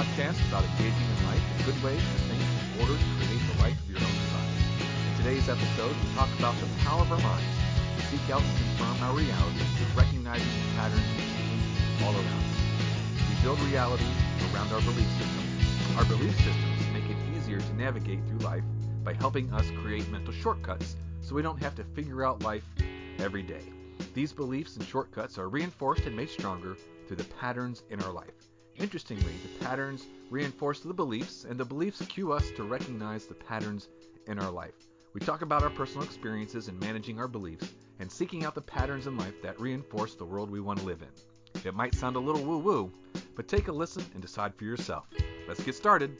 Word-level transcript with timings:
podcast 0.00 0.40
about 0.48 0.64
engaging 0.64 1.08
in 1.12 1.26
life 1.28 1.44
and 1.44 1.64
good 1.68 1.76
ways 1.84 2.00
to 2.00 2.18
think 2.24 2.40
in 2.40 2.80
order 2.80 2.96
to 2.96 3.06
create 3.20 3.44
the 3.52 3.56
life 3.60 3.76
of 3.76 3.84
your 3.84 4.00
own 4.00 4.16
desires. 4.16 4.64
In 4.80 5.12
today's 5.20 5.44
episode, 5.44 5.92
we 5.92 6.08
talk 6.16 6.32
about 6.40 6.56
the 6.56 6.64
power 6.80 7.04
of 7.04 7.12
our 7.12 7.20
minds 7.20 7.52
to 8.00 8.02
seek 8.08 8.24
out 8.32 8.40
and 8.40 8.56
confirm 8.56 8.96
our 9.04 9.12
reality 9.12 9.60
through 9.76 9.92
recognizing 9.92 10.48
the 10.56 10.72
patterns 10.72 11.04
we 11.12 11.20
see 11.20 11.60
all 12.00 12.16
around 12.16 12.48
us. 12.48 12.64
We 13.28 13.36
build 13.44 13.60
reality 13.60 14.08
around 14.48 14.72
our 14.72 14.80
belief 14.80 15.10
systems. 15.20 15.52
Our 16.00 16.08
belief 16.08 16.32
systems 16.32 16.80
make 16.96 17.04
it 17.04 17.20
easier 17.36 17.60
to 17.60 17.76
navigate 17.76 18.24
through 18.24 18.40
life 18.40 18.64
by 19.04 19.12
helping 19.12 19.52
us 19.52 19.68
create 19.84 20.08
mental 20.08 20.32
shortcuts 20.32 20.96
so 21.20 21.34
we 21.34 21.42
don't 21.42 21.60
have 21.60 21.76
to 21.76 21.84
figure 21.84 22.24
out 22.24 22.42
life 22.42 22.64
every 23.18 23.42
day. 23.42 23.68
These 24.14 24.32
beliefs 24.32 24.76
and 24.76 24.86
shortcuts 24.86 25.36
are 25.36 25.50
reinforced 25.50 26.06
and 26.06 26.16
made 26.16 26.30
stronger 26.30 26.78
through 27.06 27.20
the 27.20 27.28
patterns 27.36 27.82
in 27.90 28.00
our 28.00 28.12
life. 28.12 28.48
Interestingly, 28.80 29.34
the 29.42 29.64
patterns 29.64 30.06
reinforce 30.30 30.80
the 30.80 30.94
beliefs, 30.94 31.44
and 31.44 31.60
the 31.60 31.64
beliefs 31.66 32.00
cue 32.06 32.32
us 32.32 32.50
to 32.56 32.62
recognize 32.62 33.26
the 33.26 33.34
patterns 33.34 33.88
in 34.26 34.38
our 34.38 34.50
life. 34.50 34.88
We 35.12 35.20
talk 35.20 35.42
about 35.42 35.62
our 35.62 35.68
personal 35.68 36.02
experiences 36.02 36.68
in 36.68 36.78
managing 36.78 37.18
our 37.18 37.28
beliefs 37.28 37.74
and 37.98 38.10
seeking 38.10 38.46
out 38.46 38.54
the 38.54 38.62
patterns 38.62 39.06
in 39.06 39.18
life 39.18 39.42
that 39.42 39.60
reinforce 39.60 40.14
the 40.14 40.24
world 40.24 40.50
we 40.50 40.60
want 40.60 40.78
to 40.78 40.86
live 40.86 41.02
in. 41.02 41.62
It 41.62 41.74
might 41.74 41.94
sound 41.94 42.16
a 42.16 42.20
little 42.20 42.42
woo 42.42 42.56
woo, 42.56 42.90
but 43.36 43.48
take 43.48 43.68
a 43.68 43.72
listen 43.72 44.02
and 44.14 44.22
decide 44.22 44.54
for 44.54 44.64
yourself. 44.64 45.04
Let's 45.46 45.62
get 45.62 45.74
started. 45.74 46.16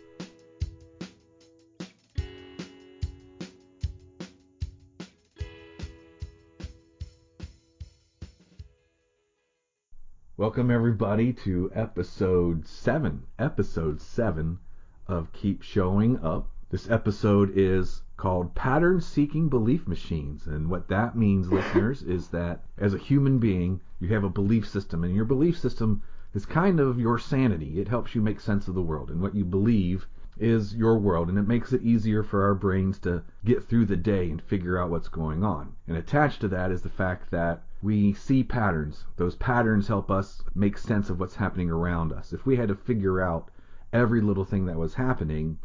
Welcome, 10.41 10.70
everybody, 10.70 11.34
to 11.44 11.70
episode 11.74 12.66
7. 12.66 13.24
Episode 13.38 14.00
7 14.00 14.58
of 15.06 15.30
Keep 15.34 15.60
Showing 15.60 16.19
Up. 16.24 16.48
This 16.70 16.88
episode 16.88 17.52
is 17.55 18.00
called 18.16 18.55
Pattern 18.55 19.02
Seeking 19.02 19.50
Belief 19.50 19.86
Machines. 19.86 20.46
And 20.46 20.70
what 20.70 20.88
that 20.88 21.14
means, 21.14 21.52
listeners, 21.52 22.02
is 22.02 22.28
that 22.28 22.64
as 22.78 22.94
a 22.94 22.98
human 22.98 23.38
being, 23.38 23.83
you 23.98 24.08
have 24.14 24.24
a 24.24 24.30
belief 24.30 24.66
system, 24.66 25.05
and 25.05 25.14
your 25.14 25.27
belief 25.27 25.58
system 25.58 26.00
is 26.33 26.46
kind 26.46 26.80
of 26.80 26.98
your 26.98 27.18
sanity. 27.18 27.78
It 27.78 27.88
helps 27.88 28.14
you 28.14 28.22
make 28.22 28.41
sense 28.41 28.66
of 28.66 28.74
the 28.74 28.80
world. 28.80 29.11
And 29.11 29.20
what 29.20 29.34
you 29.34 29.44
believe 29.44 30.06
is 30.38 30.74
your 30.74 30.96
world, 30.96 31.28
and 31.28 31.36
it 31.36 31.46
makes 31.46 31.74
it 31.74 31.83
easier 31.83 32.22
for 32.22 32.46
our 32.46 32.55
brains 32.55 32.98
to 33.00 33.22
get 33.44 33.68
through 33.68 33.84
the 33.84 33.94
day 33.94 34.30
and 34.30 34.41
figure 34.41 34.78
out 34.78 34.88
what's 34.88 35.08
going 35.08 35.44
on. 35.44 35.74
And 35.86 35.98
attached 35.98 36.41
to 36.41 36.48
that 36.48 36.70
is 36.70 36.80
the 36.80 36.88
fact 36.88 37.30
that 37.30 37.62
we 37.83 38.12
see 38.12 38.45
patterns. 38.45 39.05
Those 39.17 39.36
patterns 39.36 39.89
help 39.89 40.11
us 40.11 40.42
make 40.55 40.77
sense 40.77 41.09
of 41.09 41.19
what's 41.19 41.36
happening 41.36 41.70
around 41.70 42.12
us. 42.12 42.33
If 42.33 42.45
we 42.45 42.56
had 42.56 42.69
to 42.69 42.75
figure 42.75 43.20
out 43.20 43.50
every 43.92 44.20
little 44.20 44.45
thing 44.45 44.67
that 44.67 44.77
was 44.77 44.95
happening, 44.95 45.59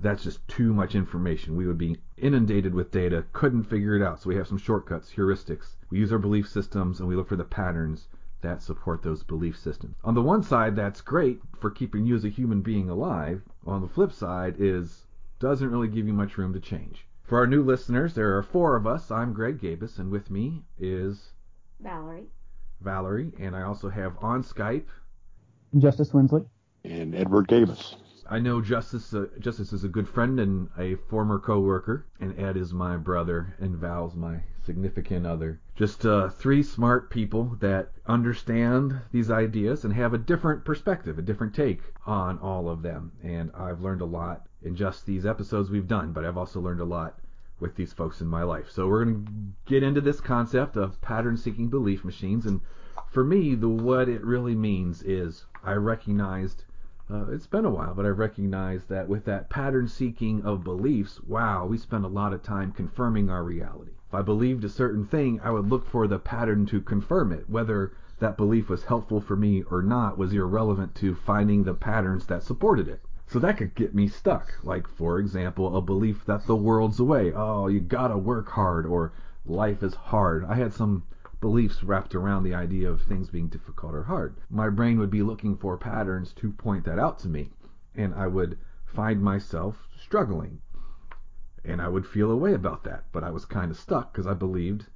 that's 0.00 0.24
just 0.24 0.46
too 0.48 0.72
much 0.72 0.94
information. 0.94 1.56
We 1.56 1.66
would 1.66 1.76
be 1.76 1.98
inundated 2.16 2.74
with 2.74 2.90
data, 2.90 3.26
couldn't 3.34 3.64
figure 3.64 3.94
it 3.94 4.02
out. 4.02 4.20
So 4.20 4.30
we 4.30 4.36
have 4.36 4.46
some 4.46 4.56
shortcuts, 4.56 5.12
heuristics. 5.12 5.74
We 5.90 5.98
use 5.98 6.12
our 6.12 6.18
belief 6.18 6.48
systems 6.48 6.98
and 6.98 7.08
we 7.08 7.14
look 7.14 7.28
for 7.28 7.36
the 7.36 7.44
patterns 7.44 8.08
that 8.40 8.62
support 8.62 9.02
those 9.02 9.22
belief 9.22 9.58
systems. 9.58 9.96
On 10.02 10.14
the 10.14 10.22
one 10.22 10.42
side, 10.42 10.74
that's 10.74 11.02
great 11.02 11.42
for 11.58 11.70
keeping 11.70 12.06
you 12.06 12.14
as 12.14 12.24
a 12.24 12.30
human 12.30 12.62
being 12.62 12.88
alive. 12.88 13.42
On 13.66 13.82
the 13.82 13.88
flip 13.88 14.12
side 14.12 14.56
is 14.58 15.04
doesn't 15.38 15.70
really 15.70 15.88
give 15.88 16.06
you 16.06 16.14
much 16.14 16.38
room 16.38 16.54
to 16.54 16.60
change. 16.60 17.06
For 17.22 17.38
our 17.38 17.46
new 17.46 17.62
listeners, 17.62 18.14
there 18.14 18.36
are 18.36 18.42
four 18.42 18.76
of 18.76 18.86
us. 18.86 19.10
I'm 19.10 19.34
Greg 19.34 19.60
Gabus, 19.60 19.98
and 19.98 20.10
with 20.10 20.30
me 20.30 20.64
is 20.78 21.32
Valerie. 21.82 22.26
Valerie, 22.80 23.32
and 23.38 23.54
I 23.54 23.62
also 23.62 23.88
have 23.88 24.16
on 24.20 24.42
Skype 24.42 24.86
Justice 25.78 26.12
Winsley. 26.14 26.42
and 26.84 27.14
Edward 27.14 27.46
Davis. 27.46 27.96
I 28.28 28.38
know 28.38 28.60
Justice. 28.60 29.12
Uh, 29.12 29.26
Justice 29.40 29.72
is 29.72 29.82
a 29.84 29.88
good 29.88 30.08
friend 30.08 30.38
and 30.38 30.68
a 30.78 30.94
former 31.08 31.38
coworker, 31.40 32.06
and 32.20 32.38
Ed 32.38 32.56
is 32.56 32.72
my 32.72 32.96
brother, 32.96 33.54
and 33.58 33.76
Val's 33.76 34.14
my 34.14 34.40
significant 34.64 35.26
other. 35.26 35.60
Just 35.74 36.06
uh, 36.06 36.28
three 36.28 36.62
smart 36.62 37.10
people 37.10 37.56
that 37.60 37.90
understand 38.06 39.00
these 39.10 39.30
ideas 39.30 39.84
and 39.84 39.92
have 39.94 40.14
a 40.14 40.18
different 40.18 40.64
perspective, 40.64 41.18
a 41.18 41.22
different 41.22 41.54
take 41.54 41.80
on 42.06 42.38
all 42.38 42.68
of 42.68 42.82
them. 42.82 43.12
And 43.22 43.50
I've 43.52 43.80
learned 43.80 44.00
a 44.00 44.06
lot 44.06 44.46
in 44.62 44.76
just 44.76 45.06
these 45.06 45.26
episodes 45.26 45.70
we've 45.70 45.88
done, 45.88 46.12
but 46.12 46.24
I've 46.24 46.38
also 46.38 46.60
learned 46.60 46.80
a 46.80 46.84
lot 46.84 47.18
with 47.60 47.76
these 47.76 47.92
folks 47.92 48.20
in 48.20 48.26
my 48.26 48.42
life. 48.42 48.70
So 48.70 48.88
we're 48.88 49.04
going 49.04 49.26
to 49.26 49.32
get 49.70 49.82
into 49.82 50.00
this 50.00 50.20
concept 50.20 50.76
of 50.76 51.00
pattern-seeking 51.00 51.68
belief 51.68 52.04
machines, 52.04 52.46
and 52.46 52.60
for 53.10 53.24
me, 53.24 53.54
the 53.54 53.68
what 53.68 54.08
it 54.08 54.24
really 54.24 54.54
means 54.54 55.02
is 55.02 55.44
I 55.62 55.72
recognized 55.72 56.64
uh, 57.12 57.26
it's 57.32 57.46
been 57.48 57.64
a 57.64 57.70
while, 57.70 57.92
but 57.92 58.06
I 58.06 58.10
recognize 58.10 58.84
that 58.84 59.08
with 59.08 59.24
that 59.24 59.50
pattern 59.50 59.88
seeking 59.88 60.42
of 60.42 60.62
beliefs, 60.62 61.20
wow, 61.26 61.66
we 61.66 61.76
spend 61.76 62.04
a 62.04 62.08
lot 62.08 62.32
of 62.32 62.42
time 62.42 62.70
confirming 62.70 63.28
our 63.28 63.42
reality. 63.42 63.90
If 64.08 64.14
I 64.14 64.22
believed 64.22 64.62
a 64.64 64.68
certain 64.68 65.06
thing, 65.06 65.40
I 65.42 65.50
would 65.50 65.68
look 65.68 65.88
for 65.88 66.06
the 66.06 66.20
pattern 66.20 66.66
to 66.66 66.80
confirm 66.80 67.32
it. 67.32 67.50
Whether 67.50 67.92
that 68.20 68.36
belief 68.36 68.68
was 68.68 68.84
helpful 68.84 69.20
for 69.20 69.34
me 69.34 69.64
or 69.64 69.82
not 69.82 70.18
was 70.18 70.32
irrelevant 70.32 70.94
to 70.96 71.14
finding 71.14 71.64
the 71.64 71.74
patterns 71.74 72.26
that 72.26 72.44
supported 72.44 72.86
it. 72.86 73.00
So 73.30 73.38
that 73.38 73.58
could 73.58 73.76
get 73.76 73.94
me 73.94 74.08
stuck. 74.08 74.52
Like, 74.64 74.88
for 74.88 75.20
example, 75.20 75.76
a 75.76 75.80
belief 75.80 76.26
that 76.26 76.48
the 76.48 76.56
world's 76.56 76.98
away. 76.98 77.32
Oh, 77.32 77.68
you 77.68 77.78
gotta 77.78 78.18
work 78.18 78.48
hard, 78.48 78.84
or 78.84 79.12
life 79.46 79.84
is 79.84 79.94
hard. 79.94 80.44
I 80.44 80.56
had 80.56 80.74
some 80.74 81.04
beliefs 81.40 81.84
wrapped 81.84 82.16
around 82.16 82.42
the 82.42 82.54
idea 82.54 82.90
of 82.90 83.02
things 83.02 83.30
being 83.30 83.46
difficult 83.46 83.94
or 83.94 84.02
hard. 84.02 84.34
My 84.50 84.68
brain 84.68 84.98
would 84.98 85.10
be 85.10 85.22
looking 85.22 85.56
for 85.56 85.76
patterns 85.76 86.32
to 86.34 86.50
point 86.50 86.84
that 86.86 86.98
out 86.98 87.20
to 87.20 87.28
me, 87.28 87.52
and 87.94 88.12
I 88.16 88.26
would 88.26 88.58
find 88.84 89.22
myself 89.22 89.86
struggling. 89.96 90.60
And 91.64 91.80
I 91.80 91.86
would 91.88 92.06
feel 92.06 92.32
a 92.32 92.36
way 92.36 92.52
about 92.52 92.82
that, 92.82 93.04
but 93.12 93.22
I 93.22 93.30
was 93.30 93.44
kind 93.44 93.70
of 93.70 93.78
stuck 93.78 94.12
because 94.12 94.26
I 94.26 94.34
believed 94.34 94.86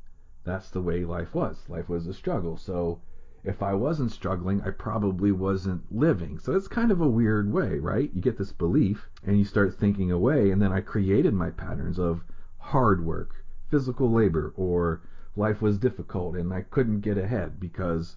that's 0.42 0.70
the 0.70 0.82
way 0.82 1.04
life 1.04 1.36
was. 1.36 1.68
Life 1.68 1.88
was 1.88 2.08
a 2.08 2.12
struggle. 2.12 2.56
So 2.56 3.00
if 3.44 3.62
I 3.62 3.74
wasn't 3.74 4.10
struggling, 4.10 4.62
I 4.62 4.70
probably 4.70 5.30
wasn't 5.30 5.82
living. 5.94 6.38
So 6.38 6.54
it's 6.54 6.66
kind 6.66 6.90
of 6.90 7.02
a 7.02 7.08
weird 7.08 7.52
way, 7.52 7.78
right? 7.78 8.10
You 8.14 8.22
get 8.22 8.38
this 8.38 8.52
belief 8.52 9.10
and 9.22 9.38
you 9.38 9.44
start 9.44 9.74
thinking 9.74 10.10
away, 10.10 10.50
and 10.50 10.62
then 10.62 10.72
I 10.72 10.80
created 10.80 11.34
my 11.34 11.50
patterns 11.50 11.98
of 11.98 12.24
hard 12.58 13.04
work, 13.04 13.44
physical 13.68 14.10
labor, 14.10 14.54
or 14.56 15.02
life 15.36 15.60
was 15.60 15.76
difficult 15.76 16.36
and 16.36 16.54
I 16.54 16.62
couldn't 16.62 17.00
get 17.00 17.18
ahead 17.18 17.60
because 17.60 18.16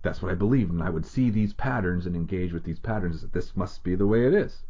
that's 0.00 0.22
what 0.22 0.32
I 0.32 0.34
believed. 0.34 0.72
And 0.72 0.82
I 0.82 0.88
would 0.88 1.04
see 1.04 1.28
these 1.28 1.52
patterns 1.52 2.06
and 2.06 2.16
engage 2.16 2.54
with 2.54 2.64
these 2.64 2.78
patterns 2.78 3.20
that 3.20 3.34
this 3.34 3.54
must 3.54 3.84
be 3.84 3.94
the 3.94 4.06
way 4.06 4.26
it 4.26 4.32
is. 4.32 4.64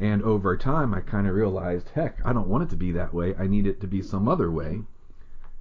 And 0.00 0.20
over 0.22 0.56
time, 0.56 0.92
I 0.92 1.00
kind 1.00 1.28
of 1.28 1.34
realized, 1.36 1.90
heck, 1.90 2.18
I 2.26 2.32
don't 2.32 2.48
want 2.48 2.64
it 2.64 2.70
to 2.70 2.76
be 2.76 2.90
that 2.92 3.14
way. 3.14 3.36
I 3.36 3.46
need 3.46 3.68
it 3.68 3.80
to 3.82 3.86
be 3.86 4.02
some 4.02 4.26
other 4.28 4.50
way. 4.50 4.82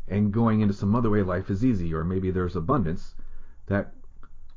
And 0.08 0.34
going 0.34 0.62
into 0.62 0.74
some 0.74 0.96
other 0.96 1.12
way, 1.12 1.22
life 1.22 1.52
is 1.52 1.64
easy, 1.64 1.94
or 1.94 2.04
maybe 2.04 2.32
there's 2.32 2.56
abundance 2.56 3.14
that 3.68 3.94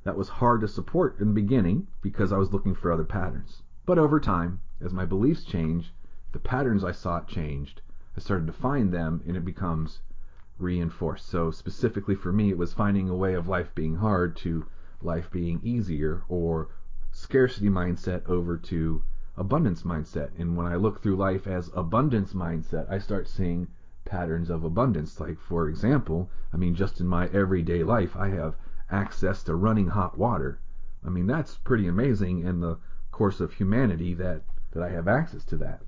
that 0.04 0.16
was 0.16 0.28
hard 0.28 0.60
to 0.60 0.68
support 0.68 1.18
in 1.20 1.28
the 1.28 1.34
beginning 1.34 1.86
because 2.02 2.32
I 2.32 2.38
was 2.38 2.52
looking 2.52 2.74
for 2.74 2.92
other 2.92 3.04
patterns. 3.04 3.62
But 3.84 3.98
over 3.98 4.20
time, 4.20 4.60
as 4.80 4.92
my 4.92 5.04
beliefs 5.04 5.44
change, 5.44 5.92
the 6.32 6.38
patterns 6.38 6.84
I 6.84 6.92
sought 6.92 7.26
changed. 7.26 7.80
I 8.16 8.20
started 8.20 8.46
to 8.46 8.52
find 8.52 8.92
them, 8.92 9.22
and 9.26 9.36
it 9.36 9.44
becomes 9.44 10.00
reinforced. 10.58 11.26
So 11.26 11.50
specifically 11.50 12.14
for 12.14 12.32
me, 12.32 12.50
it 12.50 12.58
was 12.58 12.74
finding 12.74 13.08
a 13.08 13.16
way 13.16 13.34
of 13.34 13.48
life 13.48 13.74
being 13.74 13.96
hard 13.96 14.36
to 14.36 14.66
life 15.00 15.30
being 15.30 15.60
easier, 15.62 16.22
or 16.28 16.68
scarcity 17.10 17.68
mindset 17.68 18.28
over 18.28 18.56
to 18.56 19.02
abundance 19.36 19.84
mindset. 19.84 20.30
And 20.38 20.56
when 20.56 20.66
I 20.66 20.76
look 20.76 21.00
through 21.02 21.16
life 21.16 21.46
as 21.46 21.70
abundance 21.74 22.32
mindset, 22.34 22.90
I 22.90 22.98
start 22.98 23.28
seeing 23.28 23.68
patterns 24.04 24.50
of 24.50 24.64
abundance. 24.64 25.20
Like, 25.20 25.38
for 25.38 25.68
example, 25.68 26.30
I 26.52 26.56
mean, 26.56 26.74
just 26.74 27.00
in 27.00 27.06
my 27.06 27.28
everyday 27.28 27.82
life, 27.82 28.16
I 28.16 28.28
have 28.28 28.56
access 28.90 29.42
to 29.44 29.54
running 29.54 29.88
hot 29.88 30.16
water. 30.16 30.60
I 31.04 31.10
mean, 31.10 31.26
that's 31.26 31.56
pretty 31.58 31.86
amazing 31.86 32.40
in 32.40 32.60
the 32.60 32.78
course 33.10 33.40
of 33.40 33.52
humanity 33.52 34.14
that, 34.14 34.42
that 34.72 34.82
I 34.82 34.88
have 34.90 35.08
access 35.08 35.44
to 35.46 35.56
that. 35.58 35.82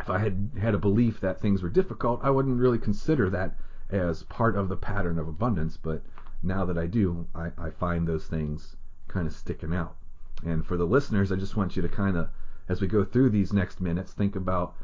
If 0.00 0.10
I 0.10 0.18
had 0.18 0.50
had 0.60 0.74
a 0.74 0.78
belief 0.78 1.20
that 1.20 1.40
things 1.40 1.62
were 1.62 1.68
difficult, 1.68 2.20
I 2.22 2.30
wouldn't 2.30 2.60
really 2.60 2.78
consider 2.78 3.30
that 3.30 3.58
as 3.90 4.22
part 4.24 4.56
of 4.56 4.68
the 4.68 4.76
pattern 4.76 5.18
of 5.18 5.28
abundance. 5.28 5.76
But 5.76 6.02
now 6.42 6.64
that 6.64 6.78
I 6.78 6.86
do, 6.86 7.26
I, 7.34 7.50
I 7.58 7.70
find 7.70 8.06
those 8.06 8.26
things 8.26 8.76
kind 9.08 9.26
of 9.26 9.32
sticking 9.32 9.74
out. 9.74 9.96
And 10.44 10.64
for 10.64 10.76
the 10.76 10.86
listeners, 10.86 11.32
I 11.32 11.36
just 11.36 11.56
want 11.56 11.76
you 11.76 11.82
to 11.82 11.88
kind 11.88 12.16
of 12.16 12.30
as 12.68 12.82
we 12.82 12.86
go 12.86 13.02
through 13.02 13.30
these 13.30 13.52
next 13.52 13.80
minutes, 13.80 14.12
think 14.12 14.36
about 14.36 14.74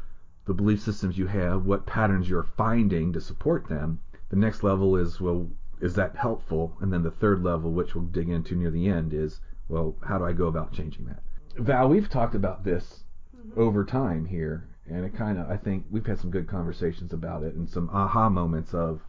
the 0.45 0.53
belief 0.53 0.81
systems 0.81 1.17
you 1.17 1.27
have, 1.27 1.65
what 1.65 1.85
patterns 1.85 2.27
you're 2.27 2.41
finding 2.41 3.13
to 3.13 3.21
support 3.21 3.67
them. 3.67 3.99
The 4.29 4.35
next 4.35 4.63
level 4.63 4.95
is, 4.95 5.21
well, 5.21 5.47
is 5.81 5.95
that 5.95 6.15
helpful? 6.15 6.77
And 6.81 6.91
then 6.91 7.03
the 7.03 7.11
third 7.11 7.43
level, 7.43 7.71
which 7.71 7.95
we'll 7.95 8.05
dig 8.05 8.29
into 8.29 8.55
near 8.55 8.71
the 8.71 8.87
end, 8.87 9.13
is, 9.13 9.41
well, 9.67 9.95
how 10.07 10.17
do 10.17 10.25
I 10.25 10.33
go 10.33 10.47
about 10.47 10.73
changing 10.73 11.05
that? 11.05 11.21
Val, 11.57 11.89
we've 11.89 12.09
talked 12.09 12.35
about 12.35 12.63
this 12.63 13.03
mm-hmm. 13.35 13.59
over 13.59 13.83
time 13.83 14.25
here, 14.25 14.67
and 14.87 15.05
it 15.05 15.15
kind 15.15 15.39
of, 15.39 15.49
I 15.49 15.57
think 15.57 15.85
we've 15.89 16.05
had 16.05 16.19
some 16.19 16.31
good 16.31 16.47
conversations 16.47 17.13
about 17.13 17.43
it 17.43 17.55
and 17.55 17.69
some 17.69 17.89
aha 17.91 18.29
moments 18.29 18.73
of, 18.73 19.01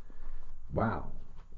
wow, 0.72 1.06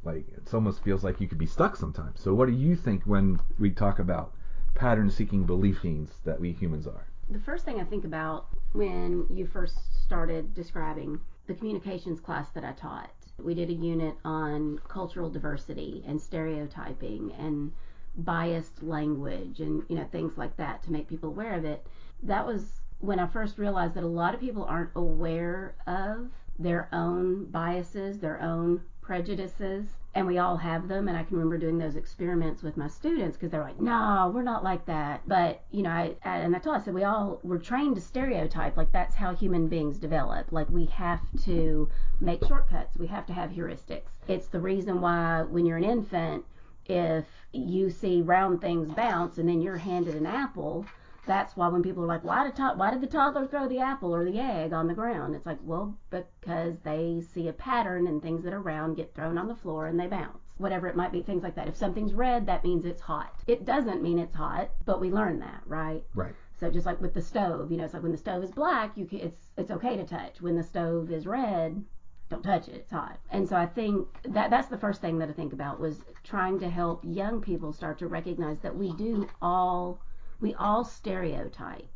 like 0.05 0.26
it 0.28 0.55
almost 0.55 0.82
feels 0.82 1.05
like 1.05 1.20
you 1.20 1.28
could 1.28 1.38
be 1.38 1.46
stuck 1.46 1.76
sometimes. 1.76 2.20
So, 2.20 2.34
what 2.34 2.46
do 2.46 2.55
you 2.55 2.76
think 2.76 3.05
when 3.05 3.40
we 3.58 3.70
talk 3.70 3.99
about 3.99 4.32
pattern 4.75 5.10
seeking 5.10 5.44
belief 5.44 5.81
fiends 5.81 6.12
that 6.25 6.40
we 6.40 6.52
humans 6.52 6.87
are? 6.87 7.06
The 7.31 7.40
first 7.40 7.64
thing 7.64 7.81
I 7.81 7.84
think 7.84 8.05
about 8.05 8.46
when 8.72 9.26
you 9.28 9.46
first 9.46 9.78
started 10.05 10.55
describing 10.55 11.20
the 11.46 11.55
communications 11.55 12.20
class 12.20 12.49
that 12.55 12.64
I 12.64 12.72
taught, 12.72 13.10
we 13.38 13.55
did 13.55 13.70
a 13.70 13.75
unit 13.75 14.17
on 14.25 14.81
cultural 14.88 15.31
diversity 15.31 16.05
and 16.06 16.20
stereotyping 16.20 17.32
and 17.38 17.73
biased 18.17 18.82
language 18.82 19.61
and 19.61 19.85
you 19.88 19.94
know 19.94 20.05
things 20.11 20.37
like 20.37 20.56
that 20.56 20.82
to 20.82 20.93
make 20.93 21.08
people 21.08 21.29
aware 21.29 21.55
of 21.55 21.64
it. 21.64 21.87
That 22.23 22.46
was 22.46 22.81
when 23.00 23.20
I 23.20 23.26
first 23.26 23.58
realized 23.58 23.94
that 23.94 24.02
a 24.02 24.08
lot 24.08 24.35
of 24.35 24.40
people 24.40 24.64
aren't 24.64 24.90
aware 24.96 25.76
of 25.87 26.31
their 26.58 26.88
own 26.93 27.44
biases, 27.46 28.19
their 28.19 28.40
own 28.43 28.81
prejudices, 29.00 29.87
and 30.19 30.26
we 30.26 30.38
all 30.38 30.56
have 30.56 30.88
them. 30.88 31.06
And 31.06 31.17
I 31.17 31.23
can 31.23 31.37
remember 31.37 31.59
doing 31.59 31.79
those 31.79 31.94
experiments 31.94 32.61
with 32.61 32.76
my 32.76 32.88
students 32.88 33.37
because 33.37 33.53
they're 33.53 33.62
like, 33.62 33.81
"No, 33.81 34.32
we're 34.35 34.43
not 34.43 34.65
like 34.65 34.85
that." 34.87 35.23
But 35.29 35.62
you 35.70 35.82
know, 35.85 35.91
I, 35.91 36.17
and 36.25 36.56
I 36.56 36.59
told 36.59 36.76
I 36.76 36.81
said 36.81 36.94
we 36.94 37.05
all 37.05 37.38
we're 37.44 37.59
trained 37.59 37.94
to 37.97 38.03
stereotype. 38.03 38.76
Like 38.76 38.91
that's 38.91 39.15
how 39.15 39.32
human 39.32 39.69
beings 39.69 39.97
develop. 39.99 40.50
Like 40.50 40.69
we 40.70 40.87
have 40.87 41.20
to 41.44 41.88
make 42.20 42.44
shortcuts. 42.44 42.99
We 42.99 43.06
have 43.06 43.26
to 43.26 43.32
have 43.32 43.50
heuristics. 43.50 44.11
It's 44.26 44.49
the 44.49 44.61
reason 44.61 45.00
why 45.00 45.43
when 45.43 45.65
you're 45.65 45.76
an 45.76 45.85
infant, 45.85 46.44
if 46.87 47.25
you 47.53 47.88
see 47.88 48.20
round 48.20 48.61
things 48.61 48.93
bounce 48.93 49.38
and 49.38 49.49
then 49.49 49.61
you're 49.61 49.76
handed 49.76 50.17
an 50.17 50.26
apple 50.26 50.85
that's 51.29 51.57
why 51.57 51.69
when 51.69 51.83
people 51.83 52.03
are 52.03 52.09
like, 52.09 52.25
why 52.25 52.43
did, 52.43 52.57
to- 52.57 52.75
why 52.75 52.91
did 52.91 53.01
the 53.01 53.07
toddler 53.07 53.47
throw 53.47 53.69
the 53.69 53.79
apple 53.79 54.13
or 54.13 54.25
the 54.25 54.41
egg 54.41 54.73
on 54.73 54.89
the 54.89 54.95
ground? 54.95 55.37
It's 55.37 55.47
like, 55.47 55.59
well, 55.63 55.97
because 56.11 56.81
they 56.83 57.21
see 57.21 57.47
a 57.47 57.53
pattern 57.53 58.09
and 58.09 58.21
things 58.21 58.43
that 58.43 58.53
are 58.53 58.61
round 58.61 58.97
get 58.97 59.15
thrown 59.15 59.39
on 59.39 59.47
the 59.47 59.55
floor 59.55 59.87
and 59.87 60.01
they 60.01 60.09
bounce. 60.09 60.43
Whatever 60.57 60.89
it 60.89 60.97
might 60.97 61.13
be, 61.13 61.23
things 61.23 61.45
like 61.45 61.55
that. 61.55 61.69
If 61.69 61.77
something's 61.77 62.15
red, 62.15 62.47
that 62.47 62.65
means 62.65 62.85
it's 62.85 63.03
hot. 63.03 63.45
It 63.47 63.65
doesn't 63.65 64.03
mean 64.03 64.19
it's 64.19 64.35
hot, 64.35 64.71
but 64.85 65.01
we 65.01 65.13
learn 65.13 65.39
that, 65.39 65.63
right? 65.67 66.03
Right. 66.15 66.35
So 66.59 66.69
just 66.71 66.87
like 66.87 67.01
with 67.01 67.15
the 67.15 67.23
stove, 67.23 67.71
you 67.71 67.77
know, 67.77 67.85
it's 67.85 67.95
like 67.95 68.03
when 68.03 68.11
the 68.11 68.19
stove 68.19 68.43
is 68.43 68.51
black, 68.51 68.97
you 68.97 69.07
can, 69.07 69.21
it's 69.21 69.53
it's 69.57 69.71
okay 69.71 69.97
to 69.97 70.05
touch. 70.05 70.41
When 70.41 70.57
the 70.57 70.65
stove 70.65 71.13
is 71.13 71.27
red, 71.27 71.85
don't 72.29 72.43
touch 72.43 72.69
it 72.69 72.75
it's 72.75 72.91
hot 72.91 73.19
and 73.31 73.49
so 73.49 73.57
i 73.57 73.65
think 73.65 74.07
that 74.25 74.51
that's 74.51 74.69
the 74.69 74.77
first 74.77 75.01
thing 75.01 75.19
that 75.19 75.31
i 75.31 75.33
think 75.33 75.55
about 75.55 75.81
was 75.81 75.97
trying 76.25 76.59
to 76.59 76.69
help 76.69 77.01
young 77.03 77.41
people 77.41 77.73
start 77.73 77.99
to 77.99 78.07
recognize 78.07 78.59
that 78.61 78.77
we 78.77 78.93
do 78.97 79.27
all 79.41 79.99
we 80.40 80.55
all 80.55 80.85
stereotype. 80.85 81.88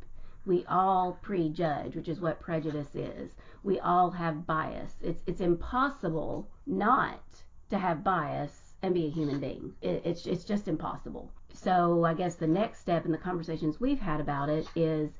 We 0.45 0.65
all 0.67 1.19
prejudge, 1.23 1.95
which 1.95 2.09
is 2.09 2.21
what 2.21 2.41
prejudice 2.41 2.95
is. 2.95 3.31
We 3.63 3.79
all 3.79 4.11
have 4.11 4.47
bias. 4.47 4.97
It's 5.01 5.23
it's 5.27 5.41
impossible 5.41 6.49
not 6.67 7.23
to 7.71 7.79
have 7.79 8.03
bias 8.03 8.75
and 8.83 8.95
be 8.95 9.07
a 9.07 9.11
human 9.11 9.39
being. 9.39 9.75
It, 9.81 10.03
it's 10.05 10.27
it's 10.27 10.45
just 10.45 10.67
impossible. 10.67 11.31
So 11.55 12.05
I 12.05 12.15
guess 12.15 12.35
the 12.35 12.49
next 12.49 12.81
step 12.81 13.05
in 13.05 13.13
the 13.13 13.19
conversations 13.19 13.81
we've 13.81 14.01
had 14.01 14.21
about 14.21 14.49
it 14.49 14.67
is 14.75 15.11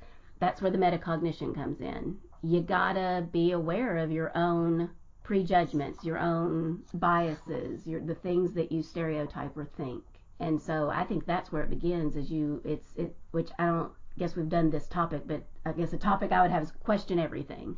that's 0.41 0.61
where 0.61 0.73
the 0.73 0.79
metacognition 0.79 1.55
comes 1.55 1.81
in. 1.81 2.19
You 2.43 2.61
gotta 2.61 3.29
be 3.31 3.53
aware 3.53 3.99
of 3.99 4.11
your 4.11 4.37
own 4.37 4.91
prejudgments, 5.23 6.05
your 6.05 6.19
own 6.19 6.83
biases, 6.95 7.87
your 7.87 8.01
the 8.01 8.17
things 8.17 8.53
that 8.55 8.73
you 8.73 8.83
stereotype 8.83 9.57
or 9.57 9.65
think. 9.65 10.03
And 10.43 10.61
so 10.61 10.91
I 10.91 11.05
think 11.05 11.25
that's 11.25 11.53
where 11.53 11.63
it 11.63 11.71
begins. 11.71 12.17
Is 12.17 12.31
you, 12.31 12.61
it's 12.65 12.93
it, 12.97 13.15
which 13.31 13.51
I 13.59 13.67
don't 13.67 13.93
guess 14.19 14.35
we've 14.37 14.49
done 14.49 14.71
this 14.71 14.89
topic, 14.89 15.23
but 15.27 15.45
I 15.65 15.73
guess 15.73 15.93
a 15.93 15.99
topic 15.99 16.33
I 16.33 16.43
would 16.43 16.51
have 16.51 16.65
is 16.65 16.73
question 16.73 17.19
everything. 17.19 17.77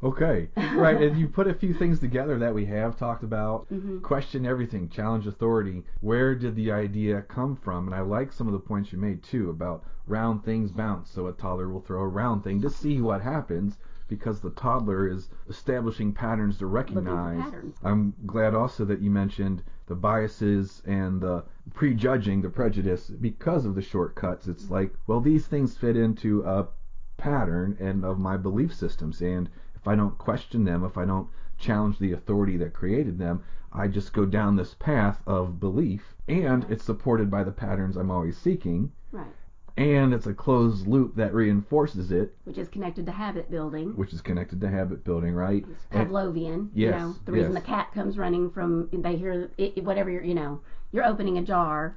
Okay, 0.00 0.48
right. 0.76 1.02
and 1.02 1.18
you 1.18 1.26
put 1.26 1.48
a 1.48 1.54
few 1.54 1.74
things 1.74 1.98
together 1.98 2.38
that 2.38 2.54
we 2.54 2.64
have 2.66 2.96
talked 2.96 3.24
about. 3.24 3.68
Mm-hmm. 3.68 3.98
Question 3.98 4.46
everything, 4.46 4.88
challenge 4.88 5.26
authority. 5.26 5.82
Where 6.00 6.36
did 6.36 6.54
the 6.54 6.70
idea 6.70 7.22
come 7.22 7.56
from? 7.56 7.88
And 7.88 7.94
I 7.96 8.02
like 8.02 8.32
some 8.32 8.46
of 8.46 8.52
the 8.52 8.60
points 8.60 8.92
you 8.92 8.98
made 8.98 9.24
too 9.24 9.50
about 9.50 9.84
round 10.06 10.44
things 10.44 10.70
bounce. 10.70 11.10
So 11.10 11.26
a 11.26 11.32
toddler 11.32 11.68
will 11.68 11.80
throw 11.80 12.02
a 12.02 12.06
round 12.06 12.44
thing 12.44 12.62
to 12.62 12.70
see 12.70 13.00
what 13.00 13.22
happens 13.22 13.76
because 14.06 14.40
the 14.40 14.50
toddler 14.50 15.08
is 15.08 15.30
establishing 15.48 16.12
patterns 16.12 16.58
to 16.58 16.66
recognize. 16.66 17.42
patterns. 17.42 17.76
I'm 17.82 18.14
glad 18.24 18.54
also 18.54 18.84
that 18.84 19.00
you 19.00 19.10
mentioned 19.10 19.64
the 19.88 19.94
biases 19.94 20.82
and 20.86 21.20
the 21.20 21.44
prejudging, 21.74 22.42
the 22.42 22.50
prejudice 22.50 23.08
because 23.08 23.64
of 23.64 23.74
the 23.74 23.82
shortcuts. 23.82 24.46
It's 24.46 24.64
mm-hmm. 24.64 24.74
like, 24.74 24.94
well, 25.06 25.20
these 25.20 25.46
things 25.46 25.76
fit 25.76 25.96
into 25.96 26.44
a 26.44 26.68
pattern 27.16 27.76
and 27.80 28.04
of 28.04 28.18
my 28.18 28.36
belief 28.36 28.72
systems 28.72 29.20
and 29.20 29.48
if 29.74 29.88
I 29.88 29.94
don't 29.94 30.18
question 30.18 30.64
them, 30.64 30.84
if 30.84 30.96
I 30.96 31.04
don't 31.04 31.28
challenge 31.56 31.98
the 31.98 32.12
authority 32.12 32.56
that 32.58 32.72
created 32.72 33.18
them, 33.18 33.42
I 33.72 33.88
just 33.88 34.12
go 34.12 34.24
down 34.24 34.56
this 34.56 34.74
path 34.74 35.22
of 35.26 35.58
belief 35.58 36.14
and 36.28 36.64
it's 36.68 36.84
supported 36.84 37.30
by 37.30 37.42
the 37.44 37.52
patterns 37.52 37.96
I'm 37.96 38.10
always 38.10 38.36
seeking 38.36 38.92
Right. 39.10 39.26
And 39.78 40.12
it's 40.12 40.26
a 40.26 40.34
closed 40.34 40.86
loop 40.88 41.14
that 41.14 41.32
reinforces 41.32 42.10
it, 42.10 42.34
Which 42.44 42.58
is 42.58 42.68
connected 42.68 43.06
to 43.06 43.12
habit 43.12 43.48
building. 43.50 43.96
which 43.96 44.12
is 44.12 44.20
connected 44.20 44.60
to 44.60 44.68
habit 44.68 45.04
building, 45.04 45.34
right? 45.34 45.64
It's 45.70 45.86
And- 45.92 46.08
Pavlovian. 46.10 46.70
Yes, 46.74 46.94
You 46.94 47.00
know, 47.00 47.14
the 47.24 47.32
reason 47.32 47.52
yes. 47.52 47.62
the 47.62 47.66
cat 47.66 47.92
comes 47.94 48.18
running 48.18 48.50
from 48.50 48.88
they 48.92 49.16
hear 49.16 49.48
it, 49.56 49.84
whatever 49.84 50.10
you're, 50.10 50.24
you 50.24 50.34
know, 50.34 50.60
you're 50.92 51.04
opening 51.04 51.38
a 51.38 51.42
jar 51.42 51.96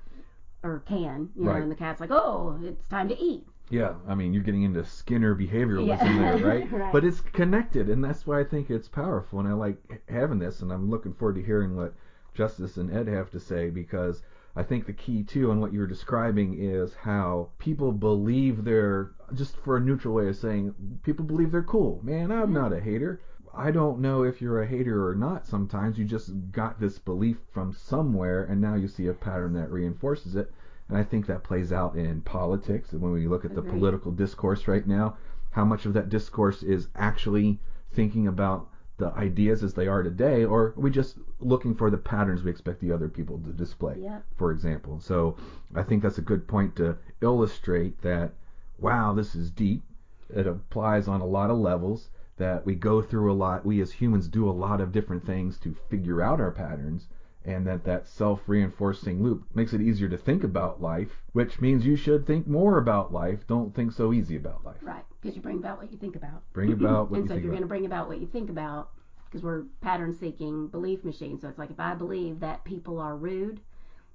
or 0.64 0.84
can, 0.86 1.30
you 1.36 1.44
know, 1.46 1.52
and 1.52 1.72
the 1.72 1.76
cat's 1.76 2.00
like, 2.00 2.12
oh, 2.12 2.60
it's 2.64 2.86
time 2.88 3.10
to 3.10 3.20
eat. 3.20 3.46
Yeah, 3.72 3.94
I 4.08 4.14
mean, 4.16 4.34
you're 4.34 4.44
getting 4.44 4.64
into 4.64 4.84
Skinner 4.86 5.34
behavioralism 5.34 5.88
Yeah. 5.88 6.36
there, 6.36 6.46
right? 6.46 6.72
Right. 6.72 6.92
But 6.92 7.04
it's 7.06 7.22
connected, 7.22 7.90
and 7.90 8.04
that's 8.04 8.28
why 8.28 8.42
I 8.42 8.44
think 8.44 8.70
it's 8.70 8.88
powerful, 8.90 9.40
and 9.40 9.48
I 9.48 9.54
like 9.54 9.78
having 10.08 10.38
this, 10.40 10.62
and 10.62 10.72
I'm 10.72 10.90
looking 10.90 11.14
forward 11.14 11.36
to 11.36 11.42
hearing 11.44 11.76
what 11.76 11.96
Justice 12.36 12.78
and 12.78 12.92
Ed 12.96 13.08
have 13.08 13.32
to 13.32 13.40
say 13.40 13.70
because 13.72 14.22
I 14.56 14.64
think 14.64 14.86
the 14.86 14.94
key 14.94 15.24
too 15.24 15.50
on 15.50 15.60
what 15.60 15.72
you 15.72 15.80
were 15.80 15.88
describing 15.88 16.54
is 16.54 16.94
how 16.94 17.50
people 17.58 17.92
believe 17.92 18.64
they're 18.64 19.10
just 19.34 19.56
for 19.56 19.78
a 19.78 19.80
neutral 19.80 20.14
way 20.14 20.28
of 20.28 20.36
saying 20.36 20.74
people 21.04 21.24
believe 21.24 21.52
they're 21.52 21.62
cool. 21.62 22.00
Man, 22.04 22.32
I'm 22.32 22.52
Yeah. 22.52 22.60
not 22.62 22.74
a 22.74 22.80
hater. 22.80 23.20
I 23.54 23.72
don't 23.72 24.00
know 24.00 24.24
if 24.24 24.42
you're 24.42 24.62
a 24.62 24.66
hater 24.66 25.06
or 25.08 25.14
not. 25.16 25.46
Sometimes 25.46 25.98
you 25.98 26.06
just 26.06 26.32
got 26.52 26.80
this 26.80 27.00
belief 27.00 27.38
from 27.52 27.72
somewhere, 27.74 28.44
and 28.44 28.62
now 28.62 28.76
you 28.76 28.88
see 28.88 29.08
a 29.08 29.14
pattern 29.14 29.54
that 29.54 29.70
reinforces 29.72 30.36
it. 30.36 30.50
And 30.88 30.98
I 30.98 31.04
think 31.04 31.26
that 31.26 31.44
plays 31.44 31.72
out 31.72 31.96
in 31.96 32.22
politics. 32.22 32.92
And 32.94 33.02
when 33.02 33.12
we 33.12 33.28
look 33.28 33.44
at 33.46 33.54
the 33.54 33.60
Agreed. 33.60 33.72
political 33.72 34.12
discourse 34.12 34.68
right 34.68 34.86
now, 34.86 35.16
how 35.52 35.66
much 35.66 35.86
of 35.86 35.94
that 35.94 36.10
discourse 36.10 36.64
is 36.64 36.88
actually 36.96 37.60
thinking 37.92 38.26
about 38.28 38.68
the 39.02 39.12
ideas 39.16 39.64
as 39.64 39.74
they 39.74 39.88
are 39.88 40.04
today, 40.04 40.46
or 40.46 40.68
are 40.68 40.74
we 40.78 40.92
just 40.92 41.18
looking 41.40 41.74
for 41.74 41.90
the 41.90 41.98
patterns 41.98 42.44
we 42.44 42.52
expect 42.52 42.80
the 42.80 42.92
other 42.92 43.10
people 43.10 43.40
to 43.40 43.52
display, 43.52 43.98
for 44.38 44.52
example? 44.52 45.00
So 45.00 45.36
I 45.76 45.82
think 45.82 46.04
that's 46.04 46.20
a 46.20 46.22
good 46.22 46.48
point 46.48 46.76
to 46.76 46.96
illustrate 47.20 48.00
that, 48.04 48.32
wow, 48.78 49.12
this 49.12 49.34
is 49.36 49.50
deep. 49.50 49.82
It 50.30 50.46
applies 50.46 51.08
on 51.08 51.20
a 51.20 51.26
lot 51.26 51.50
of 51.50 51.58
levels, 51.58 52.10
that 52.38 52.66
we 52.66 52.76
go 52.76 53.02
through 53.02 53.32
a 53.32 53.34
lot. 53.34 53.66
We 53.66 53.82
as 53.82 53.92
humans 53.92 54.28
do 54.28 54.50
a 54.50 54.60
lot 54.66 54.82
of 54.82 54.92
different 54.92 55.26
things 55.26 55.58
to 55.60 55.76
figure 55.90 56.22
out 56.22 56.40
our 56.40 56.52
patterns 56.52 57.08
and 57.44 57.66
that 57.66 57.84
that 57.86 58.08
self-reinforcing 58.08 59.24
loop 59.24 59.44
makes 59.54 59.74
it 59.74 59.82
easier 59.82 60.08
to 60.10 60.18
think 60.18 60.44
about 60.44 60.82
life, 60.82 61.24
which 61.34 61.60
means 61.60 61.86
you 61.86 61.96
should 61.96 62.28
think 62.28 62.48
more 62.48 62.78
about 62.78 63.12
life. 63.12 63.48
Don't 63.48 63.74
think 63.74 63.92
so 63.92 64.14
easy 64.14 64.36
about 64.36 64.64
life. 64.64 64.78
Right. 64.82 65.04
Because 65.22 65.36
you 65.36 65.42
bring 65.42 65.58
about 65.58 65.78
what 65.78 65.92
you 65.92 65.98
think 65.98 66.16
about. 66.16 66.44
Bring 66.54 66.72
about 66.72 67.10
what 67.10 67.20
and 67.20 67.26
you 67.26 67.30
so 67.30 67.36
think 67.36 67.40
if 67.40 67.44
you're 67.44 67.52
going 67.52 67.64
to 67.64 67.68
bring 67.68 67.86
about 67.86 68.08
what 68.08 68.20
you 68.20 68.28
think 68.28 68.50
about, 68.50 68.90
because 69.26 69.44
we're 69.44 69.64
pattern 69.82 70.16
seeking 70.20 70.68
belief 70.68 71.04
machines. 71.04 71.42
So 71.42 71.48
it's 71.48 71.58
like 71.58 71.72
if 71.72 71.80
I 71.80 71.94
believe 71.94 72.40
that 72.42 72.64
people 72.64 73.00
are 73.00 73.16
rude, 73.16 73.60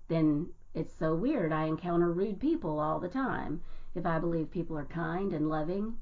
then 0.09 0.49
it's 0.75 0.92
so 0.99 1.14
weird. 1.14 1.52
I 1.52 1.64
encounter 1.64 2.12
rude 2.12 2.38
people 2.38 2.78
all 2.78 3.00
the 3.00 3.09
time. 3.09 3.62
If 3.95 4.04
I 4.04 4.18
believe 4.18 4.50
people 4.50 4.76
are 4.76 4.85
kind 4.85 5.33
and 5.33 5.49
loving, 5.49 5.97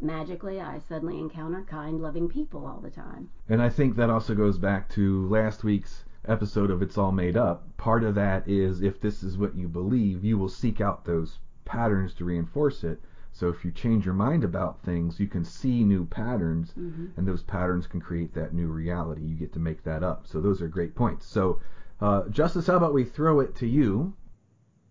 magically 0.00 0.60
I 0.60 0.80
suddenly 0.88 1.18
encounter 1.18 1.66
kind, 1.68 2.00
loving 2.00 2.28
people 2.28 2.64
all 2.66 2.80
the 2.80 2.90
time. 2.90 3.30
And 3.48 3.60
I 3.60 3.68
think 3.68 3.96
that 3.96 4.10
also 4.10 4.34
goes 4.34 4.58
back 4.58 4.88
to 4.90 5.28
last 5.28 5.64
week's 5.64 6.04
episode 6.26 6.70
of 6.70 6.82
It's 6.82 6.98
All 6.98 7.12
Made 7.12 7.36
Up. 7.36 7.76
Part 7.76 8.04
of 8.04 8.14
that 8.14 8.48
is 8.48 8.80
if 8.82 9.00
this 9.00 9.22
is 9.22 9.36
what 9.38 9.54
you 9.56 9.68
believe, 9.68 10.24
you 10.24 10.38
will 10.38 10.48
seek 10.48 10.80
out 10.80 11.04
those 11.04 11.38
patterns 11.64 12.14
to 12.14 12.24
reinforce 12.24 12.84
it. 12.84 13.00
So 13.32 13.48
if 13.48 13.64
you 13.64 13.70
change 13.72 14.04
your 14.04 14.14
mind 14.14 14.44
about 14.44 14.82
things, 14.82 15.18
you 15.18 15.26
can 15.26 15.44
see 15.44 15.82
new 15.84 16.04
patterns, 16.04 16.72
Mm-hmm. 16.78 17.06
and 17.16 17.26
those 17.26 17.42
patterns 17.42 17.86
can 17.86 18.00
create 18.00 18.34
that 18.34 18.52
new 18.54 18.68
reality. 18.68 19.22
You 19.22 19.34
get 19.34 19.52
to 19.54 19.58
make 19.58 19.82
that 19.84 20.02
up. 20.02 20.26
So 20.26 20.40
those 20.40 20.60
are 20.60 20.68
great 20.68 20.94
points. 20.94 21.26
So, 21.26 21.60
uh, 22.00 22.28
Justice, 22.28 22.66
how 22.66 22.76
about 22.76 22.92
we 22.92 23.04
throw 23.04 23.40
it 23.40 23.54
to 23.56 23.66
you? 23.66 24.12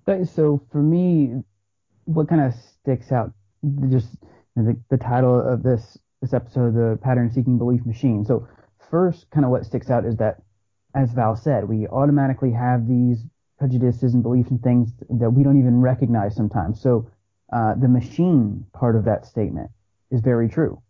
Okay, 0.07 0.25
So 0.25 0.61
for 0.71 0.81
me, 0.81 1.43
what 2.05 2.27
kind 2.27 2.41
of 2.41 2.53
sticks 2.55 3.11
out, 3.11 3.31
just 3.89 4.07
the, 4.55 4.75
the 4.89 4.97
title 4.97 5.39
of 5.39 5.61
this 5.63 5.97
this 6.21 6.33
episode, 6.33 6.73
the 6.75 6.99
pattern 7.01 7.31
seeking 7.31 7.57
belief 7.57 7.83
machine. 7.85 8.23
So 8.25 8.47
first, 8.91 9.29
kind 9.31 9.43
of 9.45 9.49
what 9.51 9.65
sticks 9.65 9.89
out 9.89 10.05
is 10.05 10.15
that, 10.17 10.41
as 10.95 11.11
Val 11.13 11.35
said, 11.35 11.67
we 11.67 11.87
automatically 11.87 12.51
have 12.51 12.87
these 12.87 13.23
prejudices 13.57 14.13
and 14.13 14.23
beliefs 14.23 14.49
and 14.49 14.61
things 14.61 14.89
that 15.09 15.29
we 15.29 15.43
don't 15.43 15.59
even 15.59 15.81
recognize 15.81 16.35
sometimes. 16.35 16.81
So 16.81 17.09
uh, 17.53 17.75
the 17.75 17.87
machine 17.87 18.65
part 18.73 18.95
of 18.95 19.05
that 19.05 19.25
statement 19.25 19.69
is 20.09 20.21
very 20.21 20.49
true. 20.49 20.81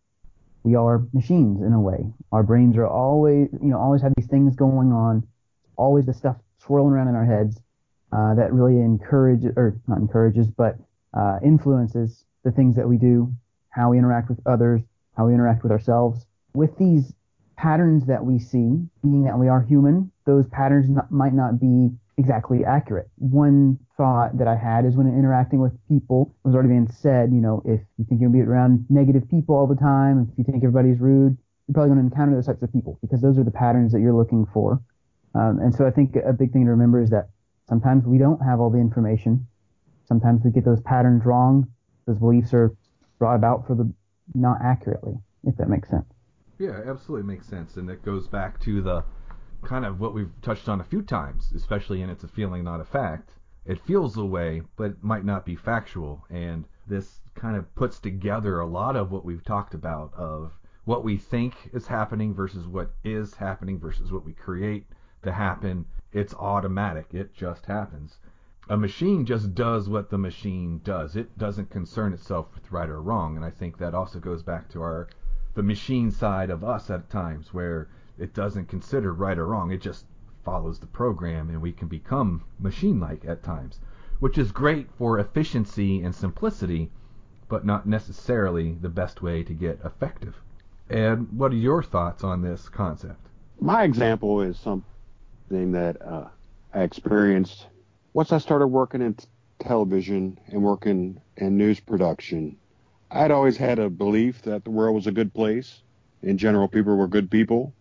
We 0.64 0.76
are 0.76 1.04
machines 1.12 1.62
in 1.62 1.74
a 1.74 1.82
way. 1.82 2.14
Our 2.32 2.44
brains 2.44 2.78
are 2.78 2.88
always, 2.88 3.50
you 3.54 3.70
know, 3.70 3.80
always 3.80 4.02
have 4.02 4.14
these 4.16 4.28
things 4.28 4.56
going 4.56 4.92
on, 4.92 5.28
always 5.76 6.06
the 6.06 6.14
stuff 6.14 6.38
swirling 6.60 6.94
around 6.94 7.08
in 7.08 7.16
our 7.16 7.26
heads 7.26 7.60
uh, 8.12 8.36
that 8.36 8.54
really 8.54 8.80
encourages, 8.80 9.52
or 9.58 9.80
not 9.88 9.98
encourages, 9.98 10.48
but 10.48 10.78
uh, 11.14 11.40
influences 11.44 12.26
the 12.44 12.52
things 12.52 12.76
that 12.76 12.88
we 12.88 12.98
do, 12.98 13.34
how 13.70 13.90
we 13.90 13.98
interact 13.98 14.30
with 14.30 14.40
others, 14.46 14.82
how 15.18 15.28
we 15.28 15.34
interact 15.34 15.64
with 15.64 15.72
ourselves. 15.72 16.26
With 16.54 16.78
these 16.78 17.14
patterns 17.62 18.08
that 18.08 18.26
we 18.26 18.40
see, 18.40 18.82
being 19.04 19.24
that 19.26 19.38
we 19.38 19.48
are 19.48 19.62
human, 19.62 20.12
those 20.26 20.48
patterns 20.48 20.90
not, 20.90 21.12
might 21.12 21.34
not 21.34 21.60
be 21.60 21.92
exactly 22.18 22.66
accurate. 22.66 23.08
One 23.18 23.78
thought 23.98 24.38
that 24.40 24.48
I 24.48 24.56
had 24.56 24.84
is 24.84 24.96
when 24.96 25.08
interacting 25.08 25.62
with 25.62 25.74
people, 25.88 26.34
it 26.44 26.48
was 26.48 26.56
already 26.56 26.70
being 26.70 26.92
said, 26.92 27.32
you 27.32 27.40
know, 27.40 27.62
if 27.64 27.82
you 27.98 28.06
think 28.10 28.22
to 28.22 28.30
be 28.30 28.42
around 28.42 28.86
negative 28.90 29.30
people 29.30 29.56
all 29.56 29.68
the 29.68 29.76
time, 29.76 30.30
if 30.32 30.40
you 30.40 30.44
think 30.44 30.64
everybody's 30.64 31.00
rude, 31.00 31.38
you're 31.68 31.74
probably 31.74 31.94
going 31.94 32.00
to 32.00 32.12
encounter 32.12 32.34
those 32.34 32.48
types 32.48 32.64
of 32.64 32.74
people 32.74 32.98
because 33.00 33.22
those 33.22 33.38
are 33.38 33.44
the 33.44 33.52
patterns 33.52 33.92
that 33.92 34.02
you're 34.02 34.18
looking 34.18 34.48
for. 34.52 34.82
Um, 35.36 35.60
and 35.60 35.74
so 35.74 35.86
I 35.86 35.92
think 35.92 36.16
a 36.16 36.34
big 36.34 36.52
thing 36.52 36.66
to 36.66 36.72
remember 36.72 37.00
is 37.00 37.12
that 37.12 37.30
sometimes 37.70 38.06
we 38.06 38.18
don't 38.18 38.42
have 38.42 38.60
all 38.60 38.72
the 38.72 38.80
information. 38.80 39.46
Sometimes 40.06 40.42
we 40.44 40.50
get 40.50 40.66
those 40.66 40.82
patterns 40.82 41.26
wrong. 41.26 41.68
Those 42.08 42.18
beliefs 42.18 42.56
are 42.56 42.74
brought 43.20 43.36
about 43.36 43.68
for 43.68 43.76
the 43.76 43.94
not 44.34 44.58
accurately, 44.64 45.14
if 45.44 45.56
that 45.58 45.70
makes 45.70 45.90
sense. 45.90 46.06
Yeah, 46.62 46.80
absolutely 46.86 47.28
makes 47.28 47.48
sense. 47.48 47.78
And 47.78 47.90
it 47.90 48.06
goes 48.06 48.28
back 48.28 48.60
to 48.60 48.84
the 48.84 49.04
kind 49.64 49.84
of 49.84 50.00
what 50.00 50.14
we've 50.14 50.32
touched 50.44 50.70
on 50.70 50.80
a 50.80 50.84
few 50.84 51.02
times, 51.02 51.52
especially 51.56 52.04
in 52.04 52.10
It's 52.12 52.24
a 52.24 52.28
Feeling, 52.28 52.64
Not 52.64 52.80
a 52.80 52.86
Fact. 52.86 53.32
It 53.66 53.82
feels 53.82 54.16
a 54.16 54.26
way, 54.26 54.62
but 54.76 54.92
it 54.92 55.04
might 55.04 55.26
not 55.26 55.44
be 55.44 55.56
factual. 55.56 56.24
And 56.30 56.66
this 56.86 57.22
kind 57.34 57.58
of 57.58 57.74
puts 57.74 57.98
together 57.98 58.60
a 58.60 58.68
lot 58.68 58.96
of 58.96 59.12
what 59.12 59.26
we've 59.26 59.44
talked 59.44 59.74
about 59.74 60.14
of 60.14 60.52
what 60.86 61.04
we 61.04 61.18
think 61.18 61.56
is 61.74 61.88
happening 61.88 62.32
versus 62.32 62.68
what 62.68 62.94
is 63.04 63.34
happening 63.34 63.80
versus 63.80 64.12
what 64.12 64.24
we 64.24 64.34
create 64.34 64.86
to 65.24 65.32
happen. 65.32 65.88
It's 66.14 66.36
automatic. 66.36 67.08
It 67.12 67.34
just 67.34 67.66
happens. 67.66 68.20
A 68.70 68.78
machine 68.78 69.26
just 69.26 69.56
does 69.56 69.90
what 69.90 70.12
the 70.12 70.20
machine 70.20 70.80
does. 70.84 71.16
It 71.16 71.36
doesn't 71.40 71.72
concern 71.72 72.14
itself 72.14 72.54
with 72.54 72.72
right 72.72 72.88
or 72.88 73.02
wrong. 73.02 73.36
And 73.36 73.44
I 73.44 73.50
think 73.50 73.80
that 73.80 73.96
also 73.96 74.20
goes 74.20 74.44
back 74.44 74.70
to 74.70 74.82
our 74.84 75.08
the 75.54 75.64
machine 75.64 76.12
side 76.12 76.50
of 76.50 76.64
us 76.64 76.90
at 76.90 77.10
times 77.10 77.54
where 77.54 77.88
it 78.18 78.34
doesn't 78.34 78.68
consider 78.68 79.14
right 79.14 79.38
or 79.38 79.48
wrong. 79.48 79.72
It 79.72 79.82
just 79.82 80.06
follows 80.44 80.80
the 80.80 80.88
program, 80.88 81.50
and 81.50 81.62
we 81.62 81.72
can 81.72 81.88
become 81.88 82.44
machine 82.60 83.00
like 83.00 83.26
at 83.26 83.44
times, 83.44 83.80
which 84.20 84.38
is 84.38 84.52
great 84.52 84.90
for 84.98 85.20
efficiency 85.20 86.02
and 86.02 86.14
simplicity, 86.16 86.92
but 87.48 87.66
not 87.66 87.86
necessarily 87.86 88.74
the 88.74 88.90
best 88.90 89.22
way 89.22 89.44
to 89.44 89.54
get 89.54 89.80
effective. 89.84 90.42
And 90.90 91.32
what 91.32 91.52
are 91.52 91.56
your 91.56 91.84
thoughts 91.84 92.24
on 92.24 92.42
this 92.42 92.70
concept? 92.70 93.28
My 93.60 93.84
example 93.84 94.42
is 94.42 94.60
something 94.60 95.72
that 95.72 96.02
uh, 96.02 96.28
I 96.74 96.82
experienced 96.82 97.68
once 98.14 98.32
I 98.32 98.40
started 98.40 98.68
working 98.68 99.02
in 99.02 99.16
television 99.60 100.40
and 100.48 100.64
working 100.64 101.22
in 101.38 101.58
news 101.58 101.80
production. 101.80 102.58
I'd 103.14 103.32
always 103.32 103.58
had 103.58 103.78
a 103.78 103.90
belief 103.90 104.42
that 104.44 104.64
the 104.64 104.72
world 104.72 104.96
was 104.96 105.08
a 105.08 105.12
good 105.12 105.34
place. 105.34 105.82
In 106.24 106.38
general, 106.38 106.68
people 106.70 106.96
were 106.96 107.08
good 107.08 107.30
people. 107.30 107.74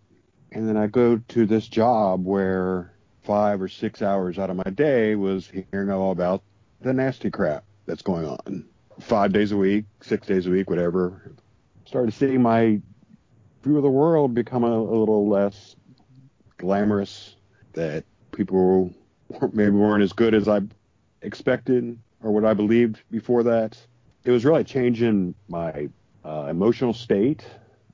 And 0.51 0.69
then 0.69 0.77
I 0.77 0.89
go 0.89 1.19
to 1.29 1.47
this 1.47 1.69
job 1.69 2.25
where 2.25 2.93
five 3.23 3.63
or 3.63 3.69
six 3.69 4.03
hours 4.03 4.39
out 4.39 4.51
of 4.51 4.57
my 4.57 4.71
day 4.75 5.15
was 5.15 5.49
hearing 5.71 5.91
all 5.91 6.11
about 6.11 6.43
the 6.81 6.93
nasty 6.93 7.31
crap 7.31 7.65
that's 7.87 8.03
going 8.03 8.27
on. 8.27 8.65
Five 8.99 9.33
days 9.33 9.53
a 9.53 9.57
week, 9.57 9.85
six 10.01 10.27
days 10.27 10.47
a 10.47 10.51
week, 10.51 10.69
whatever. 10.69 11.33
Started 11.85 12.13
seeing 12.13 12.43
my 12.43 12.81
view 13.63 13.77
of 13.77 13.83
the 13.85 13.91
world 13.91 14.35
become 14.35 14.65
a, 14.65 14.73
a 14.73 14.99
little 14.99 15.29
less 15.29 15.77
glamorous, 16.57 17.37
that 17.75 18.05
people 18.33 18.93
maybe 19.53 19.71
weren't 19.71 20.03
as 20.03 20.13
good 20.13 20.35
as 20.35 20.49
I 20.49 20.61
expected 21.23 21.97
or 22.23 22.33
what 22.33 22.45
I 22.45 22.55
believed 22.55 23.01
before 23.11 23.45
that. 23.45 23.79
It 24.25 24.31
was 24.31 24.45
really 24.45 24.65
changing 24.65 25.35
my 25.49 25.89
uh, 26.25 26.47
emotional 26.51 26.93
state. 26.93 27.45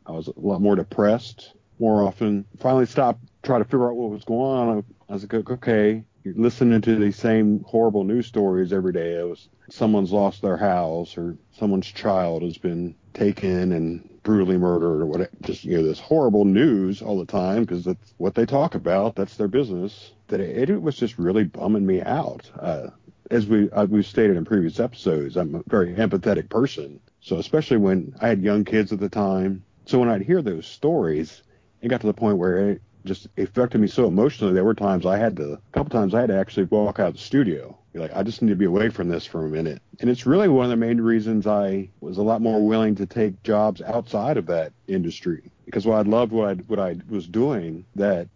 I 0.07 0.13
was 0.13 0.29
a 0.29 0.33
lot 0.37 0.61
more 0.61 0.77
depressed 0.77 1.53
more 1.79 2.03
often. 2.03 2.45
Finally 2.59 2.87
stopped 2.87 3.21
trying 3.43 3.61
to 3.61 3.65
figure 3.65 3.89
out 3.89 3.97
what 3.97 4.11
was 4.11 4.25
going 4.25 4.41
on. 4.41 4.85
I 5.09 5.13
was 5.13 5.23
like, 5.23 5.51
okay, 5.51 6.05
you're 6.25 6.35
listening 6.35 6.81
to 6.81 6.97
these 6.97 7.17
same 7.17 7.63
horrible 7.67 8.05
news 8.05 8.27
stories 8.27 8.73
every 8.73 8.93
day. 8.93 9.15
It 9.15 9.29
was 9.29 9.49
someone's 9.71 10.13
lost 10.13 10.43
their 10.43 10.57
house 10.57 11.17
or 11.17 11.37
someone's 11.53 11.87
child 11.87 12.43
has 12.43 12.59
been 12.59 12.95
taken 13.15 13.73
and 13.73 14.09
brutally 14.23 14.59
murdered 14.59 15.03
or 15.03 15.07
what 15.07 15.43
just 15.43 15.65
you 15.65 15.77
know 15.77 15.85
this 15.85 16.01
horrible 16.01 16.45
news 16.45 17.01
all 17.01 17.17
the 17.17 17.25
time 17.25 17.63
because 17.63 17.85
that's 17.85 18.13
what 18.17 18.35
they 18.35 18.45
talk 18.45 18.75
about 18.75 19.15
that's 19.15 19.37
their 19.37 19.47
business 19.47 20.13
that 20.27 20.41
it, 20.41 20.69
it 20.69 20.83
was 20.83 20.97
just 20.97 21.17
really 21.17 21.45
bumming 21.45 21.87
me 21.87 22.03
out 22.03 22.51
uh, 22.61 22.89
as 23.31 23.47
we 23.47 23.71
uh, 23.71 23.85
we've 23.87 24.07
stated 24.07 24.37
in 24.37 24.45
previous 24.45 24.81
episodes 24.81 25.37
i'm 25.37 25.55
a 25.55 25.63
very 25.67 25.95
empathetic 25.95 26.49
person 26.49 27.01
so 27.21 27.39
especially 27.39 27.77
when 27.77 28.15
i 28.21 28.29
had 28.29 28.43
young 28.43 28.65
kids 28.65 28.93
at 28.93 29.01
the 29.01 29.09
time 29.09 29.63
so 29.85 29.99
when 29.99 30.09
i'd 30.09 30.23
hear 30.23 30.43
those 30.43 30.67
stories 30.67 31.43
it 31.83 31.89
got 31.89 32.01
to 32.01 32.07
the 32.07 32.15
point 32.15 32.39
where 32.39 32.71
it 32.71 32.83
just 33.07 33.29
affected 33.39 33.81
me 33.81 33.87
so 33.87 34.07
emotionally. 34.07 34.53
There 34.53 34.65
were 34.65 34.75
times 34.75 35.07
I 35.07 35.17
had 35.17 35.37
to, 35.37 35.53
a 35.53 35.61
couple 35.73 35.91
times 35.91 36.15
I 36.15 36.21
had 36.21 36.29
to 36.29 36.39
actually 36.39 36.65
walk 36.65 36.99
out 36.99 37.09
of 37.09 37.15
the 37.15 37.21
studio. 37.21 37.79
Be 37.93 38.01
like, 38.01 38.15
I 38.15 38.23
just 38.23 38.43
need 38.43 38.51
to 38.51 38.57
be 38.57 38.67
away 38.67 38.91
from 38.91 39.09
this 39.09 39.25
for 39.25 39.47
a 39.47 39.49
minute. 39.49 39.81
And 40.01 40.11
it's 40.11 40.27
really 40.27 40.49
one 40.49 40.65
of 40.65 40.71
the 40.71 40.77
main 40.77 41.01
reasons 41.01 41.47
I 41.47 41.89
was 42.01 42.19
a 42.19 42.23
lot 42.23 42.43
more 42.43 42.67
willing 42.67 42.95
to 42.97 43.07
take 43.07 43.43
jobs 43.43 43.81
outside 43.81 44.37
of 44.37 44.47
that 44.47 44.73
industry 44.89 45.51
because 45.65 45.87
while 45.87 45.99
I 45.99 46.03
loved 46.03 46.33
what 46.33 46.49
I, 46.49 46.55
what 46.55 46.79
I 46.79 46.97
was 47.09 47.27
doing, 47.27 47.87
that 47.95 48.29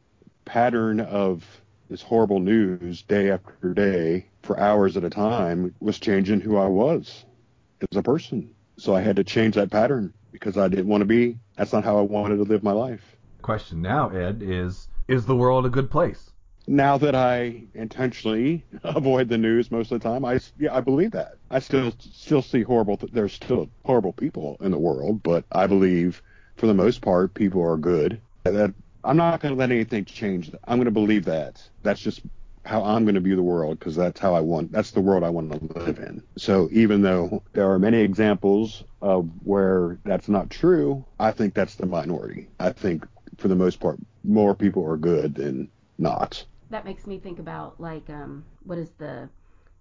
pattern 0.47 1.01
of 1.01 1.45
this 1.91 2.01
horrible 2.01 2.41
news 2.41 3.03
day 3.03 3.31
after 3.31 3.75
day 3.75 4.27
for 4.43 4.59
hours 4.59 4.97
at 4.97 5.05
a 5.05 5.11
time 5.11 5.75
was 5.81 5.99
changing 5.99 6.41
who 6.41 6.57
I 6.57 6.67
was 6.67 7.25
as 7.91 7.97
a 7.97 8.03
person. 8.03 8.55
So 8.79 8.95
I 8.95 9.01
had 9.01 9.17
to 9.17 9.25
change 9.25 9.57
that 9.57 9.71
pattern 9.71 10.15
because 10.33 10.57
I 10.57 10.69
didn't 10.69 10.89
want 10.89 11.03
to 11.03 11.07
be, 11.07 11.39
that's 11.57 11.73
not 11.73 11.85
how 11.85 11.99
I 11.99 12.03
wanted 12.03 12.37
to 12.37 12.45
live 12.45 12.63
my 12.63 12.73
life 12.73 13.17
question 13.41 13.83
now, 13.83 14.09
Ed, 14.11 14.43
is 14.43 14.89
is 15.09 15.27
the 15.27 15.37
world 15.37 15.67
a 15.67 15.71
good 15.71 15.91
place? 15.91 16.31
Now 16.67 16.99
that 16.99 17.15
I 17.15 17.65
intentionally 17.75 18.65
avoid 18.85 19.29
the 19.29 19.39
news 19.39 19.71
most 19.71 19.91
of 19.91 20.01
the 20.01 20.09
time, 20.09 20.25
I 20.25 20.41
yeah, 20.59 20.75
I 20.75 20.81
believe 20.81 21.13
that. 21.13 21.35
I 21.51 21.59
still 21.59 21.93
still 21.99 22.43
see 22.43 22.63
horrible. 22.63 22.97
Th- 22.97 23.13
there's 23.13 23.33
still 23.33 23.69
horrible 23.85 24.13
people 24.13 24.57
in 24.61 24.71
the 24.71 24.79
world, 24.79 25.23
but 25.23 25.45
I 25.53 25.67
believe 25.67 26.23
for 26.57 26.67
the 26.67 26.75
most 26.75 27.01
part 27.01 27.35
people 27.35 27.63
are 27.63 27.77
good. 27.77 28.21
That 28.45 28.75
I'm 29.03 29.17
not 29.17 29.41
going 29.41 29.55
to 29.55 29.59
let 29.59 29.71
anything 29.71 30.05
change. 30.05 30.53
I'm 30.65 30.77
going 30.77 30.85
to 30.85 30.91
believe 30.91 31.25
that. 31.25 31.67
That's 31.83 32.01
just 32.01 32.21
how 32.65 32.85
I'm 32.85 33.05
going 33.05 33.15
to 33.15 33.21
view 33.21 33.37
the 33.37 33.43
world 33.43 33.79
because 33.79 33.97
that's 33.97 34.21
how 34.21 34.35
I 34.35 34.41
want. 34.41 34.71
That's 34.73 34.91
the 34.91 35.01
world 35.01 35.25
I 35.25 35.31
want 35.31 35.51
to 35.53 35.79
live 35.79 35.99
in. 35.99 36.23
So 36.37 36.69
even 36.73 37.03
though 37.03 37.43
there 37.53 37.71
are 37.71 37.79
many 37.79 38.01
examples 38.01 38.85
of 39.01 39.29
where 39.43 39.99
that's 40.05 40.29
not 40.29 40.51
true, 40.51 41.05
I 41.19 41.31
think 41.31 41.55
that's 41.55 41.75
the 41.75 41.87
minority. 41.87 42.49
I 42.59 42.73
think 42.73 43.07
for 43.39 43.49
the 43.49 43.57
most 43.57 43.81
part, 43.81 43.99
more 44.25 44.55
people 44.55 44.85
are 44.87 44.97
good 44.97 45.35
than 45.35 45.71
not. 45.99 46.45
That 46.69 46.85
makes 46.85 47.07
me 47.07 47.19
think 47.19 47.39
about 47.39 47.81
like 47.81 48.09
um, 48.11 48.45
what 48.65 48.79
is 48.79 48.91
the 48.99 49.29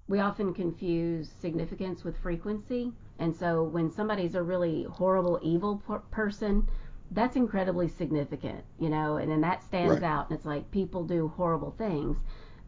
we 0.07 0.19
often 0.19 0.53
confuse 0.55 1.29
significance 1.39 2.03
with 2.03 2.17
frequency, 2.17 2.91
and 3.19 3.35
so 3.35 3.63
when 3.63 3.91
somebody's 3.91 4.33
a 4.33 4.41
really 4.41 4.83
horrible, 4.83 5.39
evil 5.43 5.83
per- 5.85 5.99
person, 5.99 6.67
that's 7.11 7.35
incredibly 7.35 7.87
significant, 7.87 8.63
you 8.79 8.89
know, 8.89 9.17
and 9.17 9.31
then 9.31 9.41
that 9.41 9.61
stands 9.61 10.01
right. 10.01 10.03
out, 10.03 10.29
and 10.29 10.37
it's 10.37 10.47
like 10.47 10.71
people 10.71 11.03
do 11.03 11.27
horrible 11.27 11.75
things. 11.77 12.17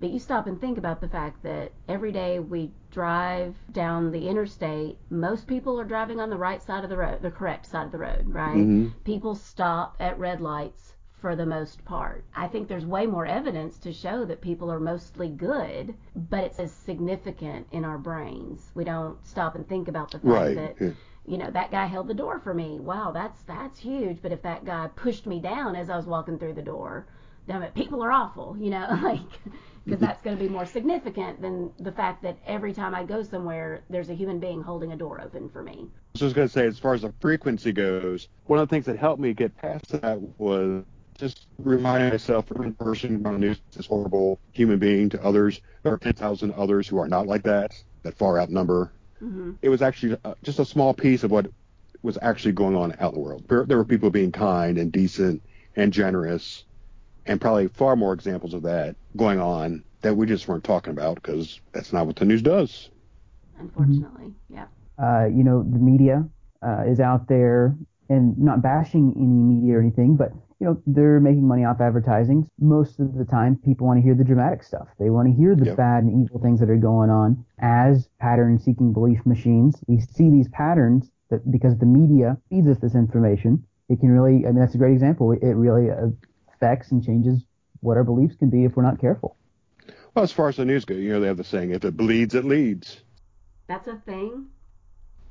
But 0.01 0.09
you 0.09 0.17
stop 0.17 0.47
and 0.47 0.59
think 0.59 0.79
about 0.79 0.99
the 0.99 1.07
fact 1.07 1.43
that 1.43 1.71
every 1.87 2.11
day 2.11 2.39
we 2.39 2.71
drive 2.89 3.55
down 3.71 4.11
the 4.11 4.27
interstate, 4.27 4.97
most 5.11 5.45
people 5.45 5.79
are 5.79 5.85
driving 5.85 6.19
on 6.19 6.31
the 6.31 6.37
right 6.37 6.59
side 6.59 6.83
of 6.83 6.89
the 6.89 6.97
road, 6.97 7.21
the 7.21 7.29
correct 7.29 7.67
side 7.67 7.85
of 7.85 7.91
the 7.91 7.99
road, 7.99 8.25
right? 8.27 8.57
Mm-hmm. 8.57 8.87
People 9.03 9.35
stop 9.35 9.95
at 9.99 10.17
red 10.17 10.41
lights 10.41 10.95
for 11.19 11.35
the 11.35 11.45
most 11.45 11.85
part. 11.85 12.25
I 12.35 12.47
think 12.47 12.67
there's 12.67 12.85
way 12.85 13.05
more 13.05 13.27
evidence 13.27 13.77
to 13.77 13.93
show 13.93 14.25
that 14.25 14.41
people 14.41 14.71
are 14.71 14.79
mostly 14.79 15.29
good, 15.29 15.93
but 16.15 16.45
it's 16.45 16.59
as 16.59 16.71
significant 16.71 17.67
in 17.71 17.85
our 17.85 17.99
brains. 17.99 18.71
We 18.73 18.83
don't 18.83 19.23
stop 19.25 19.53
and 19.53 19.69
think 19.69 19.87
about 19.87 20.09
the 20.09 20.17
fact 20.17 20.25
right. 20.25 20.55
that 20.55 20.75
yeah. 20.81 20.91
you 21.27 21.37
know 21.37 21.51
that 21.51 21.69
guy 21.69 21.85
held 21.85 22.07
the 22.07 22.15
door 22.15 22.39
for 22.39 22.55
me. 22.55 22.79
Wow, 22.79 23.11
that's 23.11 23.43
that's 23.43 23.77
huge. 23.77 24.19
But 24.23 24.31
if 24.31 24.41
that 24.41 24.65
guy 24.65 24.89
pushed 24.95 25.27
me 25.27 25.39
down 25.39 25.75
as 25.75 25.91
I 25.91 25.95
was 25.95 26.07
walking 26.07 26.39
through 26.39 26.55
the 26.55 26.63
door, 26.63 27.05
damn 27.47 27.61
it, 27.61 27.75
people 27.75 28.03
are 28.03 28.11
awful, 28.11 28.57
you 28.59 28.71
know, 28.71 28.87
like 29.03 29.19
because 29.85 29.99
that's 29.99 30.21
going 30.21 30.37
to 30.37 30.43
be 30.43 30.49
more 30.49 30.65
significant 30.65 31.41
than 31.41 31.71
the 31.79 31.91
fact 31.91 32.21
that 32.23 32.37
every 32.45 32.73
time 32.73 32.93
I 32.93 33.03
go 33.03 33.23
somewhere, 33.23 33.83
there's 33.89 34.09
a 34.09 34.13
human 34.13 34.39
being 34.39 34.61
holding 34.61 34.91
a 34.91 34.95
door 34.95 35.21
open 35.21 35.49
for 35.49 35.63
me. 35.63 35.73
I 35.73 36.09
was 36.13 36.21
just 36.21 36.35
going 36.35 36.47
to 36.47 36.53
say, 36.53 36.67
as 36.67 36.77
far 36.77 36.93
as 36.93 37.01
the 37.01 37.13
frequency 37.19 37.71
goes, 37.71 38.27
one 38.45 38.59
of 38.59 38.67
the 38.67 38.73
things 38.75 38.85
that 38.85 38.97
helped 38.97 39.21
me 39.21 39.33
get 39.33 39.57
past 39.57 39.89
that 39.89 40.19
was 40.37 40.83
just 41.17 41.47
reminding 41.59 42.09
myself 42.09 42.49
one 42.51 42.73
person 42.73 43.25
on 43.25 43.33
the 43.33 43.39
news 43.39 43.61
is 43.75 43.85
horrible 43.85 44.39
human 44.51 44.79
being 44.79 45.09
to 45.09 45.23
others. 45.23 45.61
There 45.83 45.93
are 45.93 45.97
10,000 45.97 46.53
others 46.53 46.87
who 46.87 46.97
are 46.99 47.07
not 47.07 47.27
like 47.27 47.43
that, 47.43 47.73
that 48.03 48.17
far 48.17 48.39
outnumber. 48.39 48.91
Mm-hmm. 49.21 49.53
It 49.61 49.69
was 49.69 49.81
actually 49.81 50.17
uh, 50.23 50.35
just 50.43 50.59
a 50.59 50.65
small 50.65 50.93
piece 50.93 51.23
of 51.23 51.31
what 51.31 51.47
was 52.01 52.17
actually 52.21 52.53
going 52.53 52.75
on 52.75 52.95
out 52.99 53.13
in 53.13 53.19
the 53.19 53.25
world. 53.25 53.45
There 53.47 53.77
were 53.77 53.85
people 53.85 54.09
being 54.09 54.31
kind 54.31 54.77
and 54.77 54.91
decent 54.91 55.43
and 55.75 55.93
generous 55.93 56.65
and 57.25 57.39
probably 57.39 57.67
far 57.67 57.95
more 57.95 58.13
examples 58.13 58.53
of 58.53 58.63
that 58.63 58.95
going 59.17 59.39
on 59.39 59.83
that 60.01 60.15
we 60.15 60.25
just 60.25 60.47
weren't 60.47 60.63
talking 60.63 60.91
about 60.91 61.15
because 61.15 61.59
that's 61.73 61.93
not 61.93 62.07
what 62.07 62.15
the 62.15 62.25
news 62.25 62.41
does. 62.41 62.89
Unfortunately, 63.59 64.33
yeah. 64.49 64.65
Uh, 65.01 65.25
you 65.25 65.43
know, 65.43 65.63
the 65.63 65.79
media 65.79 66.25
uh, 66.65 66.83
is 66.87 66.99
out 66.99 67.27
there 67.27 67.75
and 68.09 68.37
not 68.37 68.61
bashing 68.61 69.13
any 69.15 69.25
media 69.25 69.77
or 69.77 69.81
anything, 69.81 70.15
but 70.15 70.31
you 70.59 70.67
know, 70.67 70.81
they're 70.85 71.19
making 71.19 71.47
money 71.47 71.65
off 71.65 71.81
advertising. 71.81 72.47
Most 72.59 72.99
of 72.99 73.15
the 73.15 73.25
time, 73.25 73.55
people 73.65 73.87
want 73.87 73.97
to 73.97 74.03
hear 74.03 74.13
the 74.13 74.23
dramatic 74.23 74.61
stuff. 74.63 74.87
They 74.99 75.09
want 75.09 75.27
to 75.27 75.33
hear 75.33 75.55
the 75.55 75.65
Yep. 75.65 75.77
bad 75.77 76.03
and 76.03 76.23
evil 76.23 76.39
things 76.39 76.59
that 76.59 76.69
are 76.69 76.77
going 76.77 77.09
on. 77.09 77.43
As 77.59 78.09
pattern-seeking 78.19 78.93
belief 78.93 79.25
machines, 79.25 79.83
we 79.87 79.99
see 79.99 80.29
these 80.29 80.47
patterns 80.49 81.09
that 81.29 81.49
because 81.51 81.77
the 81.77 81.85
media 81.87 82.37
feeds 82.49 82.67
us 82.67 82.77
this 82.77 82.93
information, 82.93 83.63
it 83.89 83.99
can 83.99 84.09
really. 84.11 84.45
I 84.45 84.51
mean, 84.51 84.59
that's 84.59 84.75
a 84.75 84.77
great 84.77 84.93
example. 84.93 85.31
It 85.31 85.53
really 85.55 85.89
affects 86.61 86.91
and 86.91 87.03
changes 87.03 87.41
what 87.81 87.97
our 87.97 88.03
beliefs 88.03 88.35
can 88.35 88.49
be 88.49 88.65
if 88.65 88.75
we're 88.75 88.83
not 88.83 88.99
careful. 88.99 89.35
Well, 90.13 90.23
as 90.23 90.31
far 90.31 90.49
as 90.49 90.57
the 90.57 90.65
news 90.65 90.85
goes, 90.85 90.99
you 90.99 91.11
know, 91.11 91.19
they 91.19 91.27
have 91.27 91.37
the 91.37 91.43
saying, 91.43 91.71
if 91.71 91.83
it 91.85 91.97
bleeds, 91.97 92.35
it 92.35 92.45
leads. 92.45 93.01
That's 93.67 93.87
a 93.87 93.95
thing. 94.05 94.47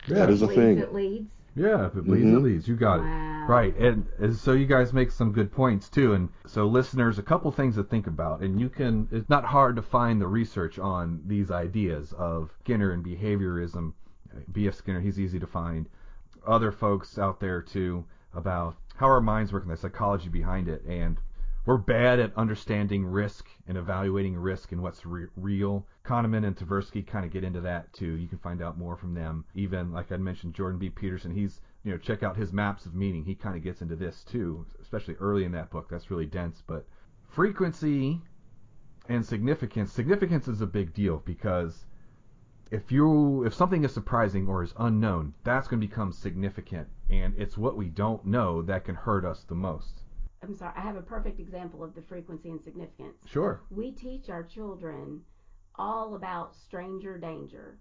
Yeah. 0.09 0.15
That 0.17 0.31
is 0.31 0.43
a 0.43 0.49
thing. 0.49 0.79
It 0.79 0.95
leads. 0.95 1.31
Yeah, 1.55 1.87
if 1.87 1.97
it 1.97 2.05
bleeds, 2.05 2.25
it 2.27 2.35
Mhm. 2.35 2.43
leads. 2.43 2.69
You 2.69 2.77
got 2.77 3.01
it. 3.01 3.49
Right, 3.49 3.77
and, 3.77 4.07
and 4.19 4.35
so 4.35 4.53
you 4.53 4.67
guys 4.67 4.93
make 4.93 5.11
some 5.11 5.33
good 5.33 5.51
points 5.53 5.89
too. 5.89 6.15
And 6.15 6.29
so, 6.47 6.67
listeners, 6.67 7.19
a 7.19 7.23
couple 7.23 7.51
things 7.51 7.75
to 7.75 7.83
think 7.83 8.07
about. 8.07 8.41
And 8.41 8.61
you 8.61 8.69
can, 8.69 9.09
it's 9.11 9.29
not 9.29 9.45
hard 9.45 9.77
to 9.77 9.83
find 9.83 10.21
the 10.21 10.27
research 10.29 10.79
on 10.79 11.23
these 11.27 11.51
ideas 11.51 12.13
of 12.17 12.51
Skinner 12.61 12.93
and 12.93 13.05
behaviorism. 13.05 13.93
B.F. 14.53 14.75
Skinner, 14.75 15.01
he's 15.01 15.19
easy 15.21 15.41
to 15.41 15.47
find. 15.47 15.89
Other 16.47 16.71
folks 16.73 17.19
out 17.19 17.41
there 17.41 17.61
too 17.61 18.05
about 18.33 18.77
how 19.00 19.07
our 19.07 19.23
minds 19.23 19.50
work 19.50 19.62
and 19.62 19.73
the 19.73 19.76
psychology 19.78 20.28
behind 20.28 20.69
it. 20.69 20.85
And 20.85 21.16
we're 21.64 21.78
bad 21.78 22.21
at 22.21 22.37
understanding 22.37 23.07
risk 23.07 23.49
and 23.66 23.78
evaluating 23.78 24.37
risk 24.37 24.73
and 24.73 24.83
what's 24.83 25.07
re- 25.07 25.28
real. 25.37 25.87
Kahneman 26.04 26.47
and 26.47 26.54
Tversky 26.54 27.07
kind 27.07 27.25
of 27.25 27.33
get 27.33 27.42
into 27.42 27.62
that 27.62 27.90
too. 27.95 28.16
You 28.16 28.28
can 28.28 28.37
find 28.37 28.61
out 28.61 28.76
more 28.76 28.97
from 28.97 29.14
them. 29.14 29.47
Even 29.54 29.90
like 29.90 30.12
I 30.12 30.19
mentioned, 30.19 30.52
Jordan 30.52 30.78
B. 30.78 30.90
Peterson, 30.90 31.35
he's 31.35 31.62
you 31.83 31.90
know 31.90 31.97
check 31.97 32.23
out 32.23 32.37
his 32.37 32.52
maps 32.52 32.85
of 32.85 32.95
meaning. 32.95 33.25
He 33.25 33.35
kind 33.35 33.57
of 33.57 33.62
gets 33.62 33.80
into 33.80 33.97
this 33.97 34.23
too, 34.23 34.66
especially 34.83 35.14
early 35.14 35.45
in 35.45 35.52
that 35.52 35.71
book. 35.71 35.88
That's 35.88 36.11
really 36.11 36.26
dense. 36.26 36.62
But 36.66 36.87
frequency 37.26 38.21
and 39.09 39.25
significance. 39.25 39.92
Significance 39.92 40.47
is 40.47 40.61
a 40.61 40.66
big 40.66 40.92
deal 40.92 41.23
because 41.25 41.87
if 42.71 42.92
you 42.92 43.45
if 43.45 43.54
something 43.54 43.83
is 43.83 43.95
surprising 43.95 44.47
or 44.47 44.62
is 44.62 44.75
unknown, 44.78 45.33
that's 45.42 45.69
going 45.69 45.80
to 45.80 45.87
become 45.87 46.12
significant, 46.12 46.87
and 47.11 47.35
it's 47.37 47.59
what 47.59 47.76
we 47.76 47.88
don't 47.88 48.25
know 48.25 48.62
that 48.62 48.85
can 48.85 48.95
hurt 48.95 49.25
us 49.25 49.45
the 49.49 49.55
most. 49.55 50.02
I'm 50.43 50.57
sorry. 50.57 50.73
I 50.76 50.81
have 50.81 50.97
a 50.97 51.02
perfect 51.02 51.38
example 51.38 51.85
of 51.85 51.95
the 51.95 52.02
frequency 52.02 52.50
and 52.50 52.62
significance. 52.62 53.17
Sure. 53.26 53.61
We 53.71 53.93
teach 53.93 54.31
our 54.31 54.43
children 54.43 55.21
all 55.75 56.14
about 56.14 56.55
stranger 56.55 57.19
danger. 57.19 57.79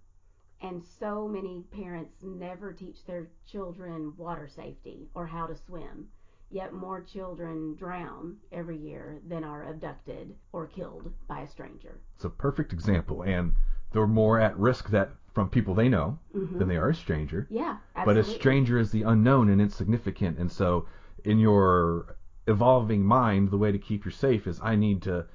And 0.62 0.83
so 1.00 1.27
many 1.27 1.63
parents 1.71 2.15
never 2.21 2.74
teach 2.74 3.05
their 3.05 3.29
children 3.50 4.13
water 4.17 4.50
safety 4.53 5.07
or 5.13 5.25
how 5.25 5.45
to 5.48 5.55
swim. 5.55 6.07
Yet 6.51 6.74
more 6.74 7.01
children 7.01 7.75
drown 7.75 8.38
every 8.51 8.77
year 8.77 9.21
than 9.27 9.43
are 9.43 9.69
abducted 9.69 10.36
or 10.51 10.67
killed 10.67 11.13
by 11.27 11.41
a 11.41 11.48
stranger. 11.48 12.01
It's 12.15 12.25
a 12.25 12.29
perfect 12.29 12.74
example, 12.74 13.21
and 13.21 13.53
they're 13.91 14.08
more 14.08 14.39
at 14.39 14.58
risk 14.58 14.89
that 14.89 15.12
from 15.34 15.50
people 15.50 15.74
they 15.74 15.89
know 15.89 16.17
Mhm. 16.36 16.58
than 16.60 16.67
they 16.67 16.77
are 16.77 16.89
a 16.89 16.96
stranger. 16.96 17.48
Yeah, 17.50 17.77
But 18.05 18.17
a 18.17 18.24
stranger 18.24 18.77
is 18.77 18.91
the 18.91 19.03
unknown 19.03 19.50
and 19.50 19.62
insignificant, 19.62 20.38
and 20.38 20.51
so 20.51 20.86
in 21.24 21.39
your 21.39 22.15
evolving 22.48 23.03
mind, 23.05 23.51
the 23.51 23.58
way 23.58 23.72
to 23.72 23.77
keep 23.77 24.05
you 24.05 24.12
safe 24.12 24.48
is 24.48 24.60
I 24.63 24.75
need 24.75 25.01
to 25.03 25.25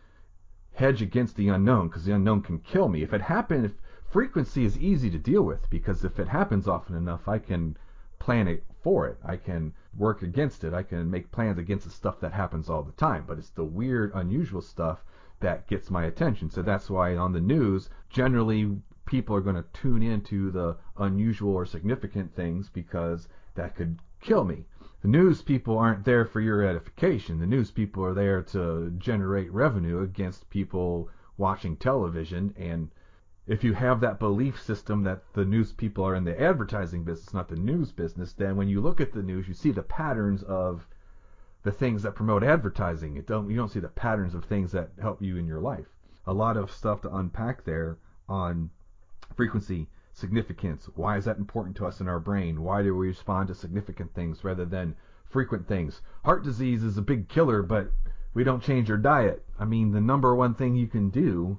hedge 0.73 1.00
against 1.02 1.36
the 1.36 1.49
unknown 1.49 1.88
because 1.88 2.04
the 2.04 2.12
unknown 2.12 2.43
can 2.43 2.58
kill 2.58 2.88
me. 2.88 3.02
If 3.02 3.12
it 3.12 3.21
happens, 3.23 3.64
if 3.64 3.80
frequency 4.10 4.64
is 4.64 4.78
easy 4.78 5.10
to 5.10 5.19
deal 5.19 5.43
with 5.43 5.69
because 5.71 6.04
if 6.04 6.19
it 6.19 6.28
happens 6.28 6.67
often 6.67 6.97
enough, 6.97 7.28
I 7.28 7.38
can 7.38 7.76
plan 8.19 8.49
it 8.49 8.64
for 8.82 9.06
it. 9.06 9.19
I 9.25 9.36
can 9.36 9.73
work 9.97 10.23
against 10.23 10.64
it. 10.64 10.75
I 10.75 10.82
can 10.82 11.08
make 11.10 11.30
plans 11.30 11.58
against 11.58 11.84
the 11.84 11.90
stuff 11.93 12.19
that 12.21 12.32
happens 12.32 12.69
all 12.69 12.82
the 12.82 12.93
time. 12.93 13.25
But 13.26 13.38
it's 13.38 13.50
the 13.50 13.64
weird, 13.64 14.10
unusual 14.14 14.60
stuff 14.60 15.04
that 15.40 15.66
gets 15.68 15.90
my 15.90 16.04
attention. 16.04 16.50
So 16.50 16.62
that's 16.62 16.88
why 16.88 17.16
on 17.16 17.32
the 17.32 17.40
news, 17.40 17.90
generally 18.08 18.76
people 19.06 19.36
are 19.36 19.40
going 19.40 19.56
to 19.56 19.64
tune 19.73 20.02
into 20.02 20.50
the 20.50 20.76
unusual 20.97 21.54
or 21.54 21.66
significant 21.66 22.34
things 22.34 22.70
because 22.70 23.28
that 23.54 23.75
could 23.75 23.99
kill 24.20 24.44
me. 24.44 24.64
The 25.02 25.08
news 25.08 25.42
people 25.42 25.76
aren't 25.76 26.04
there 26.04 26.25
for 26.25 26.40
your 26.40 26.62
edification. 26.62 27.38
The 27.38 27.47
news 27.47 27.70
people 27.70 28.02
are 28.04 28.14
there 28.14 28.42
to 28.42 28.90
generate 28.97 29.52
revenue 29.52 30.00
against 30.00 30.49
people 30.49 31.10
watching 31.36 31.76
television. 31.76 32.54
And 32.56 32.90
if 33.47 33.62
you 33.62 33.75
have 33.75 34.00
that 34.00 34.18
belief 34.18 34.62
system 34.62 35.02
that 35.02 35.23
the 35.34 35.44
news 35.44 35.73
people 35.73 36.06
are 36.06 36.14
in 36.14 36.25
the 36.25 36.40
advertising 36.40 37.04
business, 37.04 37.34
not 37.34 37.49
the 37.49 37.56
news 37.56 37.92
business, 37.92 38.32
then 38.32 38.56
when 38.56 38.68
you 38.68 38.80
look 38.80 39.00
at 39.00 39.12
the 39.12 39.23
news, 39.23 39.47
you 39.47 39.52
see 39.52 39.73
the 39.73 39.82
patterns 39.82 40.42
of 40.44 40.88
the 41.64 41.72
things 41.72 42.02
that 42.02 42.14
promote 42.14 42.44
advertising. 42.44 43.16
It 43.16 43.26
don't 43.26 43.50
you 43.50 43.56
don't 43.56 43.70
see 43.70 43.80
the 43.80 43.88
patterns 43.88 44.34
of 44.34 44.44
things 44.44 44.70
that 44.72 44.90
help 45.00 45.20
you 45.20 45.38
in 45.38 45.46
your 45.46 45.60
life. 45.60 45.86
A 46.26 46.32
lot 46.32 46.56
of 46.56 46.70
stuff 46.70 47.00
to 47.02 47.16
unpack 47.16 47.64
there 47.64 47.98
on 48.28 48.70
frequency, 49.34 49.88
significance. 50.12 50.88
Why 50.94 51.16
is 51.16 51.24
that 51.24 51.38
important 51.38 51.76
to 51.76 51.86
us 51.86 52.00
in 52.00 52.08
our 52.08 52.20
brain? 52.20 52.62
Why 52.62 52.82
do 52.82 52.94
we 52.94 53.08
respond 53.08 53.48
to 53.48 53.54
significant 53.54 54.14
things 54.14 54.44
rather 54.44 54.66
than 54.66 54.94
frequent 55.24 55.66
things? 55.66 56.02
Heart 56.24 56.44
disease 56.44 56.84
is 56.84 56.98
a 56.98 57.02
big 57.02 57.28
killer, 57.28 57.62
but 57.62 57.90
we 58.34 58.44
don't 58.44 58.62
change 58.62 58.90
our 58.90 58.98
diet. 58.98 59.44
I 59.58 59.64
mean, 59.64 59.92
the 59.92 60.00
number 60.00 60.34
one 60.34 60.54
thing 60.54 60.76
you 60.76 60.86
can 60.86 61.08
do 61.08 61.58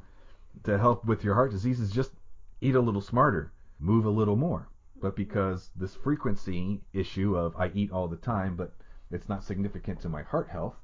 to 0.64 0.78
help 0.78 1.06
with 1.06 1.24
your 1.24 1.34
heart 1.34 1.52
disease 1.52 1.80
is 1.80 1.92
just 1.92 2.12
eat 2.62 2.76
a 2.76 2.80
little 2.80 3.02
smarter, 3.02 3.52
move 3.80 4.06
a 4.06 4.10
little 4.10 4.36
more. 4.36 4.70
But 5.02 5.16
because 5.16 5.72
this 5.76 5.96
frequency 5.96 6.82
issue 6.94 7.36
of 7.36 7.56
I 7.58 7.72
eat 7.74 7.92
all 7.92 8.08
the 8.08 8.16
time, 8.18 8.56
but 8.56 8.72
it's 9.12 9.30
not 9.30 9.44
significant 9.44 10.02
to 10.02 10.10
my 10.10 10.24
heart 10.24 10.50
health, 10.50 10.76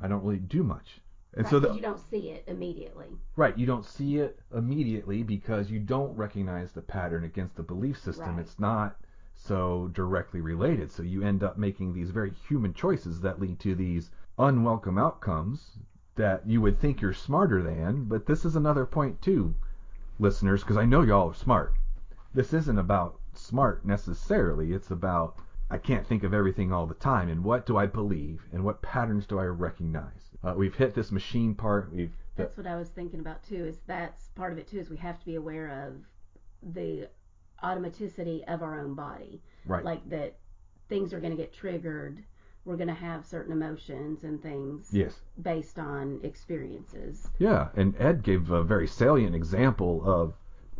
I 0.00 0.08
don't 0.08 0.22
really 0.22 0.38
do 0.38 0.62
much. 0.62 1.00
And 1.34 1.44
Right, 1.44 1.50
so 1.50 1.60
the, 1.60 1.72
you 1.74 1.80
don't 1.80 2.00
see 2.10 2.30
it 2.30 2.44
immediately. 2.46 3.08
Right, 3.36 3.56
you 3.56 3.66
don't 3.66 3.84
see 3.84 4.18
it 4.18 4.40
immediately 4.54 5.22
because 5.22 5.70
you 5.70 5.78
don't 5.78 6.16
recognize 6.16 6.72
the 6.72 6.82
pattern 6.82 7.24
against 7.24 7.56
the 7.56 7.62
belief 7.62 7.98
system. 7.98 8.36
Right. 8.36 8.40
It's 8.40 8.58
not 8.58 8.96
so 9.34 9.88
directly 9.94 10.40
related. 10.40 10.90
So 10.90 11.02
you 11.02 11.22
end 11.22 11.42
up 11.42 11.56
making 11.56 11.92
these 11.94 12.10
very 12.10 12.32
human 12.48 12.74
choices 12.74 13.20
that 13.20 13.40
lead 13.40 13.58
to 13.60 13.74
these 13.74 14.10
unwelcome 14.38 14.98
outcomes 14.98 15.78
that 16.16 16.46
you 16.46 16.60
would 16.60 16.78
think 16.78 17.00
you're 17.00 17.12
smarter 17.12 17.62
than. 17.62 18.04
But 18.04 18.26
this 18.26 18.44
is 18.44 18.56
another 18.56 18.84
point 18.84 19.22
too, 19.22 19.54
listeners, 20.18 20.62
because 20.62 20.76
I 20.76 20.84
know 20.84 21.02
y'all 21.02 21.30
are 21.30 21.34
smart. 21.34 21.74
This 22.34 22.52
isn't 22.52 22.78
about 22.78 23.20
smart 23.34 23.84
necessarily. 23.84 24.72
It's 24.72 24.90
about 24.90 25.36
I 25.70 25.78
can't 25.78 26.06
think 26.06 26.24
of 26.24 26.34
everything 26.34 26.72
all 26.72 26.86
the 26.86 26.94
time, 26.94 27.28
and 27.28 27.44
what 27.44 27.64
do 27.64 27.76
I 27.76 27.86
believe, 27.86 28.42
and 28.52 28.64
what 28.64 28.82
patterns 28.82 29.24
do 29.26 29.38
I 29.38 29.44
recognize? 29.44 30.30
Uh, 30.42 30.54
we've 30.56 30.74
hit 30.74 30.94
this 30.94 31.12
machine 31.12 31.54
part. 31.54 31.92
We've 31.92 32.12
That's 32.36 32.56
what 32.56 32.66
I 32.66 32.76
was 32.76 32.88
thinking 32.88 33.20
about 33.20 33.42
too. 33.44 33.66
Is 33.66 33.78
that's 33.86 34.28
part 34.34 34.52
of 34.52 34.58
it 34.58 34.66
too. 34.68 34.78
Is 34.80 34.90
we 34.90 34.96
have 34.96 35.18
to 35.20 35.24
be 35.26 35.36
aware 35.36 35.86
of 35.86 35.94
the 36.74 37.08
automaticity 37.62 38.42
of 38.52 38.62
our 38.62 38.80
own 38.80 38.94
body. 38.94 39.40
right. 39.66 39.84
Like 39.84 40.08
that, 40.10 40.36
things 40.88 41.12
are 41.12 41.20
going 41.20 41.30
to 41.32 41.36
get 41.36 41.52
triggered. 41.52 42.24
We're 42.64 42.76
going 42.76 42.88
to 42.88 42.94
have 42.94 43.24
certain 43.24 43.52
emotions 43.52 44.24
and 44.24 44.42
things 44.42 44.88
Yes. 44.92 45.20
based 45.42 45.78
on 45.78 46.20
experiences. 46.22 47.30
Yeah, 47.38 47.68
and 47.76 47.94
Ed 47.98 48.22
gave 48.22 48.50
a 48.50 48.62
very 48.62 48.86
salient 48.86 49.34
example 49.34 50.02
of 50.04 50.34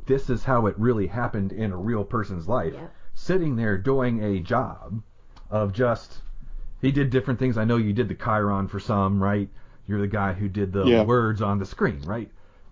this 0.06 0.28
is 0.30 0.44
how 0.44 0.66
it 0.66 0.78
really 0.78 1.06
happened 1.06 1.52
in 1.52 1.70
a 1.72 1.76
real 1.76 2.04
person's 2.04 2.48
life. 2.48 2.74
Yep. 2.74 2.92
Sitting 3.14 3.56
there 3.56 3.76
doing 3.76 4.22
a 4.22 4.40
job 4.40 5.02
of 5.50 5.72
just 5.72 6.22
he 6.80 6.90
did 6.92 7.10
different 7.10 7.38
things. 7.38 7.58
I 7.58 7.64
know 7.64 7.76
you 7.76 7.92
did 7.92 8.08
the 8.08 8.14
Chiron 8.14 8.68
for 8.68 8.78
some, 8.80 9.22
right? 9.22 9.48
You're 9.86 10.00
the 10.00 10.06
guy 10.06 10.32
who 10.32 10.48
did 10.48 10.72
the 10.72 10.86
Yeah. 10.86 11.02
words 11.04 11.42
on 11.42 11.58
the 11.58 11.66
screen, 11.66 12.00
right? 12.06 12.30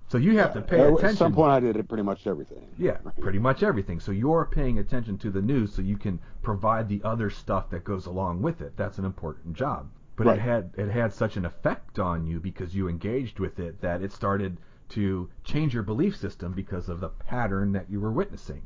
So 0.08 0.16
you 0.16 0.38
have 0.38 0.54
to 0.54 0.62
pay 0.62 0.80
Uh, 0.80 0.86
attention. 0.94 1.08
At 1.08 1.16
some 1.16 1.32
point, 1.34 1.50
I 1.50 1.60
did 1.60 1.76
it 1.76 1.88
pretty 1.88 2.02
much 2.04 2.26
everything. 2.26 2.66
Yeah, 2.78 2.96
pretty 3.20 3.38
much 3.38 3.62
everything. 3.62 4.00
So 4.00 4.12
you're 4.12 4.46
paying 4.46 4.78
attention 4.78 5.18
to 5.18 5.30
the 5.30 5.42
news 5.42 5.72
so 5.74 5.82
you 5.82 5.98
can 5.98 6.18
provide 6.42 6.88
the 6.88 7.02
other 7.04 7.28
stuff 7.28 7.68
that 7.70 7.84
goes 7.84 8.06
along 8.06 8.40
with 8.40 8.62
it. 8.62 8.76
That's 8.76 8.98
an 8.98 9.04
important 9.04 9.54
job. 9.54 9.90
But 10.16 10.28
Right. 10.28 10.38
it 10.38 10.40
had 10.42 10.70
it 10.76 10.88
had 10.88 11.12
such 11.12 11.36
an 11.36 11.44
effect 11.44 11.98
on 11.98 12.24
you 12.24 12.40
because 12.40 12.74
you 12.74 12.88
engaged 12.88 13.38
with 13.38 13.58
it 13.58 13.80
that 13.82 14.02
it 14.02 14.12
started 14.12 14.56
to 14.90 15.28
change 15.44 15.74
your 15.74 15.82
belief 15.82 16.16
system 16.16 16.52
because 16.52 16.88
of 16.88 17.00
the 17.00 17.08
pattern 17.10 17.72
that 17.72 17.90
you 17.90 18.00
were 18.00 18.10
witnessing. 18.12 18.62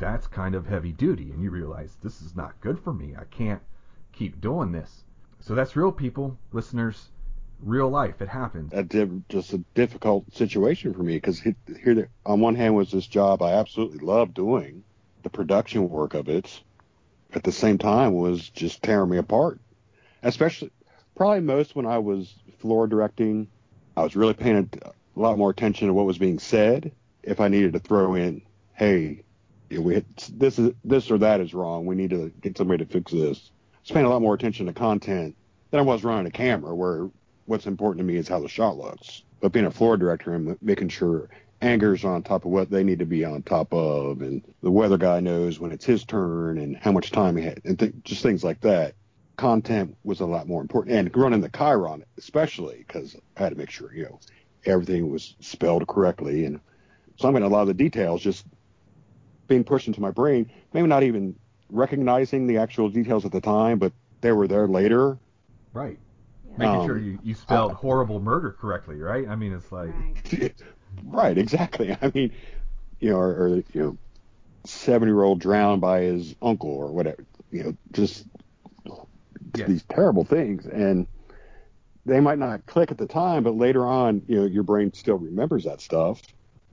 That's 0.00 0.26
kind 0.26 0.54
of 0.54 0.66
heavy 0.66 0.92
duty 0.92 1.30
and 1.30 1.42
you 1.42 1.50
realize 1.50 1.96
this 2.02 2.22
is 2.22 2.34
not 2.34 2.60
good 2.60 2.80
for 2.80 2.92
me. 2.92 3.14
I 3.16 3.24
can't 3.24 3.60
keep 4.12 4.40
doing 4.40 4.72
this. 4.72 5.04
So 5.40 5.54
that's 5.54 5.76
real 5.76 5.92
people, 5.92 6.38
listeners, 6.52 7.10
real 7.62 7.88
life. 7.88 8.20
It 8.20 8.28
happens. 8.28 8.72
That 8.72 8.88
just 9.28 9.52
a 9.52 9.58
difficult 9.74 10.32
situation 10.34 10.94
for 10.94 11.02
me 11.02 11.16
because 11.16 11.40
here, 11.40 12.08
on 12.24 12.40
one 12.40 12.54
hand 12.54 12.74
was 12.74 12.90
this 12.90 13.06
job 13.06 13.42
I 13.42 13.52
absolutely 13.52 13.98
loved 13.98 14.34
doing, 14.34 14.84
the 15.22 15.30
production 15.30 15.88
work 15.88 16.14
of 16.14 16.28
it. 16.28 16.62
At 17.32 17.44
the 17.44 17.52
same 17.52 17.78
time, 17.78 18.14
was 18.14 18.48
just 18.48 18.82
tearing 18.82 19.10
me 19.10 19.18
apart. 19.18 19.60
Especially, 20.22 20.70
probably 21.14 21.40
most 21.40 21.76
when 21.76 21.86
I 21.86 21.98
was 21.98 22.34
floor 22.58 22.86
directing, 22.86 23.48
I 23.96 24.02
was 24.02 24.16
really 24.16 24.34
paying 24.34 24.68
a 24.82 24.92
lot 25.14 25.38
more 25.38 25.50
attention 25.50 25.88
to 25.88 25.94
what 25.94 26.06
was 26.06 26.18
being 26.18 26.38
said. 26.38 26.92
If 27.22 27.40
I 27.40 27.48
needed 27.48 27.74
to 27.74 27.78
throw 27.78 28.14
in, 28.14 28.42
hey, 28.72 29.22
we 29.78 30.04
this 30.32 30.58
is 30.58 30.72
this 30.84 31.10
or 31.10 31.18
that 31.18 31.40
is 31.40 31.54
wrong. 31.54 31.86
We 31.86 31.94
need 31.94 32.10
to 32.10 32.32
get 32.40 32.56
somebody 32.56 32.84
to 32.84 32.90
fix 32.90 33.12
this. 33.12 33.50
I 33.88 33.94
paying 33.94 34.06
a 34.06 34.10
lot 34.10 34.22
more 34.22 34.34
attention 34.34 34.66
to 34.66 34.72
content 34.72 35.36
than 35.70 35.80
I 35.80 35.82
was 35.82 36.04
running 36.04 36.26
a 36.26 36.30
camera, 36.30 36.74
where 36.74 37.08
what's 37.46 37.66
important 37.66 37.98
to 37.98 38.04
me 38.04 38.16
is 38.16 38.28
how 38.28 38.40
the 38.40 38.48
shot 38.48 38.76
looks. 38.76 39.22
But 39.40 39.52
being 39.52 39.66
a 39.66 39.70
floor 39.70 39.96
director 39.96 40.34
and 40.34 40.56
making 40.60 40.90
sure 40.90 41.30
angers 41.62 42.04
on 42.04 42.22
top 42.22 42.44
of 42.44 42.50
what 42.50 42.70
they 42.70 42.84
need 42.84 42.98
to 42.98 43.06
be 43.06 43.24
on 43.24 43.42
top 43.42 43.72
of, 43.72 44.22
and 44.22 44.42
the 44.62 44.70
weather 44.70 44.98
guy 44.98 45.20
knows 45.20 45.58
when 45.58 45.72
it's 45.72 45.84
his 45.84 46.04
turn 46.04 46.58
and 46.58 46.76
how 46.76 46.92
much 46.92 47.10
time 47.10 47.36
he 47.36 47.44
had, 47.44 47.60
and 47.64 47.78
th- 47.78 47.94
just 48.02 48.22
things 48.22 48.44
like 48.44 48.60
that. 48.60 48.94
Content 49.36 49.96
was 50.04 50.20
a 50.20 50.26
lot 50.26 50.46
more 50.46 50.60
important, 50.60 50.96
and 50.96 51.16
running 51.16 51.40
the 51.40 51.48
Chiron 51.48 52.04
especially 52.18 52.84
because 52.86 53.16
I 53.36 53.44
had 53.44 53.50
to 53.50 53.58
make 53.58 53.70
sure 53.70 53.94
you 53.94 54.04
know 54.04 54.20
everything 54.66 55.10
was 55.10 55.34
spelled 55.40 55.86
correctly, 55.86 56.44
and 56.44 56.60
so 57.16 57.28
I'm 57.28 57.36
in 57.36 57.42
a 57.42 57.48
lot 57.48 57.62
of 57.62 57.68
the 57.68 57.74
details 57.74 58.20
just 58.20 58.44
being 59.50 59.64
pushed 59.64 59.88
into 59.88 60.00
my 60.00 60.12
brain, 60.12 60.48
maybe 60.72 60.86
not 60.86 61.02
even 61.02 61.34
recognizing 61.68 62.46
the 62.46 62.56
actual 62.56 62.88
details 62.88 63.26
at 63.26 63.32
the 63.32 63.40
time, 63.40 63.78
but 63.78 63.92
they 64.20 64.30
were 64.32 64.46
there 64.46 64.68
later. 64.68 65.18
Right. 65.74 65.98
Making 66.56 66.80
um, 66.80 66.86
sure 66.86 66.98
you, 66.98 67.18
you 67.22 67.34
spelled 67.34 67.72
uh, 67.72 67.74
horrible 67.74 68.20
murder 68.20 68.52
correctly, 68.52 68.96
right? 68.96 69.28
I 69.28 69.34
mean, 69.34 69.52
it's 69.52 69.70
like. 69.70 69.90
Right. 70.32 70.54
right, 71.04 71.36
exactly. 71.36 71.96
I 72.02 72.12
mean, 72.14 72.32
you 73.00 73.10
know, 73.10 73.16
or, 73.16 73.30
or 73.30 73.48
you 73.48 73.64
know, 73.74 73.98
seven 74.64 75.08
year 75.08 75.22
old 75.22 75.40
drowned 75.40 75.80
by 75.80 76.02
his 76.02 76.34
uncle 76.40 76.70
or 76.70 76.92
whatever. 76.92 77.24
You 77.50 77.64
know, 77.64 77.76
just 77.90 78.24
yeah. 79.56 79.66
these 79.66 79.82
terrible 79.82 80.24
things. 80.24 80.64
And 80.66 81.08
they 82.06 82.20
might 82.20 82.38
not 82.38 82.66
click 82.66 82.92
at 82.92 82.98
the 82.98 83.06
time, 83.06 83.42
but 83.42 83.56
later 83.56 83.84
on, 83.84 84.22
you 84.28 84.36
know, 84.36 84.46
your 84.46 84.62
brain 84.62 84.92
still 84.94 85.18
remembers 85.18 85.64
that 85.64 85.80
stuff. 85.80 86.22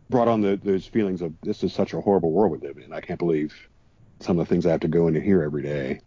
Brought 0.10 0.28
on 0.28 0.42
the, 0.42 0.60
those 0.64 0.86
feelings 0.86 1.22
of 1.22 1.34
this 1.44 1.64
is 1.64 1.74
such 1.74 1.94
a 1.94 2.02
horrible 2.02 2.32
world 2.32 2.52
we 2.52 2.68
live 2.68 2.78
in. 2.78 2.94
I 2.94 3.02
can't 3.02 3.20
believe 3.20 3.54
some 4.20 4.40
of 4.40 4.48
the 4.48 4.54
things 4.54 4.66
I 4.66 4.72
have 4.72 4.80
to 4.82 4.88
go 4.88 5.08
into 5.08 5.20
here 5.20 5.44
every 5.44 5.64
day. 5.64 6.00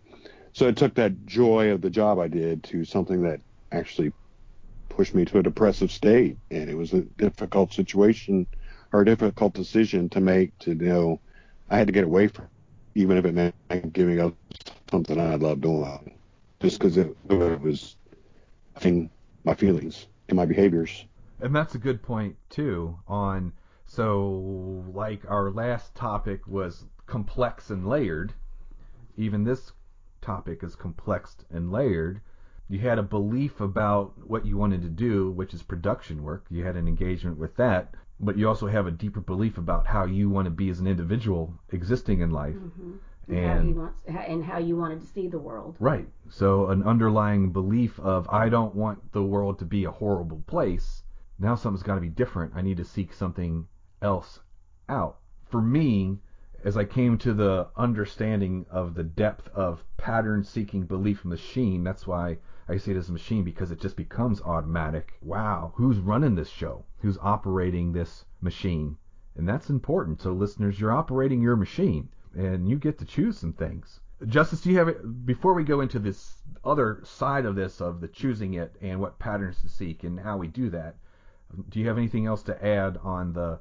So 0.53 0.67
it 0.67 0.77
took 0.77 0.95
that 0.95 1.27
joy 1.27 1.71
of 1.71 1.81
the 1.81 1.91
job 1.91 2.19
I 2.19 2.29
did 2.29 2.65
to 2.65 2.85
something 2.85 3.23
that 3.23 3.41
actually 3.71 4.13
pushed 4.89 5.15
me 5.15 5.25
to 5.27 5.39
a 5.39 5.43
depressive 5.43 5.93
state, 5.93 6.37
and 6.51 6.69
it 6.69 6.75
was 6.77 6.93
a 6.93 7.03
difficult 7.03 7.73
situation 7.73 8.47
or 8.93 9.03
a 9.03 9.05
difficult 9.05 9.55
decision 9.55 10.09
to 10.11 10.21
make. 10.21 10.59
To 10.61 10.71
you 10.71 10.77
know, 10.77 11.21
I 11.71 11.79
had 11.79 11.87
to 11.87 11.93
get 11.93 12.05
away 12.05 12.27
from, 12.27 12.49
even 12.95 13.17
if 13.17 13.25
it 13.25 13.35
meant 13.35 13.55
giving 13.93 14.21
up 14.21 14.35
something 14.91 15.21
I 15.21 15.37
loved 15.37 15.61
doing, 15.61 16.19
just 16.61 16.79
because 16.79 16.97
it, 16.97 17.17
it 17.29 17.61
was 17.61 17.97
affecting 18.75 19.11
my 19.45 19.55
feelings 19.55 20.07
and 20.29 20.37
my 20.37 20.47
behaviors. 20.47 21.05
And 21.41 21.55
that's 21.55 21.75
a 21.75 21.79
good 21.79 22.03
point 22.03 22.37
too. 22.51 22.99
On 23.07 23.53
so 23.93 24.85
like 24.95 25.29
our 25.29 25.51
last 25.51 25.97
topic 25.97 26.47
was 26.47 26.85
complex 27.07 27.71
and 27.71 27.89
layered. 27.89 28.33
Even 29.17 29.43
this 29.43 29.73
topic 30.21 30.63
is 30.63 30.77
complex 30.77 31.37
and 31.51 31.73
layered. 31.73 32.21
You 32.69 32.79
had 32.79 33.01
a 33.01 33.03
belief 33.03 33.61
about 33.61 34.13
what 34.29 34.47
you 34.47 34.57
wanted 34.57 34.83
to 34.83 34.89
do, 34.89 35.33
which 35.33 35.53
is 35.55 35.65
production 35.65 36.23
work. 36.23 36.47
You 36.51 36.65
had 36.65 36.77
an 36.77 36.87
engagement 36.87 37.37
with 37.37 37.57
that, 37.57 37.97
but 38.21 38.39
you 38.39 38.47
also 38.47 38.69
have 38.69 38.87
a 38.87 38.93
deeper 38.93 39.21
belief 39.21 39.59
about 39.59 39.89
how 39.89 40.05
you 40.05 40.31
want 40.31 40.45
to 40.45 40.53
be 40.53 40.69
as 40.71 40.79
an 40.79 40.87
individual 40.87 41.53
existing 41.71 42.21
in 42.21 42.31
life. 42.31 42.55
Mm-hmm. 42.55 42.93
And, 43.27 43.37
and, 43.37 43.75
how 43.75 43.81
wants, 43.81 44.03
and 44.07 44.45
how 44.45 44.59
you 44.59 44.77
wanted 44.77 45.01
to 45.01 45.07
see 45.07 45.27
the 45.27 45.41
world. 45.41 45.75
Right. 45.81 46.07
So 46.29 46.69
an 46.69 46.85
underlying 46.85 47.51
belief 47.51 47.99
of 47.99 48.29
I 48.29 48.49
don't 48.49 48.77
want 48.77 49.11
the 49.11 49.25
world 49.25 49.59
to 49.59 49.65
be 49.65 49.85
a 49.85 49.91
horrible 49.91 50.45
place. 50.47 51.03
Now 51.41 51.57
something's 51.57 51.83
got 51.83 51.97
to 51.97 52.01
be 52.01 52.09
different. 52.09 52.53
I 52.55 52.63
need 52.63 52.77
to 52.77 52.85
seek 52.85 53.13
something 53.13 53.67
else 54.03 54.41
out. 54.89 55.19
For 55.49 55.61
me, 55.61 56.19
as 56.63 56.77
I 56.77 56.85
came 56.85 57.17
to 57.19 57.33
the 57.33 57.69
understanding 57.77 58.67
of 58.71 58.95
the 58.95 59.03
depth 59.03 59.49
of 59.49 59.85
pattern 59.97 60.45
seeking 60.45 60.85
belief 60.85 61.25
machine, 61.25 61.83
that's 61.85 62.07
why 62.07 62.39
I 62.69 62.77
see 62.77 62.93
it 62.93 62.97
as 62.97 63.09
a 63.09 63.13
machine 63.13 63.45
because 63.45 63.71
it 63.71 63.81
just 63.81 63.97
becomes 63.97 64.43
automatic. 64.43 65.15
Wow, 65.23 65.73
who's 65.77 65.99
running 65.99 66.35
this 66.35 66.51
show? 66.51 66.85
Who's 66.99 67.19
operating 67.19 67.93
this 67.93 68.25
machine? 68.41 68.97
And 69.37 69.49
that's 69.49 69.71
important. 69.71 70.21
So, 70.21 70.33
listeners, 70.33 70.79
you're 70.79 70.93
operating 70.93 71.41
your 71.41 71.57
machine 71.57 72.11
and 72.37 72.69
you 72.69 72.77
get 72.77 72.99
to 72.99 73.05
choose 73.05 73.39
some 73.39 73.53
things. 73.53 74.01
Justice, 74.27 74.61
do 74.61 74.71
you 74.71 74.79
have 74.79 75.27
before 75.27 75.55
we 75.55 75.65
go 75.65 75.81
into 75.81 75.99
this 75.99 76.43
other 76.63 77.01
side 77.05 77.47
of 77.47 77.55
this 77.55 77.81
of 77.81 78.01
the 78.01 78.09
choosing 78.09 78.55
it 78.55 78.77
and 78.83 79.01
what 79.01 79.19
patterns 79.19 79.63
to 79.63 79.69
seek 79.69 80.05
and 80.05 80.21
how 80.21 80.37
we 80.37 80.47
do 80.47 80.69
that? 80.71 80.97
Do 81.71 81.81
you 81.81 81.89
have 81.89 81.97
anything 81.97 82.27
else 82.27 82.43
to 82.45 82.65
add 82.65 82.99
on 82.99 83.33
the 83.33 83.61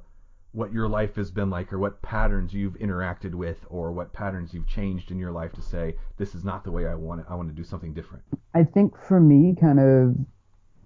what 0.52 0.72
your 0.72 0.88
life 0.88 1.14
has 1.16 1.30
been 1.30 1.50
like 1.50 1.72
or 1.72 1.78
what 1.78 2.02
patterns 2.02 2.52
you've 2.52 2.74
interacted 2.74 3.34
with 3.34 3.58
or 3.68 3.92
what 3.92 4.12
patterns 4.12 4.52
you've 4.52 4.66
changed 4.66 5.10
in 5.10 5.18
your 5.18 5.30
life 5.30 5.52
to 5.52 5.62
say 5.62 5.94
this 6.16 6.34
is 6.34 6.44
not 6.44 6.64
the 6.64 6.70
way 6.70 6.86
I 6.86 6.94
want 6.94 7.20
it. 7.20 7.26
I 7.28 7.34
want 7.34 7.48
to 7.48 7.54
do 7.54 7.64
something 7.64 7.94
different. 7.94 8.24
I 8.54 8.64
think 8.64 8.94
for 9.06 9.20
me 9.20 9.54
kind 9.60 9.78
of 9.78 10.16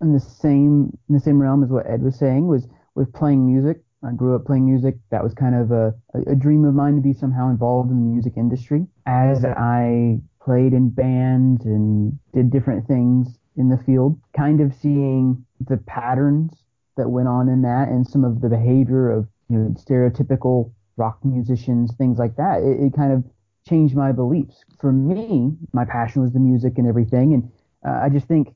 in 0.01 0.13
the 0.13 0.21
same 0.21 0.97
in 1.09 1.15
the 1.15 1.21
same 1.21 1.41
realm 1.41 1.63
as 1.65 1.71
what 1.71 1.87
Ed 1.87 2.03
was 2.03 2.19
saying 2.19 2.47
was 2.47 2.69
with 2.95 3.13
playing 3.13 3.47
music. 3.47 3.83
I 4.07 4.13
grew 4.13 4.37
up 4.37 4.45
playing 4.45 4.67
music. 4.67 4.97
That 5.11 5.25
was 5.25 5.33
kind 5.33 5.55
of 5.55 5.71
a, 5.71 5.95
a 6.27 6.35
dream 6.35 6.67
of 6.67 6.75
mine 6.75 6.97
to 6.97 7.01
be 7.01 7.15
somehow 7.15 7.49
involved 7.49 7.91
in 7.91 7.97
the 7.97 8.13
music 8.13 8.35
industry. 8.37 8.87
As 9.07 9.47
I 9.47 10.21
played 10.43 10.75
in 10.75 10.91
bands 10.91 11.65
and 11.65 12.19
did 12.35 12.51
different 12.51 12.87
things 12.87 13.39
in 13.57 13.71
the 13.71 13.79
field, 13.79 14.21
kind 14.37 14.61
of 14.61 14.75
seeing 14.75 15.43
the 15.59 15.79
patterns 15.79 16.53
that 16.99 17.09
went 17.09 17.29
on 17.29 17.49
in 17.49 17.63
that 17.63 17.89
and 17.89 18.07
some 18.07 18.25
of 18.25 18.43
the 18.43 18.49
behavior 18.51 19.11
of 19.11 19.27
you 19.49 19.59
know, 19.59 19.75
stereotypical 19.79 20.73
rock 20.97 21.19
musicians, 21.25 21.95
things 21.97 22.19
like 22.19 22.37
that. 22.37 22.63
It, 22.63 22.87
it, 22.87 22.95
kind 22.95 23.13
of 23.13 23.25
changed 23.69 23.97
my 23.97 24.13
beliefs. 24.13 24.65
For 24.81 24.93
me, 24.93 25.53
my 25.73 25.85
passion 25.85 26.23
was 26.23 26.33
the 26.33 26.39
music 26.39 26.79
and 26.79 26.87
everything, 26.87 27.35
and 27.35 27.53
uh, 27.87 28.01
I 28.05 28.09
just 28.09 28.27
think 28.27 28.55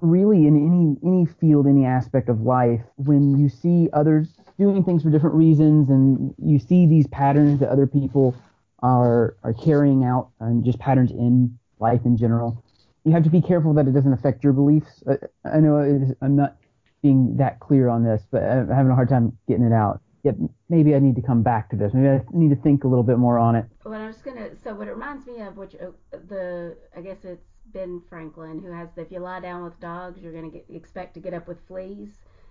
really 0.00 0.46
in 0.46 0.56
any 0.56 1.08
any 1.08 1.26
field, 1.40 1.66
any 1.66 1.84
aspect 1.84 2.28
of 2.28 2.42
life, 2.42 2.82
when 2.96 3.38
you 3.38 3.48
see 3.48 3.88
others 3.92 4.34
doing 4.58 4.84
things 4.84 5.02
for 5.02 5.10
different 5.10 5.36
reasons, 5.36 5.88
and 5.88 6.34
you 6.42 6.58
see 6.58 6.86
these 6.86 7.06
patterns 7.08 7.60
that 7.60 7.70
other 7.70 7.86
people 7.86 8.34
are 8.80 9.36
are 9.42 9.54
carrying 9.54 10.04
out, 10.04 10.30
and 10.40 10.64
just 10.64 10.78
patterns 10.78 11.10
in 11.10 11.58
life 11.80 12.00
in 12.04 12.16
general, 12.16 12.62
you 13.04 13.12
have 13.12 13.24
to 13.24 13.30
be 13.30 13.40
careful 13.40 13.72
that 13.74 13.86
it 13.86 13.92
doesn't 13.92 14.12
affect 14.12 14.44
your 14.44 14.52
beliefs. 14.52 15.02
Uh, 15.06 15.16
I 15.44 15.58
know 15.58 16.14
I'm 16.20 16.36
not 16.36 16.56
being 17.00 17.36
that 17.36 17.60
clear 17.60 17.88
on 17.88 18.02
this, 18.04 18.26
but 18.30 18.42
I'm 18.42 18.68
having 18.68 18.90
a 18.90 18.94
hard 18.94 19.08
time 19.08 19.38
getting 19.46 19.64
it 19.64 19.72
out 19.72 20.02
yeah, 20.28 20.46
maybe 20.68 20.94
I 20.94 20.98
need 20.98 21.16
to 21.16 21.22
come 21.22 21.42
back 21.42 21.70
to 21.70 21.76
this. 21.76 21.92
Maybe 21.94 22.08
I 22.08 22.20
need 22.32 22.50
to 22.50 22.62
think 22.62 22.84
a 22.84 22.88
little 22.88 23.04
bit 23.04 23.18
more 23.18 23.38
on 23.38 23.56
it. 23.56 23.66
Well, 23.84 23.94
I'm 23.94 24.12
just 24.12 24.24
gonna. 24.24 24.50
So 24.62 24.74
what 24.74 24.88
it 24.88 24.92
reminds 24.92 25.26
me 25.26 25.40
of, 25.40 25.56
which 25.56 25.74
uh, 25.74 25.90
the 26.28 26.76
I 26.96 27.00
guess 27.00 27.24
it's 27.24 27.44
Ben 27.66 28.02
Franklin 28.08 28.60
who 28.60 28.72
has 28.72 28.88
the 28.94 29.02
if 29.02 29.12
you 29.12 29.20
lie 29.20 29.40
down 29.40 29.64
with 29.64 29.78
dogs, 29.80 30.20
you're 30.22 30.32
gonna 30.32 30.50
get, 30.50 30.66
expect 30.68 31.14
to 31.14 31.20
get 31.20 31.34
up 31.34 31.48
with 31.48 31.58
fleas. 31.66 32.08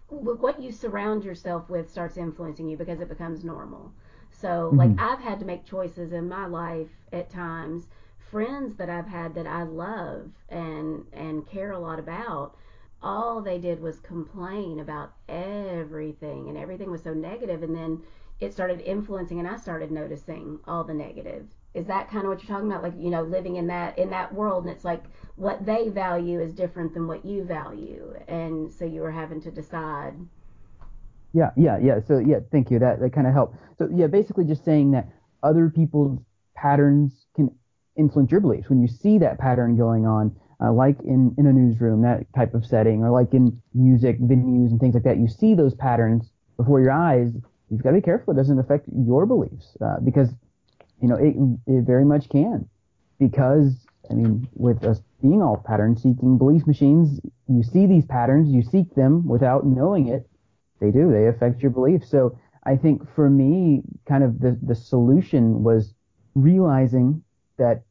What 0.10 0.62
you 0.62 0.72
surround 0.72 1.24
yourself 1.24 1.70
with 1.70 1.92
starts 1.92 2.18
influencing 2.18 2.70
you 2.70 2.78
because 2.78 3.02
it 3.02 3.10
becomes 3.10 3.44
normal. 3.44 3.92
So 4.32 4.48
mm-hmm. 4.48 4.78
like 4.78 5.00
I've 5.00 5.20
had 5.20 5.40
to 5.40 5.46
make 5.46 5.66
choices 5.66 6.14
in 6.14 6.30
my 6.30 6.46
life 6.48 6.90
at 7.12 7.30
times. 7.30 7.88
Friends 8.32 8.76
that 8.78 8.90
I've 8.90 9.08
had 9.08 9.36
that 9.36 9.48
I 9.48 9.64
love 9.64 10.32
and 10.50 11.06
and 11.14 11.48
care 11.48 11.72
a 11.72 11.80
lot 11.80 12.00
about 12.00 12.56
all 13.02 13.42
they 13.42 13.58
did 13.58 13.82
was 13.82 14.00
complain 14.00 14.80
about 14.80 15.14
everything 15.30 16.50
and 16.50 16.58
everything 16.58 16.90
was 16.90 17.04
so 17.04 17.14
negative 17.14 17.64
and 17.64 17.76
then 17.76 18.02
it 18.40 18.54
started 18.54 18.82
influencing 18.82 19.40
and 19.40 19.48
I 19.48 19.58
started 19.58 19.92
noticing 19.92 20.60
all 20.68 20.84
the 20.84 20.94
negative. 20.94 21.48
Is 21.74 21.86
that 21.88 22.10
kind 22.10 22.24
of 22.24 22.30
what 22.30 22.42
you're 22.42 22.56
talking 22.56 22.72
about 22.72 22.84
like 22.84 22.94
you 22.98 23.10
know 23.10 23.24
living 23.24 23.58
in 23.58 23.68
that 23.68 23.98
in 23.98 24.10
that 24.10 24.34
world 24.34 24.66
and 24.66 24.74
it's 24.74 24.86
like 24.86 25.04
what 25.36 25.66
they 25.66 25.90
value 25.90 26.40
is 26.40 26.54
different 26.54 26.94
than 26.94 27.08
what 27.08 27.24
you 27.24 27.44
value 27.44 28.16
and 28.28 28.72
so 28.72 28.86
you 28.86 29.02
were 29.02 29.12
having 29.12 29.42
to 29.42 29.52
decide 29.52 30.16
yeah, 31.34 31.52
yeah, 31.56 31.78
yeah. 31.78 32.00
So 32.00 32.18
yeah, 32.18 32.40
thank 32.52 32.72
you. 32.72 32.80
That 32.80 33.00
that 33.00 33.14
kind 33.14 33.28
of 33.28 33.34
helped. 33.34 33.58
So 33.78 33.88
yeah, 33.94 34.08
basically 34.08 34.46
just 34.46 34.66
saying 34.66 34.92
that 34.92 35.08
other 35.44 35.70
people's 35.70 36.20
patterns 36.56 37.28
can 37.36 37.52
influence 37.96 38.32
your 38.32 38.40
beliefs. 38.40 38.70
When 38.70 38.82
you 38.82 38.88
see 38.88 39.20
that 39.20 39.38
pattern 39.38 39.78
going 39.78 40.06
on, 40.06 40.36
uh, 40.62 40.72
like 40.72 41.00
in, 41.02 41.36
in 41.38 41.46
a 41.46 41.54
newsroom, 41.54 42.02
that 42.02 42.26
type 42.34 42.54
of 42.54 42.66
setting, 42.66 43.04
or 43.04 43.12
like 43.12 43.34
in 43.34 43.62
music 43.74 44.20
venues 44.20 44.72
and 44.72 44.80
things 44.80 44.94
like 44.94 45.04
that, 45.04 45.18
you 45.18 45.28
see 45.28 45.54
those 45.54 45.74
patterns 45.76 46.32
before 46.58 46.82
your 46.82 46.92
eyes. 46.92 47.32
You've 47.70 47.84
got 47.84 47.90
to 47.92 47.96
be 47.96 48.02
careful 48.02 48.34
it 48.34 48.38
doesn't 48.38 48.60
affect 48.60 48.88
your 48.88 49.26
beliefs 49.26 49.78
uh, 49.82 50.00
because, 50.04 50.30
you 51.02 51.08
know, 51.08 51.16
it, 51.16 51.36
it 51.68 51.84
very 51.86 52.06
much 52.06 52.30
can. 52.30 52.68
Because, 53.20 53.74
I 54.10 54.14
mean, 54.14 54.48
with 54.54 54.84
us 54.84 55.02
being 55.22 55.42
all 55.42 55.58
pattern 55.58 55.98
seeking 55.98 56.38
belief 56.38 56.66
machines, 56.66 57.20
you 57.48 57.64
see 57.64 57.86
these 57.86 58.06
patterns, 58.06 58.50
you 58.50 58.62
seek 58.64 58.96
them 58.96 59.28
without 59.28 59.66
knowing 59.66 60.08
it. 60.08 60.30
They 60.80 60.92
do, 60.92 61.12
they 61.12 61.28
affect 61.28 61.62
your 61.62 61.72
beliefs. 61.72 62.10
So 62.10 62.40
I 62.64 62.78
think 62.78 63.02
for 63.16 63.30
me, 63.30 63.82
kind 64.08 64.24
of 64.24 64.40
the, 64.40 64.58
the 64.62 64.76
solution 64.76 65.64
was 65.64 65.94
realizing 66.36 67.24
that 67.58 67.84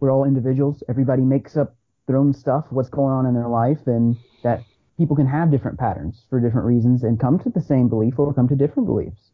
we're 0.00 0.10
all 0.10 0.24
individuals. 0.24 0.82
Everybody 0.88 1.22
makes 1.22 1.56
up 1.56 1.76
their 2.06 2.16
own 2.16 2.32
stuff, 2.32 2.66
what's 2.70 2.88
going 2.88 3.12
on 3.12 3.26
in 3.26 3.34
their 3.34 3.48
life, 3.48 3.86
and 3.86 4.16
that 4.42 4.62
people 4.98 5.16
can 5.16 5.26
have 5.26 5.50
different 5.50 5.78
patterns 5.78 6.24
for 6.28 6.40
different 6.40 6.66
reasons 6.66 7.02
and 7.02 7.18
come 7.18 7.38
to 7.38 7.50
the 7.50 7.60
same 7.60 7.88
belief 7.88 8.18
or 8.18 8.32
come 8.34 8.48
to 8.48 8.56
different 8.56 8.86
beliefs. 8.86 9.30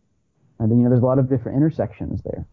And 0.59 0.71
then, 0.71 0.79
you 0.79 0.85
know, 0.85 0.91
there's 0.91 1.03
a 1.03 1.07
lot 1.07 1.19
of 1.19 1.29
different 1.29 1.57
intersections 1.57 2.23
there. 2.25 2.47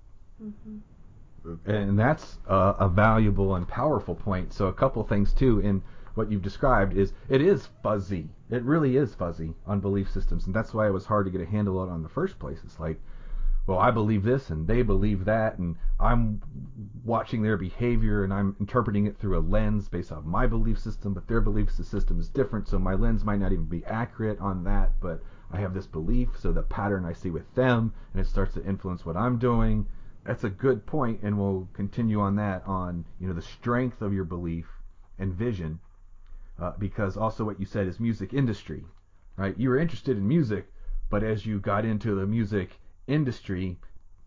Mm-hmm. 0.43 1.69
And 1.69 1.99
that's 1.99 2.37
a, 2.47 2.55
a 2.79 2.89
valuable 2.89 3.55
and 3.55 3.67
powerful 3.67 4.15
point. 4.15 4.53
So 4.53 4.67
a 4.67 4.73
couple 4.73 5.03
things 5.03 5.33
too 5.33 5.59
in 5.59 5.81
what 6.15 6.31
you've 6.31 6.41
described 6.41 6.97
is 6.97 7.13
it 7.29 7.41
is 7.41 7.67
fuzzy. 7.83 8.29
It 8.49 8.63
really 8.63 8.97
is 8.97 9.13
fuzzy 9.13 9.53
on 9.67 9.79
belief 9.79 10.09
systems, 10.11 10.45
and 10.45 10.55
that's 10.55 10.73
why 10.73 10.87
it 10.87 10.91
was 10.91 11.05
hard 11.05 11.25
to 11.25 11.31
get 11.31 11.41
a 11.41 11.45
handle 11.45 11.77
on 11.79 11.93
in 11.93 12.03
the 12.03 12.09
first 12.09 12.39
place. 12.39 12.59
It's 12.63 12.79
like, 12.79 12.99
well, 13.67 13.79
I 13.79 13.89
believe 13.89 14.23
this 14.23 14.51
and 14.51 14.67
they 14.67 14.83
believe 14.83 15.25
that, 15.25 15.57
and 15.57 15.75
I'm 15.99 16.41
watching 17.03 17.41
their 17.41 17.57
behavior 17.57 18.23
and 18.23 18.31
I'm 18.31 18.55
interpreting 18.59 19.07
it 19.07 19.17
through 19.17 19.37
a 19.37 19.39
lens 19.39 19.89
based 19.89 20.11
off 20.11 20.23
my 20.23 20.45
belief 20.45 20.79
system, 20.79 21.15
but 21.15 21.27
their 21.27 21.41
belief 21.41 21.71
system 21.71 22.19
is 22.19 22.29
different, 22.29 22.67
so 22.67 22.77
my 22.77 22.93
lens 22.93 23.23
might 23.25 23.39
not 23.39 23.51
even 23.51 23.65
be 23.65 23.83
accurate 23.85 24.39
on 24.39 24.63
that, 24.65 24.99
but 25.01 25.23
I 25.51 25.59
have 25.59 25.73
this 25.73 25.87
belief, 25.87 26.37
so 26.37 26.51
the 26.51 26.61
pattern 26.61 27.05
I 27.05 27.13
see 27.13 27.31
with 27.31 27.53
them, 27.55 27.93
and 28.13 28.21
it 28.21 28.27
starts 28.27 28.53
to 28.53 28.65
influence 28.65 29.05
what 29.05 29.17
I'm 29.17 29.39
doing. 29.39 29.87
That's 30.23 30.43
a 30.43 30.49
good 30.49 30.85
point, 30.85 31.21
and 31.23 31.37
we'll 31.37 31.67
continue 31.73 32.19
on 32.19 32.35
that 32.35 32.67
on 32.67 33.05
you 33.19 33.27
know 33.27 33.33
the 33.33 33.41
strength 33.41 34.01
of 34.01 34.13
your 34.13 34.25
belief 34.25 34.67
and 35.17 35.33
vision, 35.33 35.79
uh, 36.59 36.73
because 36.77 37.17
also 37.17 37.43
what 37.43 37.59
you 37.59 37.65
said 37.65 37.87
is 37.87 37.99
music 37.99 38.33
industry, 38.33 38.85
right? 39.37 39.57
You 39.57 39.69
were 39.69 39.77
interested 39.77 40.17
in 40.17 40.27
music, 40.27 40.71
but 41.09 41.23
as 41.23 41.45
you 41.45 41.59
got 41.59 41.85
into 41.85 42.15
the 42.15 42.25
music 42.25 42.79
industry, 43.07 43.77